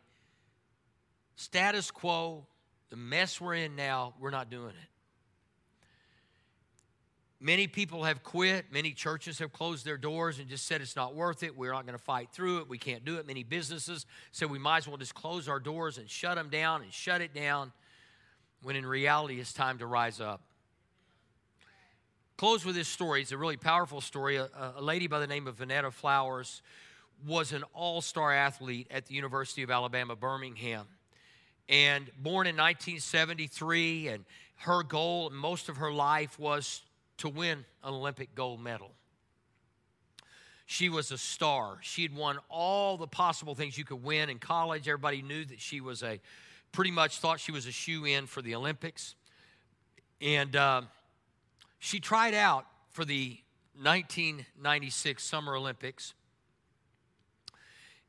Status 1.35 1.91
quo, 1.91 2.47
the 2.89 2.95
mess 2.95 3.39
we're 3.39 3.53
in 3.53 3.75
now, 3.75 4.15
we're 4.19 4.31
not 4.31 4.49
doing 4.49 4.69
it. 4.69 4.89
Many 7.39 7.67
people 7.67 8.05
have 8.05 8.23
quit. 8.23 8.71
Many 8.71 8.91
churches 8.91 9.37
have 9.39 9.51
closed 9.51 9.85
their 9.85 9.97
doors 9.97 10.39
and 10.39 10.47
just 10.47 10.65
said 10.65 10.81
it's 10.81 10.95
not 10.95 11.13
worth 11.13 11.43
it. 11.43 11.55
We're 11.55 11.73
not 11.73 11.85
going 11.85 11.97
to 11.97 12.03
fight 12.03 12.29
through 12.31 12.59
it. 12.59 12.69
We 12.69 12.77
can't 12.77 13.03
do 13.03 13.17
it. 13.17 13.27
Many 13.27 13.43
businesses 13.43 14.05
said 14.31 14.49
we 14.49 14.59
might 14.59 14.77
as 14.77 14.87
well 14.87 14.97
just 14.97 15.13
close 15.13 15.47
our 15.47 15.59
doors 15.59 15.97
and 15.99 16.09
shut 16.09 16.35
them 16.35 16.49
down 16.49 16.81
and 16.81 16.93
shut 16.93 17.21
it 17.21 17.35
down 17.35 17.73
when 18.63 18.75
in 18.75 18.85
reality 18.85 19.39
it's 19.39 19.53
time 19.53 19.77
to 19.79 19.85
rise 19.85 20.19
up. 20.19 20.41
Close 22.37 22.65
with 22.65 22.75
this 22.75 22.87
story. 22.87 23.21
It's 23.21 23.31
a 23.31 23.37
really 23.37 23.57
powerful 23.57 24.01
story. 24.01 24.37
A, 24.37 24.49
a 24.75 24.81
lady 24.81 25.07
by 25.07 25.19
the 25.19 25.27
name 25.27 25.47
of 25.47 25.57
Vonetta 25.57 25.91
Flowers 25.91 26.61
was 27.27 27.53
an 27.53 27.63
all 27.73 28.01
star 28.01 28.33
athlete 28.33 28.87
at 28.89 29.05
the 29.05 29.13
University 29.13 29.63
of 29.63 29.69
Alabama, 29.69 30.15
Birmingham. 30.15 30.87
And 31.69 32.09
born 32.17 32.47
in 32.47 32.57
1973, 32.57 34.09
and 34.09 34.25
her 34.57 34.83
goal 34.83 35.29
most 35.29 35.69
of 35.69 35.77
her 35.77 35.91
life 35.91 36.37
was 36.39 36.81
to 37.17 37.29
win 37.29 37.59
an 37.83 37.93
Olympic 37.93 38.35
gold 38.35 38.61
medal. 38.61 38.91
She 40.65 40.89
was 40.89 41.11
a 41.11 41.17
star. 41.17 41.77
She 41.81 42.01
had 42.01 42.15
won 42.15 42.39
all 42.49 42.97
the 42.97 43.07
possible 43.07 43.53
things 43.53 43.77
you 43.77 43.85
could 43.85 44.03
win 44.03 44.29
in 44.29 44.39
college. 44.39 44.87
Everybody 44.87 45.21
knew 45.21 45.45
that 45.45 45.61
she 45.61 45.81
was 45.81 46.03
a, 46.03 46.19
pretty 46.73 46.91
much 46.91 47.19
thought 47.19 47.39
she 47.39 47.53
was 47.53 47.65
a 47.67 47.71
shoe 47.71 48.03
in 48.03 48.25
for 48.25 48.41
the 48.41 48.55
Olympics. 48.55 49.15
And 50.19 50.55
uh, 50.55 50.81
she 51.79 51.99
tried 51.99 52.33
out 52.33 52.65
for 52.89 53.05
the 53.05 53.37
1996 53.81 55.23
Summer 55.23 55.55
Olympics 55.55 56.13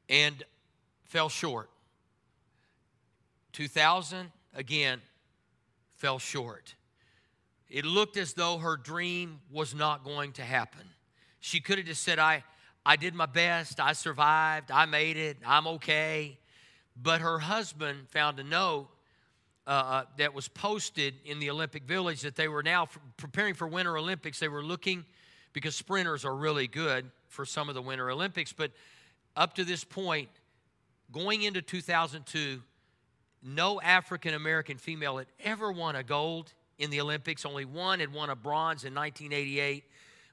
and 0.09 0.43
fell 1.05 1.29
short. 1.29 1.71
2000, 3.53 4.33
again, 4.55 5.01
fell 5.95 6.19
short. 6.19 6.75
It 7.69 7.85
looked 7.85 8.17
as 8.17 8.33
though 8.33 8.59
her 8.59 8.77
dream 8.77 9.41
was 9.51 9.75
not 9.75 10.05
going 10.05 10.33
to 10.33 10.43
happen. 10.43 10.83
She 11.41 11.61
could 11.61 11.79
have 11.79 11.87
just 11.87 12.03
said, 12.03 12.19
I, 12.19 12.43
I 12.85 12.97
did 12.97 13.15
my 13.15 13.27
best, 13.27 13.79
I 13.79 13.93
survived, 13.93 14.71
I 14.71 14.87
made 14.87 15.17
it, 15.17 15.37
I'm 15.47 15.67
okay. 15.67 16.39
But 17.01 17.21
her 17.21 17.39
husband 17.39 18.09
found 18.09 18.39
a 18.39 18.45
note 18.45 18.89
uh, 19.67 19.71
uh 19.71 20.05
that 20.19 20.35
was 20.35 20.49
posted 20.49 21.15
in 21.25 21.39
the 21.39 21.51
Olympic 21.51 21.85
Village 21.85 22.21
that 22.23 22.37
they 22.37 22.49
were 22.49 22.63
now 22.63 22.89
preparing 23.17 23.55
for 23.55 23.67
Winter 23.67 23.97
Olympics. 23.97 24.39
They 24.39 24.49
were 24.49 24.63
looking, 24.63 25.05
because 25.53 25.75
sprinters 25.75 26.25
are 26.25 26.35
really 26.35 26.67
good 26.67 27.11
for 27.29 27.45
some 27.45 27.69
of 27.69 27.75
the 27.75 27.83
Winter 27.83 28.11
Olympics, 28.11 28.53
but 28.53 28.71
up 29.37 29.55
to 29.55 29.65
this 29.65 29.83
point, 29.83 30.29
going 31.11 31.43
into 31.43 31.61
2002, 31.61 32.63
no 33.43 33.81
African 33.81 34.35
American 34.35 34.79
female 34.79 35.19
had 35.19 35.27
ever 35.41 35.71
won 35.71 35.97
a 35.97 36.03
gold 36.03 36.53
in 36.79 36.91
the 36.91 37.01
Olympics. 37.01 37.45
Only 37.45 37.65
one 37.65 38.01
had 38.01 38.13
won 38.13 38.31
a 38.31 38.37
bronze 38.37 38.85
in 38.85 38.95
1988. 38.95 39.85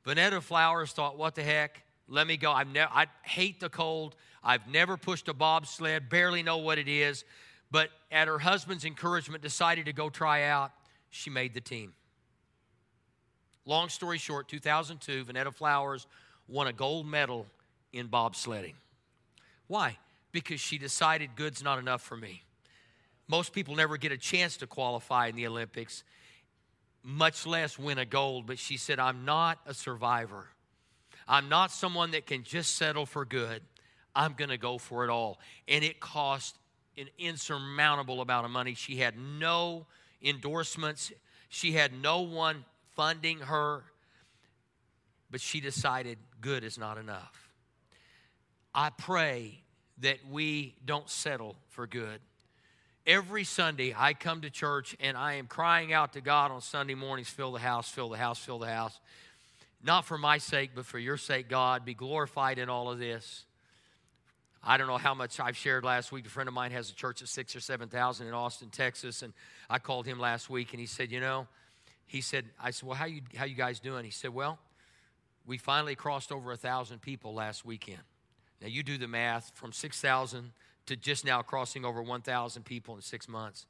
Vonetta 0.05 0.41
Flowers 0.41 0.91
thought, 0.91 1.17
what 1.17 1.35
the 1.35 1.43
heck? 1.43 1.83
Let 2.11 2.27
me 2.27 2.35
go. 2.35 2.51
I've 2.51 2.67
I 2.75 3.07
hate 3.23 3.61
the 3.61 3.69
cold. 3.69 4.15
I've 4.43 4.67
never 4.67 4.97
pushed 4.97 5.29
a 5.29 5.33
bobsled, 5.33 6.09
barely 6.09 6.43
know 6.43 6.57
what 6.57 6.77
it 6.77 6.89
is. 6.89 7.23
But 7.71 7.89
at 8.11 8.27
her 8.27 8.37
husband's 8.37 8.83
encouragement, 8.83 9.41
decided 9.41 9.85
to 9.85 9.93
go 9.93 10.09
try 10.09 10.43
out. 10.43 10.73
She 11.09 11.29
made 11.29 11.53
the 11.53 11.61
team. 11.61 11.93
Long 13.65 13.87
story 13.87 14.17
short, 14.17 14.49
2002, 14.49 15.25
Vonetta 15.25 15.53
Flowers 15.53 16.05
won 16.49 16.67
a 16.67 16.73
gold 16.73 17.07
medal 17.07 17.47
in 17.93 18.09
bobsledding. 18.09 18.73
Why? 19.67 19.97
Because 20.33 20.59
she 20.59 20.77
decided 20.77 21.35
good's 21.37 21.63
not 21.63 21.79
enough 21.79 22.01
for 22.01 22.17
me. 22.17 22.43
Most 23.29 23.53
people 23.53 23.75
never 23.75 23.95
get 23.95 24.11
a 24.11 24.17
chance 24.17 24.57
to 24.57 24.67
qualify 24.67 25.27
in 25.27 25.35
the 25.35 25.47
Olympics 25.47 26.03
much 27.03 27.45
less 27.47 27.79
win 27.79 27.97
a 27.97 28.05
gold. 28.05 28.45
But 28.47 28.59
she 28.59 28.77
said, 28.77 28.99
I'm 28.99 29.25
not 29.25 29.59
a 29.65 29.73
survivor. 29.73 30.47
I'm 31.27 31.49
not 31.49 31.71
someone 31.71 32.11
that 32.11 32.25
can 32.25 32.43
just 32.43 32.75
settle 32.75 33.05
for 33.05 33.25
good. 33.25 33.61
I'm 34.15 34.33
going 34.33 34.49
to 34.49 34.57
go 34.57 34.77
for 34.77 35.03
it 35.03 35.09
all. 35.09 35.39
And 35.67 35.83
it 35.83 35.99
cost 35.99 36.55
an 36.97 37.07
insurmountable 37.17 38.21
amount 38.21 38.45
of 38.45 38.51
money. 38.51 38.73
She 38.73 38.97
had 38.97 39.15
no 39.17 39.85
endorsements, 40.21 41.11
she 41.49 41.71
had 41.71 41.93
no 41.93 42.21
one 42.21 42.65
funding 42.95 43.39
her. 43.39 43.83
But 45.29 45.39
she 45.39 45.61
decided 45.61 46.17
good 46.41 46.63
is 46.63 46.77
not 46.77 46.97
enough. 46.97 47.51
I 48.75 48.89
pray 48.89 49.63
that 49.99 50.17
we 50.29 50.75
don't 50.85 51.09
settle 51.09 51.55
for 51.69 51.87
good. 51.87 52.19
Every 53.07 53.43
Sunday, 53.43 53.95
I 53.97 54.13
come 54.13 54.41
to 54.41 54.49
church 54.49 54.95
and 54.99 55.17
I 55.17 55.33
am 55.33 55.47
crying 55.47 55.91
out 55.91 56.13
to 56.13 56.21
God 56.21 56.51
on 56.51 56.61
Sunday 56.61 56.93
mornings 56.93 57.29
fill 57.29 57.51
the 57.51 57.59
house, 57.59 57.89
fill 57.89 58.09
the 58.09 58.17
house, 58.17 58.39
fill 58.39 58.59
the 58.59 58.71
house. 58.71 58.99
Not 59.83 60.05
for 60.05 60.17
my 60.17 60.37
sake, 60.37 60.71
but 60.75 60.85
for 60.85 60.99
your 60.99 61.17
sake, 61.17 61.49
God. 61.49 61.85
Be 61.85 61.93
glorified 61.93 62.59
in 62.59 62.69
all 62.69 62.91
of 62.91 62.99
this. 62.99 63.45
I 64.63 64.77
don't 64.77 64.85
know 64.85 64.97
how 64.97 65.15
much 65.15 65.39
I've 65.39 65.57
shared 65.57 65.83
last 65.83 66.11
week. 66.11 66.27
A 66.27 66.29
friend 66.29 66.47
of 66.47 66.53
mine 66.53 66.71
has 66.71 66.91
a 66.91 66.93
church 66.93 67.21
of 67.21 67.29
six 67.29 67.55
or 67.55 67.59
7,000 67.59 68.27
in 68.27 68.33
Austin, 68.33 68.69
Texas. 68.69 69.23
And 69.23 69.33
I 69.69 69.79
called 69.79 70.05
him 70.05 70.19
last 70.19 70.49
week 70.51 70.71
and 70.71 70.79
he 70.79 70.85
said, 70.85 71.11
You 71.11 71.19
know, 71.19 71.47
he 72.05 72.21
said, 72.21 72.45
I 72.61 72.69
said, 72.69 72.87
Well, 72.87 72.95
how 72.95 73.05
you, 73.05 73.21
how 73.35 73.45
you 73.45 73.55
guys 73.55 73.79
doing? 73.79 74.05
He 74.05 74.11
said, 74.11 74.31
Well, 74.31 74.59
we 75.47 75.57
finally 75.57 75.95
crossed 75.95 76.31
over 76.31 76.49
a 76.49 76.53
1,000 76.53 77.01
people 77.01 77.33
last 77.33 77.65
weekend. 77.65 78.01
Now 78.61 78.67
you 78.67 78.83
do 78.83 78.99
the 78.99 79.07
math 79.07 79.51
from 79.55 79.71
6,000 79.71 80.51
to 80.85 80.95
just 80.95 81.25
now 81.25 81.41
crossing 81.41 81.83
over 81.83 82.03
1,000 82.03 82.63
people 82.63 82.95
in 82.95 83.01
six 83.01 83.27
months. 83.27 83.65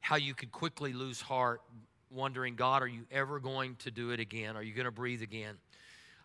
How 0.00 0.16
you 0.16 0.34
could 0.34 0.52
quickly 0.52 0.92
lose 0.92 1.20
heart 1.20 1.62
wondering, 2.10 2.54
God, 2.54 2.82
are 2.82 2.88
you 2.88 3.06
ever 3.10 3.40
going 3.40 3.76
to 3.76 3.90
do 3.90 4.10
it 4.10 4.20
again? 4.20 4.56
Are 4.56 4.62
you 4.62 4.74
going 4.74 4.86
to 4.86 4.90
breathe 4.90 5.22
again? 5.22 5.56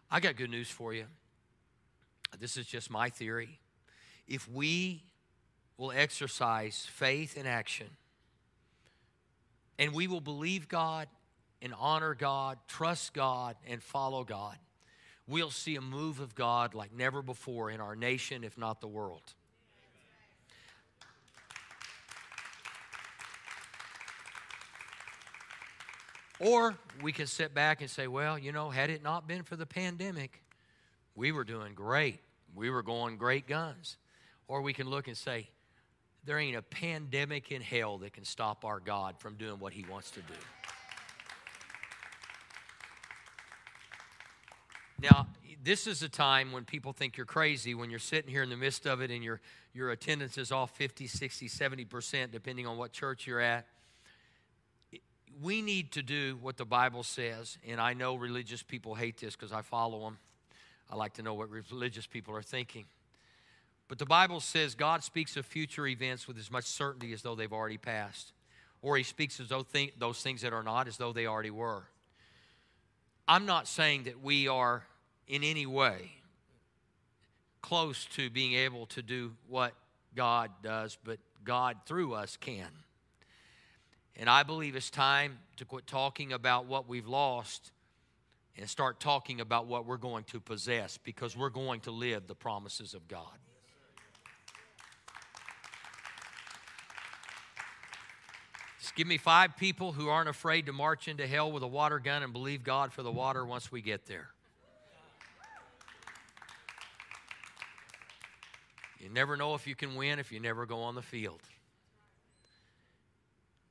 I 0.10 0.20
got 0.20 0.36
good 0.36 0.50
news 0.50 0.70
for 0.70 0.94
you. 0.94 1.06
This 2.40 2.58
is 2.58 2.66
just 2.66 2.90
my 2.90 3.10
theory. 3.10 3.60
If 4.28 4.50
we 4.50 5.04
will 5.78 5.92
exercise 5.92 6.88
faith 6.90 7.38
and 7.38 7.48
action, 7.48 7.88
and 9.78 9.94
we 9.94 10.08
will 10.08 10.22
believe 10.22 10.68
God 10.68 11.08
and 11.62 11.74
honor 11.80 12.14
God, 12.14 12.58
trust 12.68 13.14
God, 13.14 13.56
and 13.68 13.82
follow 13.82 14.24
God, 14.24 14.58
we'll 15.28 15.52
see 15.52 15.76
a 15.76 15.82
move 15.82 16.20
of 16.20 16.36
God 16.36 16.74
like 16.74 16.94
never 16.94 17.22
before 17.22 17.70
in 17.70 17.80
our 17.82 17.96
nation, 17.96 18.44
if 18.44 18.58
not 18.58 18.82
the 18.82 18.88
world. 18.88 19.34
Or 26.40 26.76
we 27.02 27.12
can 27.12 27.28
sit 27.28 27.54
back 27.54 27.82
and 27.82 27.90
say, 27.90 28.08
well, 28.08 28.38
you 28.38 28.52
know, 28.52 28.70
had 28.70 28.90
it 28.90 29.04
not 29.04 29.28
been 29.28 29.44
for 29.44 29.56
the 29.56 29.66
pandemic, 29.66 30.42
we 31.16 31.32
were 31.32 31.44
doing 31.44 31.74
great. 31.74 32.20
We 32.56 32.70
were 32.70 32.84
going 32.84 33.18
great 33.18 33.48
guns. 33.48 33.98
Or 34.48 34.62
we 34.62 34.74
can 34.74 34.90
look 34.90 35.08
and 35.08 35.18
say, 35.18 35.50
there 36.26 36.40
ain't 36.40 36.58
a 36.58 36.62
pandemic 36.62 37.52
in 37.52 37.62
hell 37.62 37.98
that 38.00 38.14
can 38.14 38.26
stop 38.26 38.66
our 38.66 38.80
God 38.80 39.16
from 39.20 39.36
doing 39.36 39.60
what 39.60 39.74
he 39.74 39.86
wants 39.90 40.12
to 40.12 40.22
do. 40.22 40.34
Now, 45.02 45.28
this 45.64 45.86
is 45.86 46.02
a 46.02 46.10
time 46.10 46.52
when 46.52 46.66
people 46.66 46.94
think 46.94 47.18
you're 47.18 47.26
crazy 47.26 47.76
when 47.76 47.90
you're 47.90 48.00
sitting 48.00 48.30
here 48.30 48.44
in 48.44 48.50
the 48.50 48.58
midst 48.58 48.86
of 48.86 49.02
it 49.02 49.12
and 49.12 49.24
your, 49.24 49.42
your 49.74 49.92
attendance 49.92 50.38
is 50.38 50.52
off 50.52 50.76
50, 50.78 51.08
60, 51.08 51.48
70%, 51.48 52.32
depending 52.32 52.66
on 52.68 52.78
what 52.78 52.92
church 52.94 53.28
you're 53.28 53.40
at 53.42 53.66
we 55.42 55.62
need 55.62 55.92
to 55.94 56.02
do 56.02 56.38
what 56.42 56.58
the 56.58 56.66
Bible 56.66 57.04
says, 57.04 57.58
and 57.68 57.80
I 57.80 57.94
know 57.94 58.16
religious 58.16 58.64
people 58.64 58.96
hate 58.96 59.18
this 59.18 59.36
because 59.36 59.52
I 59.52 59.62
follow 59.62 60.02
them. 60.02 60.18
I 60.90 60.96
like 60.96 61.14
to 61.14 61.24
know 61.24 61.34
what 61.34 61.50
religious 61.50 62.06
people 62.06 62.36
are 62.36 62.42
thinking. 62.42 62.86
But 63.88 64.00
the 64.00 64.06
Bible 64.06 64.40
says 64.40 64.76
God 64.76 65.04
speaks 65.04 65.38
of 65.38 65.46
future 65.46 65.88
events 65.88 66.28
with 66.28 66.38
as 66.38 66.52
much 66.52 66.66
certainty 66.66 67.14
as 67.14 67.22
though 67.22 67.36
they've 67.36 67.52
already 67.52 67.78
passed, 67.78 68.34
or 68.82 68.98
He 68.98 69.04
speaks 69.04 69.40
as 69.40 69.50
though 69.50 69.64
th- 69.64 69.94
those 69.98 70.22
things 70.22 70.42
that 70.42 70.54
are 70.54 70.64
not 70.64 70.88
as 70.88 70.98
though 70.98 71.14
they 71.14 71.26
already 71.26 71.52
were. 71.52 71.84
I'm 73.28 73.46
not 73.46 73.68
saying 73.68 74.04
that 74.04 74.22
we 74.22 74.48
are 74.48 74.84
in 75.28 75.44
any 75.44 75.66
way 75.66 76.12
close 77.62 78.06
to 78.06 78.30
being 78.30 78.54
able 78.54 78.86
to 78.88 79.02
do 79.02 79.32
what 79.48 79.74
God 80.16 80.52
does, 80.62 80.98
but 81.04 81.18
God 81.44 81.78
through 81.86 82.14
us 82.14 82.38
can. 82.38 82.68
And 84.16 84.30
I 84.30 84.44
believe 84.44 84.76
it's 84.76 84.90
time 84.90 85.40
to 85.58 85.66
quit 85.66 85.88
talking 85.88 86.34
about 86.34 86.66
what 86.66 86.88
we've 86.88 87.08
lost 87.08 87.72
and 88.58 88.70
start 88.70 89.00
talking 89.00 89.42
about 89.42 89.66
what 89.66 89.86
we're 89.86 89.98
going 89.98 90.24
to 90.26 90.40
possess 90.40 90.98
because 90.98 91.36
we're 91.36 91.50
going 91.50 91.80
to 91.82 91.92
live 91.92 92.28
the 92.28 92.36
promises 92.36 92.94
of 92.94 93.08
God. 93.08 93.38
Just 98.80 98.96
give 98.96 99.08
me 99.08 99.18
five 99.18 99.58
people 99.58 99.94
who 99.94 100.10
aren't 100.10 100.30
afraid 100.30 100.68
to 100.68 100.74
march 100.74 101.08
into 101.08 101.26
hell 101.26 101.52
with 101.52 101.64
a 101.64 101.68
water 101.68 101.98
gun 101.98 102.22
and 102.22 102.32
believe 102.32 102.64
God 102.64 102.94
for 102.94 103.02
the 103.02 103.12
water 103.12 103.44
once 103.44 103.72
we 103.72 103.82
get 103.82 104.06
there. 104.06 104.28
You 109.00 109.10
never 109.10 109.36
know 109.36 109.56
if 109.56 109.66
you 109.68 109.76
can 109.76 109.96
win 109.96 110.20
if 110.20 110.32
you 110.32 110.40
never 110.40 110.66
go 110.66 110.82
on 110.82 110.96
the 110.96 111.02
field. 111.02 111.42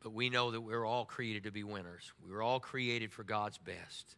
But 0.03 0.13
we 0.13 0.31
know 0.31 0.51
that 0.51 0.61
we're 0.61 0.85
all 0.85 1.05
created 1.05 1.45
to 1.45 1.53
be 1.53 1.63
winners. 1.63 2.13
We 2.25 2.33
were 2.33 2.43
all 2.43 2.59
created 2.59 3.13
for 3.13 3.23
God's 3.23 3.59
best. 3.59 4.17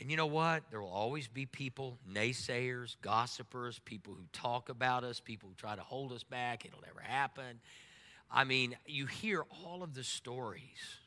And 0.00 0.10
you 0.10 0.16
know 0.16 0.26
what? 0.26 0.64
There 0.70 0.80
will 0.80 0.88
always 0.88 1.28
be 1.28 1.46
people, 1.46 1.98
naysayers, 2.10 2.96
gossipers, 3.02 3.78
people 3.80 4.14
who 4.14 4.24
talk 4.32 4.68
about 4.68 5.04
us, 5.04 5.20
people 5.20 5.48
who 5.48 5.54
try 5.54 5.76
to 5.76 5.82
hold 5.82 6.12
us 6.12 6.22
back. 6.22 6.64
It'll 6.64 6.80
never 6.80 7.00
happen. 7.00 7.60
I 8.30 8.44
mean, 8.44 8.76
you 8.86 9.06
hear 9.06 9.44
all 9.64 9.82
of 9.82 9.94
the 9.94 10.04
stories. 10.04 10.98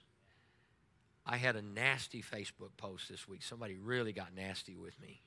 I 1.26 1.38
had 1.38 1.56
a 1.58 1.62
nasty 1.62 2.22
Facebook 2.22 2.78
post 2.78 3.10
this 3.10 3.28
week. 3.28 3.44
Somebody 3.44 3.78
really 3.78 4.14
got 4.14 4.34
nasty 4.34 4.76
with 4.76 5.00
me. 5.02 5.22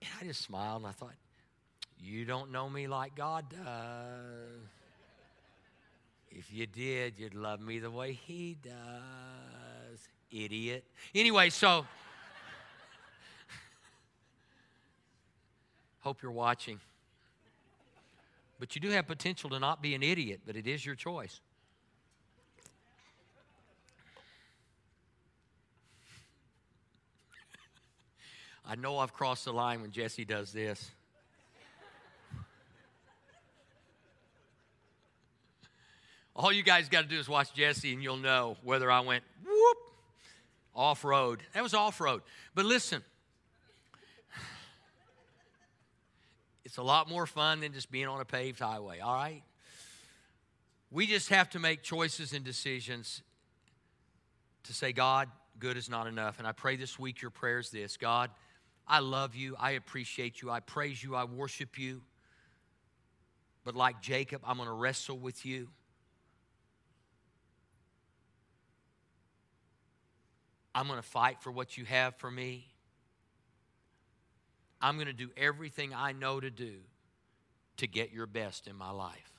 And 0.00 0.10
I 0.20 0.24
just 0.24 0.42
smiled 0.42 0.82
and 0.82 0.86
I 0.86 0.92
thought, 0.92 1.14
you 1.98 2.24
don't 2.24 2.52
know 2.52 2.68
me 2.68 2.86
like 2.86 3.16
God 3.16 3.46
does. 3.50 4.81
If 6.34 6.50
you 6.52 6.66
did, 6.66 7.14
you'd 7.18 7.34
love 7.34 7.60
me 7.60 7.78
the 7.78 7.90
way 7.90 8.12
He 8.12 8.56
does. 8.62 8.72
Idiot. 10.30 10.84
Anyway, 11.14 11.50
so 11.50 11.84
hope 16.00 16.22
you're 16.22 16.32
watching. 16.32 16.80
But 18.58 18.74
you 18.74 18.80
do 18.80 18.88
have 18.90 19.06
potential 19.06 19.50
to 19.50 19.58
not 19.58 19.82
be 19.82 19.94
an 19.94 20.02
idiot, 20.02 20.40
but 20.46 20.56
it 20.56 20.66
is 20.66 20.86
your 20.86 20.94
choice. 20.94 21.40
I 28.66 28.74
know 28.76 28.96
I've 28.98 29.12
crossed 29.12 29.44
the 29.44 29.52
line 29.52 29.82
when 29.82 29.90
Jesse 29.90 30.24
does 30.24 30.50
this. 30.50 30.92
All 36.42 36.52
you 36.52 36.64
guys 36.64 36.88
got 36.88 37.02
to 37.02 37.08
do 37.08 37.20
is 37.20 37.28
watch 37.28 37.54
Jesse 37.54 37.92
and 37.92 38.02
you'll 38.02 38.16
know 38.16 38.56
whether 38.64 38.90
I 38.90 38.98
went 38.98 39.22
whoop 39.46 39.76
off 40.74 41.04
road. 41.04 41.40
That 41.54 41.62
was 41.62 41.72
off 41.72 42.00
road. 42.00 42.22
But 42.52 42.64
listen, 42.64 43.00
it's 46.64 46.78
a 46.78 46.82
lot 46.82 47.08
more 47.08 47.26
fun 47.26 47.60
than 47.60 47.72
just 47.72 47.92
being 47.92 48.08
on 48.08 48.20
a 48.20 48.24
paved 48.24 48.58
highway, 48.58 48.98
all 48.98 49.14
right? 49.14 49.44
We 50.90 51.06
just 51.06 51.28
have 51.28 51.48
to 51.50 51.60
make 51.60 51.84
choices 51.84 52.32
and 52.32 52.44
decisions 52.44 53.22
to 54.64 54.74
say, 54.74 54.92
God, 54.92 55.28
good 55.60 55.76
is 55.76 55.88
not 55.88 56.08
enough. 56.08 56.40
And 56.40 56.48
I 56.48 56.50
pray 56.50 56.74
this 56.74 56.98
week 56.98 57.22
your 57.22 57.30
prayer 57.30 57.60
is 57.60 57.70
this 57.70 57.96
God, 57.96 58.30
I 58.88 58.98
love 58.98 59.36
you. 59.36 59.54
I 59.60 59.72
appreciate 59.72 60.42
you. 60.42 60.50
I 60.50 60.58
praise 60.58 61.04
you. 61.04 61.14
I 61.14 61.22
worship 61.22 61.78
you. 61.78 62.02
But 63.64 63.76
like 63.76 64.02
Jacob, 64.02 64.42
I'm 64.44 64.56
going 64.56 64.68
to 64.68 64.74
wrestle 64.74 65.16
with 65.16 65.46
you. 65.46 65.68
I'm 70.74 70.86
going 70.86 70.98
to 70.98 71.06
fight 71.06 71.38
for 71.40 71.50
what 71.50 71.76
you 71.76 71.84
have 71.84 72.16
for 72.16 72.30
me. 72.30 72.66
I'm 74.80 74.96
going 74.96 75.06
to 75.06 75.12
do 75.12 75.30
everything 75.36 75.94
I 75.94 76.12
know 76.12 76.40
to 76.40 76.50
do 76.50 76.74
to 77.76 77.86
get 77.86 78.12
your 78.12 78.26
best 78.26 78.66
in 78.66 78.76
my 78.76 78.90
life. 78.90 79.32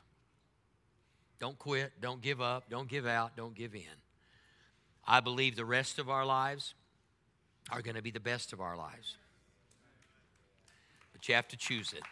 Don't 1.40 1.58
quit. 1.58 1.92
Don't 2.00 2.22
give 2.22 2.40
up. 2.40 2.70
Don't 2.70 2.88
give 2.88 3.06
out. 3.06 3.36
Don't 3.36 3.56
give 3.56 3.76
in. 3.76 3.82
I 5.06 5.20
believe 5.20 5.56
the 5.56 5.66
rest 5.66 6.00
of 6.00 6.10
our 6.10 6.26
lives 6.26 6.74
are 7.70 7.82
going 7.82 7.96
to 7.96 8.02
be 8.02 8.12
the 8.12 8.20
best 8.20 8.54
of 8.54 8.62
our 8.62 8.78
lives. 8.78 9.18
But 11.12 11.28
you 11.28 11.36
have 11.36 11.48
to 11.50 11.58
choose 11.58 11.94
it. 11.94 12.04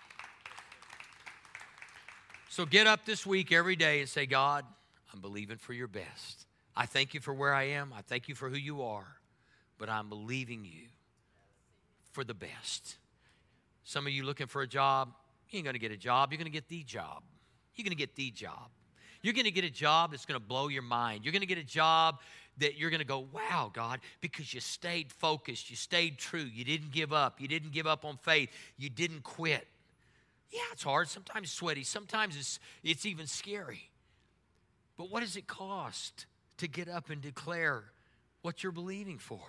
So 2.50 2.66
get 2.66 2.88
up 2.88 3.06
this 3.06 3.26
week 3.26 3.54
every 3.54 3.78
day 3.78 4.02
and 4.02 4.10
say, 4.10 4.26
God, 4.26 4.66
I'm 5.14 5.22
believing 5.22 5.58
for 5.58 5.72
your 5.72 5.88
best. 5.88 6.46
I 6.76 6.86
thank 6.86 7.14
you 7.14 7.20
for 7.20 7.34
where 7.34 7.54
I 7.54 7.64
am. 7.64 7.94
I 7.96 8.02
thank 8.02 8.28
you 8.28 8.36
for 8.36 8.50
who 8.50 8.58
you 8.58 8.84
are. 8.84 9.08
But 9.78 9.90
I'm 9.90 10.10
believing 10.10 10.64
you 10.64 10.88
for 12.12 12.24
the 12.24 12.34
best. 12.34 12.98
Some 13.84 14.06
of 14.06 14.14
you 14.14 14.24
looking 14.24 14.48
for 14.48 14.62
a 14.62 14.68
job, 14.68 15.10
you 15.50 15.58
ain't 15.58 15.66
going 15.66 15.74
to 15.74 15.80
get 15.80 15.92
a 15.92 15.98
job. 15.98 16.32
You're 16.32 16.38
going 16.38 16.46
to 16.46 16.52
get 16.52 16.70
the 16.70 16.84
job. 16.84 17.24
You're 17.76 17.84
going 17.84 17.92
to 17.92 17.98
get 17.98 18.16
the 18.16 18.32
job. 18.32 18.70
You're 19.22 19.34
going 19.34 19.46
to 19.46 19.52
get 19.52 19.66
a 19.66 19.70
job 19.70 20.12
that's 20.12 20.26
going 20.26 20.40
to 20.40 20.46
blow 20.46 20.68
your 20.68 20.82
mind. 20.82 21.24
You're 21.24 21.32
going 21.32 21.42
to 21.42 21.48
get 21.48 21.58
a 21.58 21.64
job 21.64 22.20
that 22.58 22.78
you're 22.78 22.90
going 22.90 23.02
to 23.02 23.06
go, 23.06 23.28
wow, 23.32 23.72
God, 23.74 24.00
because 24.20 24.54
you 24.54 24.60
stayed 24.60 25.12
focused. 25.12 25.70
You 25.70 25.76
stayed 25.76 26.18
true. 26.18 26.42
You 26.42 26.64
didn't 26.64 26.92
give 26.92 27.14
up. 27.14 27.40
You 27.40 27.48
didn't 27.48 27.72
give 27.72 27.88
up 27.88 28.06
on 28.06 28.18
faith. 28.18 28.50
You 28.78 28.90
didn't 28.90 29.24
quit. 29.24 29.68
Yeah, 30.52 30.60
it's 30.72 30.84
hard. 30.84 31.08
Sometimes 31.08 31.52
sweaty. 31.52 31.84
Sometimes 31.84 32.36
it's, 32.36 32.60
it's 32.84 33.06
even 33.06 33.28
scary. 33.28 33.90
But 34.98 35.10
what 35.10 35.22
does 35.22 35.36
it 35.36 35.48
cost? 35.48 36.26
To 36.62 36.68
get 36.68 36.88
up 36.88 37.10
and 37.10 37.22
declare 37.22 37.84
what 38.44 38.62
you're 38.62 38.72
believing 38.72 39.18
for. 39.18 39.42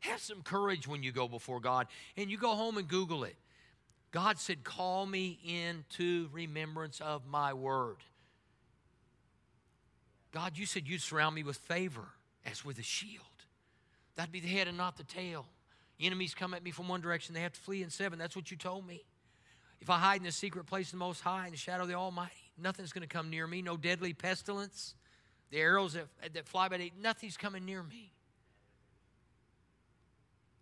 Have 0.00 0.20
some 0.20 0.42
courage 0.42 0.88
when 0.88 1.02
you 1.02 1.12
go 1.12 1.28
before 1.28 1.60
God 1.60 1.86
and 2.16 2.30
you 2.30 2.38
go 2.38 2.54
home 2.54 2.78
and 2.78 2.88
Google 2.88 3.24
it. 3.24 3.36
God 4.10 4.38
said, 4.38 4.64
Call 4.64 5.04
me 5.04 5.38
into 5.44 6.28
remembrance 6.32 7.00
of 7.00 7.26
my 7.26 7.52
word. 7.52 7.98
God, 10.32 10.56
you 10.56 10.64
said 10.64 10.88
you'd 10.88 11.02
surround 11.02 11.34
me 11.34 11.42
with 11.42 11.58
favor 11.58 12.08
as 12.46 12.64
with 12.64 12.78
a 12.78 12.82
shield. 12.82 13.24
That'd 14.16 14.32
be 14.32 14.40
the 14.40 14.48
head 14.48 14.66
and 14.66 14.78
not 14.78 14.96
the 14.96 15.04
tail. 15.04 15.46
Enemies 16.00 16.34
come 16.34 16.54
at 16.54 16.62
me 16.62 16.70
from 16.70 16.88
one 16.88 17.02
direction, 17.02 17.34
they 17.34 17.42
have 17.42 17.52
to 17.52 17.60
flee 17.60 17.82
in 17.82 17.90
seven. 17.90 18.18
That's 18.18 18.34
what 18.34 18.50
you 18.50 18.56
told 18.56 18.86
me. 18.86 19.04
If 19.82 19.90
I 19.90 19.98
hide 19.98 20.18
in 20.18 20.24
the 20.24 20.32
secret 20.32 20.66
place 20.66 20.86
of 20.88 20.92
the 20.92 20.98
Most 20.98 21.20
High, 21.20 21.46
in 21.46 21.52
the 21.52 21.58
shadow 21.58 21.82
of 21.82 21.88
the 21.88 21.94
Almighty, 21.94 22.32
nothing's 22.56 22.92
going 22.92 23.06
to 23.06 23.08
come 23.08 23.28
near 23.28 23.46
me, 23.46 23.60
no 23.60 23.76
deadly 23.76 24.14
pestilence 24.14 24.94
the 25.50 25.58
arrows 25.58 25.94
that, 25.94 26.06
that 26.32 26.46
fly 26.46 26.68
by 26.68 26.78
day, 26.78 26.92
nothing's 27.00 27.36
coming 27.36 27.64
near 27.64 27.82
me. 27.82 28.12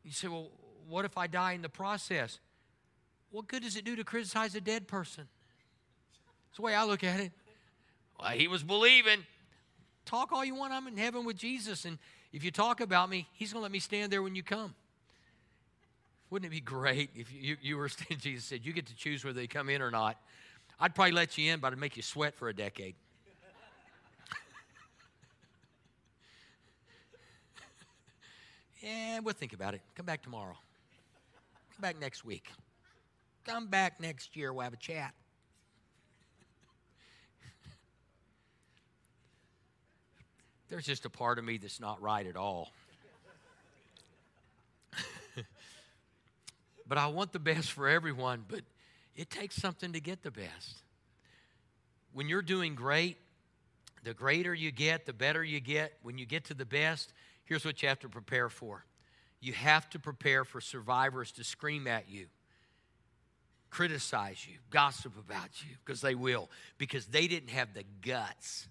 You 0.04 0.12
say, 0.12 0.28
well, 0.28 0.48
what 0.88 1.04
if 1.04 1.18
I 1.18 1.26
die 1.26 1.52
in 1.52 1.62
the 1.62 1.68
process? 1.68 2.38
What 3.30 3.46
good 3.46 3.62
does 3.62 3.76
it 3.76 3.84
do 3.84 3.94
to 3.96 4.04
criticize 4.04 4.54
a 4.54 4.60
dead 4.60 4.88
person? 4.88 5.28
That's 6.48 6.56
the 6.56 6.62
way 6.62 6.74
I 6.74 6.84
look 6.84 7.04
at 7.04 7.20
it. 7.20 7.32
Well, 8.18 8.30
he 8.30 8.48
was 8.48 8.62
believing. 8.62 9.26
Talk 10.06 10.32
all 10.32 10.44
you 10.44 10.54
want. 10.54 10.72
I'm 10.72 10.86
in 10.86 10.96
heaven 10.96 11.26
with 11.26 11.36
Jesus. 11.36 11.84
And 11.84 11.98
if 12.32 12.42
you 12.42 12.50
talk 12.50 12.80
about 12.80 13.10
me, 13.10 13.28
he's 13.34 13.52
going 13.52 13.60
to 13.60 13.64
let 13.64 13.72
me 13.72 13.80
stand 13.80 14.10
there 14.10 14.22
when 14.22 14.34
you 14.34 14.42
come. 14.42 14.74
Wouldn't 16.30 16.50
it 16.50 16.54
be 16.54 16.60
great 16.60 17.10
if 17.14 17.32
you, 17.32 17.56
you 17.60 17.76
were, 17.76 17.88
Jesus 18.18 18.46
said, 18.46 18.64
you 18.64 18.72
get 18.72 18.86
to 18.86 18.96
choose 18.96 19.24
whether 19.24 19.38
they 19.38 19.46
come 19.46 19.68
in 19.68 19.82
or 19.82 19.90
not? 19.90 20.16
I'd 20.80 20.94
probably 20.94 21.12
let 21.12 21.36
you 21.36 21.52
in, 21.52 21.60
but 21.60 21.72
I'd 21.72 21.78
make 21.78 21.96
you 21.96 22.02
sweat 22.02 22.34
for 22.34 22.48
a 22.48 22.54
decade. 22.54 22.94
Yeah, 28.80 29.18
we'll 29.20 29.34
think 29.34 29.52
about 29.52 29.74
it. 29.74 29.80
Come 29.96 30.06
back 30.06 30.22
tomorrow. 30.22 30.56
Come 31.74 31.80
back 31.80 32.00
next 32.00 32.24
week. 32.24 32.46
Come 33.44 33.66
back 33.66 34.00
next 34.00 34.36
year. 34.36 34.52
We'll 34.52 34.64
have 34.64 34.72
a 34.72 34.76
chat. 34.76 35.14
There's 40.68 40.84
just 40.84 41.06
a 41.06 41.10
part 41.10 41.38
of 41.38 41.44
me 41.44 41.56
that's 41.56 41.80
not 41.80 42.00
right 42.02 42.26
at 42.26 42.36
all. 42.36 42.70
but 46.86 46.98
I 46.98 47.06
want 47.06 47.32
the 47.32 47.38
best 47.38 47.72
for 47.72 47.88
everyone, 47.88 48.44
but 48.46 48.60
it 49.16 49.30
takes 49.30 49.56
something 49.56 49.94
to 49.94 50.00
get 50.00 50.22
the 50.22 50.30
best. 50.30 50.82
When 52.12 52.28
you're 52.28 52.42
doing 52.42 52.74
great, 52.74 53.16
the 54.04 54.12
greater 54.14 54.54
you 54.54 54.70
get, 54.70 55.06
the 55.06 55.12
better 55.12 55.42
you 55.42 55.60
get. 55.60 55.94
When 56.02 56.18
you 56.18 56.26
get 56.26 56.44
to 56.46 56.54
the 56.54 56.66
best, 56.66 57.12
here's 57.48 57.64
what 57.64 57.82
you 57.82 57.88
have 57.88 58.00
to 58.00 58.08
prepare 58.08 58.48
for 58.48 58.84
you 59.40 59.52
have 59.52 59.88
to 59.90 59.98
prepare 59.98 60.44
for 60.44 60.60
survivors 60.60 61.32
to 61.32 61.44
scream 61.44 61.86
at 61.86 62.08
you, 62.10 62.26
criticize 63.70 64.46
you, 64.46 64.54
gossip 64.70 65.16
about 65.18 65.62
you, 65.62 65.76
because 65.84 66.00
they 66.00 66.14
will, 66.14 66.50
because 66.76 67.06
they 67.06 67.28
didn't 67.28 67.50
have 67.50 67.72
the 67.74 67.84
guts 68.02 68.66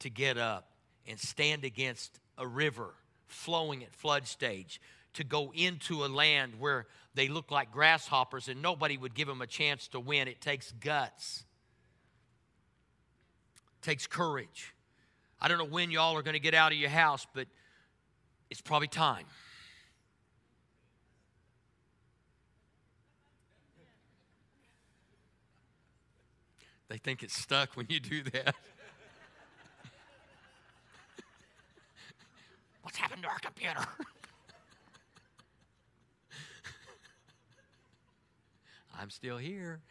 to 0.00 0.10
get 0.10 0.38
up 0.38 0.70
and 1.08 1.18
stand 1.18 1.64
against 1.64 2.20
a 2.38 2.46
river 2.46 2.94
flowing 3.26 3.82
at 3.82 3.92
flood 3.92 4.26
stage, 4.26 4.80
to 5.14 5.24
go 5.24 5.52
into 5.54 6.04
a 6.04 6.06
land 6.06 6.52
where 6.60 6.86
they 7.14 7.26
look 7.26 7.50
like 7.50 7.72
grasshoppers 7.72 8.48
and 8.48 8.62
nobody 8.62 8.96
would 8.96 9.14
give 9.14 9.26
them 9.26 9.42
a 9.42 9.46
chance 9.46 9.88
to 9.88 9.98
win. 9.98 10.28
It 10.28 10.40
takes 10.40 10.70
guts, 10.72 11.44
it 13.82 13.84
takes 13.84 14.06
courage. 14.06 14.74
I 15.42 15.48
don't 15.48 15.58
know 15.58 15.64
when 15.64 15.90
y'all 15.90 16.16
are 16.16 16.22
going 16.22 16.34
to 16.34 16.40
get 16.40 16.52
out 16.54 16.70
of 16.72 16.78
your 16.78 16.90
house, 16.90 17.26
but 17.34 17.48
it's 18.50 18.60
probably 18.60 18.88
time. 18.88 19.24
They 26.88 26.98
think 26.98 27.22
it's 27.22 27.40
stuck 27.40 27.76
when 27.76 27.86
you 27.88 28.00
do 28.00 28.24
that. 28.24 28.54
What's 32.82 32.98
happened 32.98 33.22
to 33.22 33.28
our 33.28 33.38
computer? 33.38 33.78
I'm 39.00 39.10
still 39.10 39.38
here. 39.38 39.80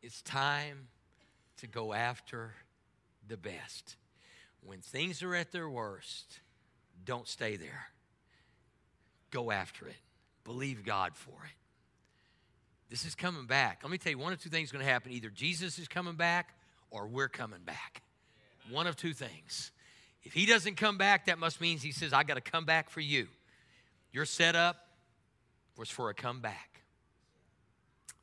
It's 0.00 0.22
time 0.22 0.86
to 1.58 1.66
go 1.66 1.92
after 1.92 2.54
the 3.26 3.36
best. 3.36 3.96
When 4.64 4.80
things 4.80 5.22
are 5.22 5.34
at 5.34 5.52
their 5.52 5.68
worst, 5.68 6.40
don't 7.04 7.28
stay 7.28 7.56
there. 7.56 7.86
Go 9.30 9.50
after 9.50 9.86
it. 9.86 9.96
Believe 10.44 10.84
God 10.84 11.14
for 11.14 11.44
it. 11.44 11.52
This 12.90 13.04
is 13.04 13.14
coming 13.14 13.46
back. 13.46 13.80
Let 13.82 13.92
me 13.92 13.98
tell 13.98 14.12
you, 14.12 14.18
one 14.18 14.32
of 14.32 14.42
two 14.42 14.48
things 14.48 14.68
is 14.68 14.72
going 14.72 14.84
to 14.84 14.90
happen. 14.90 15.12
Either 15.12 15.28
Jesus 15.28 15.78
is 15.78 15.88
coming 15.88 16.14
back 16.14 16.54
or 16.90 17.06
we're 17.06 17.28
coming 17.28 17.60
back. 17.64 18.02
One 18.70 18.86
of 18.86 18.96
two 18.96 19.12
things. 19.12 19.72
If 20.22 20.32
he 20.32 20.46
doesn't 20.46 20.76
come 20.76 20.98
back, 20.98 21.26
that 21.26 21.38
must 21.38 21.60
mean 21.60 21.78
he 21.78 21.92
says, 21.92 22.12
I 22.12 22.22
got 22.22 22.34
to 22.34 22.40
come 22.40 22.64
back 22.64 22.90
for 22.90 23.00
you. 23.00 23.28
Your 24.10 24.24
setup 24.24 24.76
was 25.76 25.90
for 25.90 26.10
a 26.10 26.14
comeback. 26.14 26.82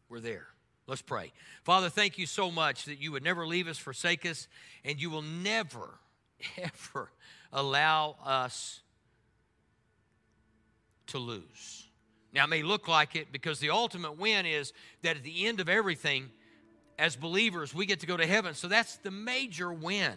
We're 0.09 0.19
there. 0.19 0.47
Let's 0.87 1.01
pray. 1.01 1.31
Father, 1.63 1.89
thank 1.89 2.17
you 2.17 2.25
so 2.25 2.51
much 2.51 2.85
that 2.85 3.01
you 3.01 3.11
would 3.11 3.23
never 3.23 3.47
leave 3.47 3.67
us, 3.67 3.77
forsake 3.77 4.25
us, 4.25 4.47
and 4.83 5.01
you 5.01 5.09
will 5.09 5.23
never, 5.23 5.89
ever 6.57 7.09
allow 7.51 8.17
us 8.23 8.81
to 11.07 11.17
lose. 11.17 11.87
Now, 12.33 12.43
it 12.43 12.49
may 12.49 12.63
look 12.63 12.87
like 12.87 13.15
it 13.15 13.31
because 13.31 13.59
the 13.59 13.69
ultimate 13.69 14.19
win 14.19 14.45
is 14.45 14.73
that 15.01 15.15
at 15.15 15.23
the 15.23 15.47
end 15.47 15.59
of 15.59 15.69
everything, 15.69 16.29
as 16.99 17.15
believers, 17.15 17.73
we 17.73 17.85
get 17.85 18.01
to 18.01 18.07
go 18.07 18.17
to 18.17 18.25
heaven. 18.25 18.53
So 18.53 18.67
that's 18.67 18.97
the 18.97 19.11
major 19.11 19.71
win. 19.71 20.13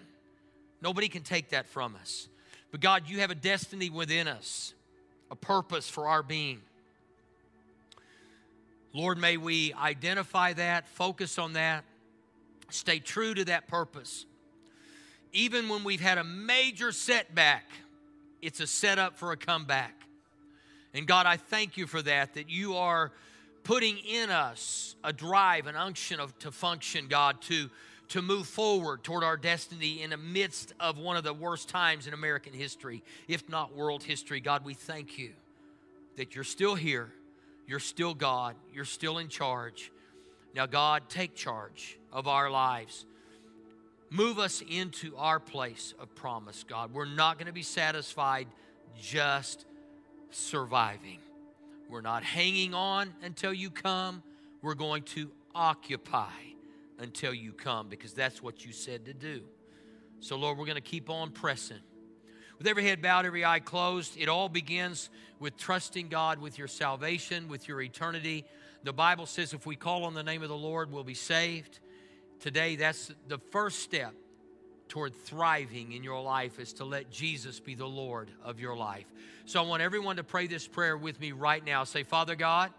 Nobody 0.82 1.08
can 1.08 1.22
take 1.22 1.50
that 1.50 1.66
from 1.66 1.96
us. 2.00 2.28
But 2.70 2.80
God, 2.80 3.04
you 3.06 3.20
have 3.20 3.30
a 3.30 3.34
destiny 3.34 3.88
within 3.88 4.28
us, 4.28 4.74
a 5.30 5.36
purpose 5.36 5.88
for 5.88 6.08
our 6.08 6.22
being. 6.22 6.60
Lord, 8.98 9.16
may 9.16 9.36
we 9.36 9.72
identify 9.74 10.54
that, 10.54 10.88
focus 10.88 11.38
on 11.38 11.52
that, 11.52 11.84
stay 12.68 12.98
true 12.98 13.32
to 13.32 13.44
that 13.44 13.68
purpose. 13.68 14.26
Even 15.32 15.68
when 15.68 15.84
we've 15.84 16.00
had 16.00 16.18
a 16.18 16.24
major 16.24 16.90
setback, 16.90 17.70
it's 18.42 18.58
a 18.58 18.66
setup 18.66 19.16
for 19.16 19.30
a 19.30 19.36
comeback. 19.36 19.94
And 20.94 21.06
God, 21.06 21.26
I 21.26 21.36
thank 21.36 21.76
you 21.76 21.86
for 21.86 22.02
that, 22.02 22.34
that 22.34 22.50
you 22.50 22.74
are 22.74 23.12
putting 23.62 23.98
in 23.98 24.30
us 24.30 24.96
a 25.04 25.12
drive, 25.12 25.68
an 25.68 25.76
unction 25.76 26.18
of, 26.18 26.36
to 26.40 26.50
function, 26.50 27.06
God, 27.06 27.40
to 27.42 27.70
to 28.08 28.22
move 28.22 28.46
forward 28.46 29.04
toward 29.04 29.22
our 29.22 29.36
destiny 29.36 30.02
in 30.02 30.10
the 30.10 30.16
midst 30.16 30.72
of 30.80 30.98
one 30.98 31.16
of 31.16 31.24
the 31.24 31.34
worst 31.34 31.68
times 31.68 32.06
in 32.06 32.14
American 32.14 32.54
history, 32.54 33.04
if 33.28 33.48
not 33.50 33.76
world 33.76 34.02
history. 34.02 34.40
God, 34.40 34.64
we 34.64 34.72
thank 34.72 35.18
you 35.18 35.34
that 36.16 36.34
you're 36.34 36.42
still 36.42 36.74
here, 36.74 37.12
you're 37.68 37.78
still 37.78 38.14
God, 38.14 38.56
you're 38.72 38.86
still 38.86 39.18
in 39.18 39.28
charge. 39.28 39.92
Now, 40.54 40.64
God, 40.66 41.02
take 41.10 41.34
charge 41.34 41.98
of 42.10 42.26
our 42.26 42.50
lives. 42.50 43.04
Move 44.10 44.38
us 44.38 44.62
into 44.68 45.14
our 45.16 45.38
place 45.38 45.92
of 46.00 46.14
promise, 46.14 46.64
God. 46.64 46.94
We're 46.94 47.04
not 47.04 47.36
going 47.36 47.46
to 47.46 47.52
be 47.52 47.62
satisfied 47.62 48.48
just 48.98 49.66
surviving. 50.30 51.18
We're 51.90 52.00
not 52.00 52.24
hanging 52.24 52.72
on 52.72 53.12
until 53.22 53.52
you 53.52 53.70
come. 53.70 54.22
We're 54.62 54.74
going 54.74 55.02
to 55.02 55.30
occupy 55.54 56.32
until 56.98 57.34
you 57.34 57.52
come 57.52 57.90
because 57.90 58.14
that's 58.14 58.42
what 58.42 58.64
you 58.64 58.72
said 58.72 59.04
to 59.04 59.12
do. 59.12 59.42
So, 60.20 60.36
Lord, 60.36 60.56
we're 60.56 60.66
going 60.66 60.76
to 60.76 60.80
keep 60.80 61.10
on 61.10 61.30
pressing. 61.30 61.78
With 62.58 62.66
every 62.66 62.84
head 62.84 63.00
bowed, 63.00 63.24
every 63.24 63.44
eye 63.44 63.60
closed, 63.60 64.16
it 64.18 64.28
all 64.28 64.48
begins 64.48 65.10
with 65.38 65.56
trusting 65.56 66.08
God 66.08 66.40
with 66.40 66.58
your 66.58 66.68
salvation, 66.68 67.48
with 67.48 67.68
your 67.68 67.80
eternity. 67.80 68.44
The 68.82 68.92
Bible 68.92 69.26
says 69.26 69.52
if 69.52 69.66
we 69.66 69.76
call 69.76 70.04
on 70.04 70.14
the 70.14 70.22
name 70.22 70.42
of 70.42 70.48
the 70.48 70.56
Lord, 70.56 70.90
we'll 70.90 71.04
be 71.04 71.14
saved. 71.14 71.78
Today, 72.40 72.76
that's 72.76 73.12
the 73.28 73.38
first 73.50 73.80
step 73.80 74.14
toward 74.88 75.14
thriving 75.14 75.92
in 75.92 76.02
your 76.02 76.20
life 76.20 76.58
is 76.58 76.72
to 76.74 76.84
let 76.84 77.10
Jesus 77.10 77.60
be 77.60 77.74
the 77.74 77.86
Lord 77.86 78.30
of 78.42 78.58
your 78.58 78.76
life. 78.76 79.06
So 79.44 79.62
I 79.62 79.66
want 79.66 79.82
everyone 79.82 80.16
to 80.16 80.24
pray 80.24 80.46
this 80.46 80.66
prayer 80.66 80.96
with 80.96 81.20
me 81.20 81.32
right 81.32 81.64
now. 81.64 81.84
Say, 81.84 82.02
Father 82.02 82.34
God, 82.34 82.70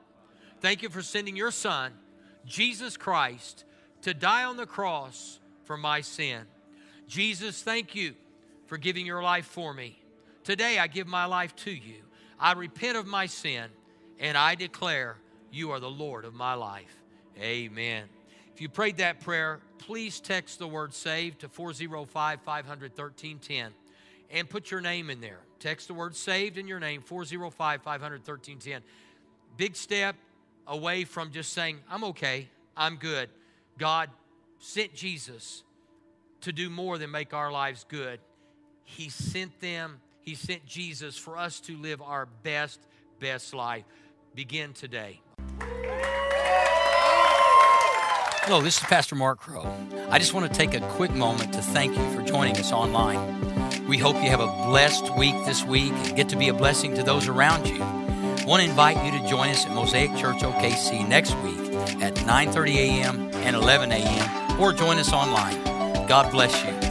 thank 0.60 0.82
you 0.82 0.90
for 0.90 1.02
sending 1.02 1.36
your 1.36 1.52
Son, 1.52 1.94
Jesus 2.46 2.98
Christ 2.98 3.66
to 4.02 4.14
die 4.14 4.44
on 4.44 4.58
the 4.58 4.66
cross 4.66 5.40
for 5.64 5.78
my 5.78 6.02
sin. 6.02 6.42
Jesus, 7.08 7.62
thank 7.62 7.96
you 7.96 8.16
for 8.70 8.78
giving 8.78 9.05
your 9.05 9.24
life 9.24 9.45
for 9.45 9.74
me. 9.74 9.99
Today 10.43 10.78
I 10.78 10.86
give 10.86 11.07
my 11.07 11.26
life 11.26 11.55
to 11.57 11.72
you. 11.72 12.03
I 12.39 12.53
repent 12.53 12.97
of 12.97 13.07
my 13.07 13.26
sin 13.26 13.65
and 14.20 14.38
I 14.38 14.53
declare 14.53 15.17
you 15.51 15.72
are 15.72 15.80
the 15.80 15.89
Lord 15.89 16.24
of 16.24 16.36
my 16.36 16.53
life. 16.53 16.95
Amen. 17.41 18.03
If 18.53 18.61
you 18.61 18.70
prayed 18.70 18.97
that 18.97 19.22
prayer, 19.22 19.59
please 19.80 20.20
text 20.20 20.59
the 20.59 20.67
word 20.67 20.93
SAVE 20.93 21.39
to 21.39 21.49
405 21.49 22.41
500 22.41 22.91
1310 22.91 23.72
and 24.30 24.47
put 24.47 24.70
your 24.70 24.82
name 24.82 25.09
in 25.09 25.20
there. 25.20 25.39
Text 25.59 25.88
the 25.88 25.95
word 25.95 26.15
SAVED 26.15 26.59
in 26.59 26.67
your 26.67 26.80
name, 26.80 27.01
405 27.01 27.82
500 27.82 28.20
1310. 28.20 28.84
Big 29.57 29.76
step 29.76 30.15
away 30.67 31.05
from 31.05 31.32
just 31.32 31.53
saying, 31.53 31.80
I'm 31.89 32.03
okay, 32.03 32.47
I'm 32.78 32.97
good. 32.97 33.30
God 33.80 34.11
sent 34.59 34.93
Jesus 34.93 35.63
to 36.41 36.53
do 36.53 36.70
more 36.70 36.99
than 36.99 37.09
make 37.09 37.34
our 37.34 37.51
lives 37.51 37.84
good. 37.89 38.20
He 38.96 39.10
sent 39.10 39.60
them, 39.62 40.00
He 40.22 40.36
sent 40.36 40.66
Jesus 40.66 41.18
for 41.18 41.38
us 41.38 41.60
to 41.62 41.78
live 41.78 42.02
our 42.02 42.28
best, 42.44 42.80
best 43.20 43.54
life. 43.54 43.84
Begin 44.36 44.74
today. 44.74 45.22
Hello, 48.44 48.62
this 48.62 48.78
is 48.78 48.84
Pastor 48.84 49.16
Mark 49.16 49.40
Crow. 49.40 49.72
I 50.10 50.18
just 50.18 50.34
want 50.34 50.52
to 50.52 50.58
take 50.58 50.74
a 50.74 50.80
quick 50.90 51.12
moment 51.12 51.54
to 51.54 51.62
thank 51.62 51.98
you 51.98 52.12
for 52.12 52.22
joining 52.24 52.58
us 52.58 52.72
online. 52.72 53.88
We 53.88 53.98
hope 53.98 54.16
you 54.16 54.30
have 54.30 54.40
a 54.40 54.48
blessed 54.68 55.16
week 55.16 55.36
this 55.46 55.64
week 55.64 55.94
and 55.94 56.16
get 56.16 56.30
to 56.30 56.36
be 56.36 56.50
a 56.50 56.54
blessing 56.54 56.96
to 56.96 57.04
those 57.04 57.28
around 57.28 57.68
you. 57.68 57.82
I 57.82 58.46
want 58.46 58.64
to 58.64 58.70
invite 58.70 59.04
you 59.06 59.12
to 59.20 59.28
join 59.28 59.50
us 59.50 59.66
at 59.66 59.74
Mosaic 59.74 60.16
Church 60.16 60.42
OKC 60.42 61.08
next 61.08 61.36
week 61.38 61.60
at 62.02 62.16
9:30 62.16 62.76
a.m 62.76 63.30
and 63.44 63.56
11 63.56 63.92
a.m. 63.92 64.62
or 64.62 64.74
join 64.74 64.98
us 64.98 65.14
online. 65.14 65.64
God 66.08 66.32
bless 66.32 66.64
you. 66.64 66.89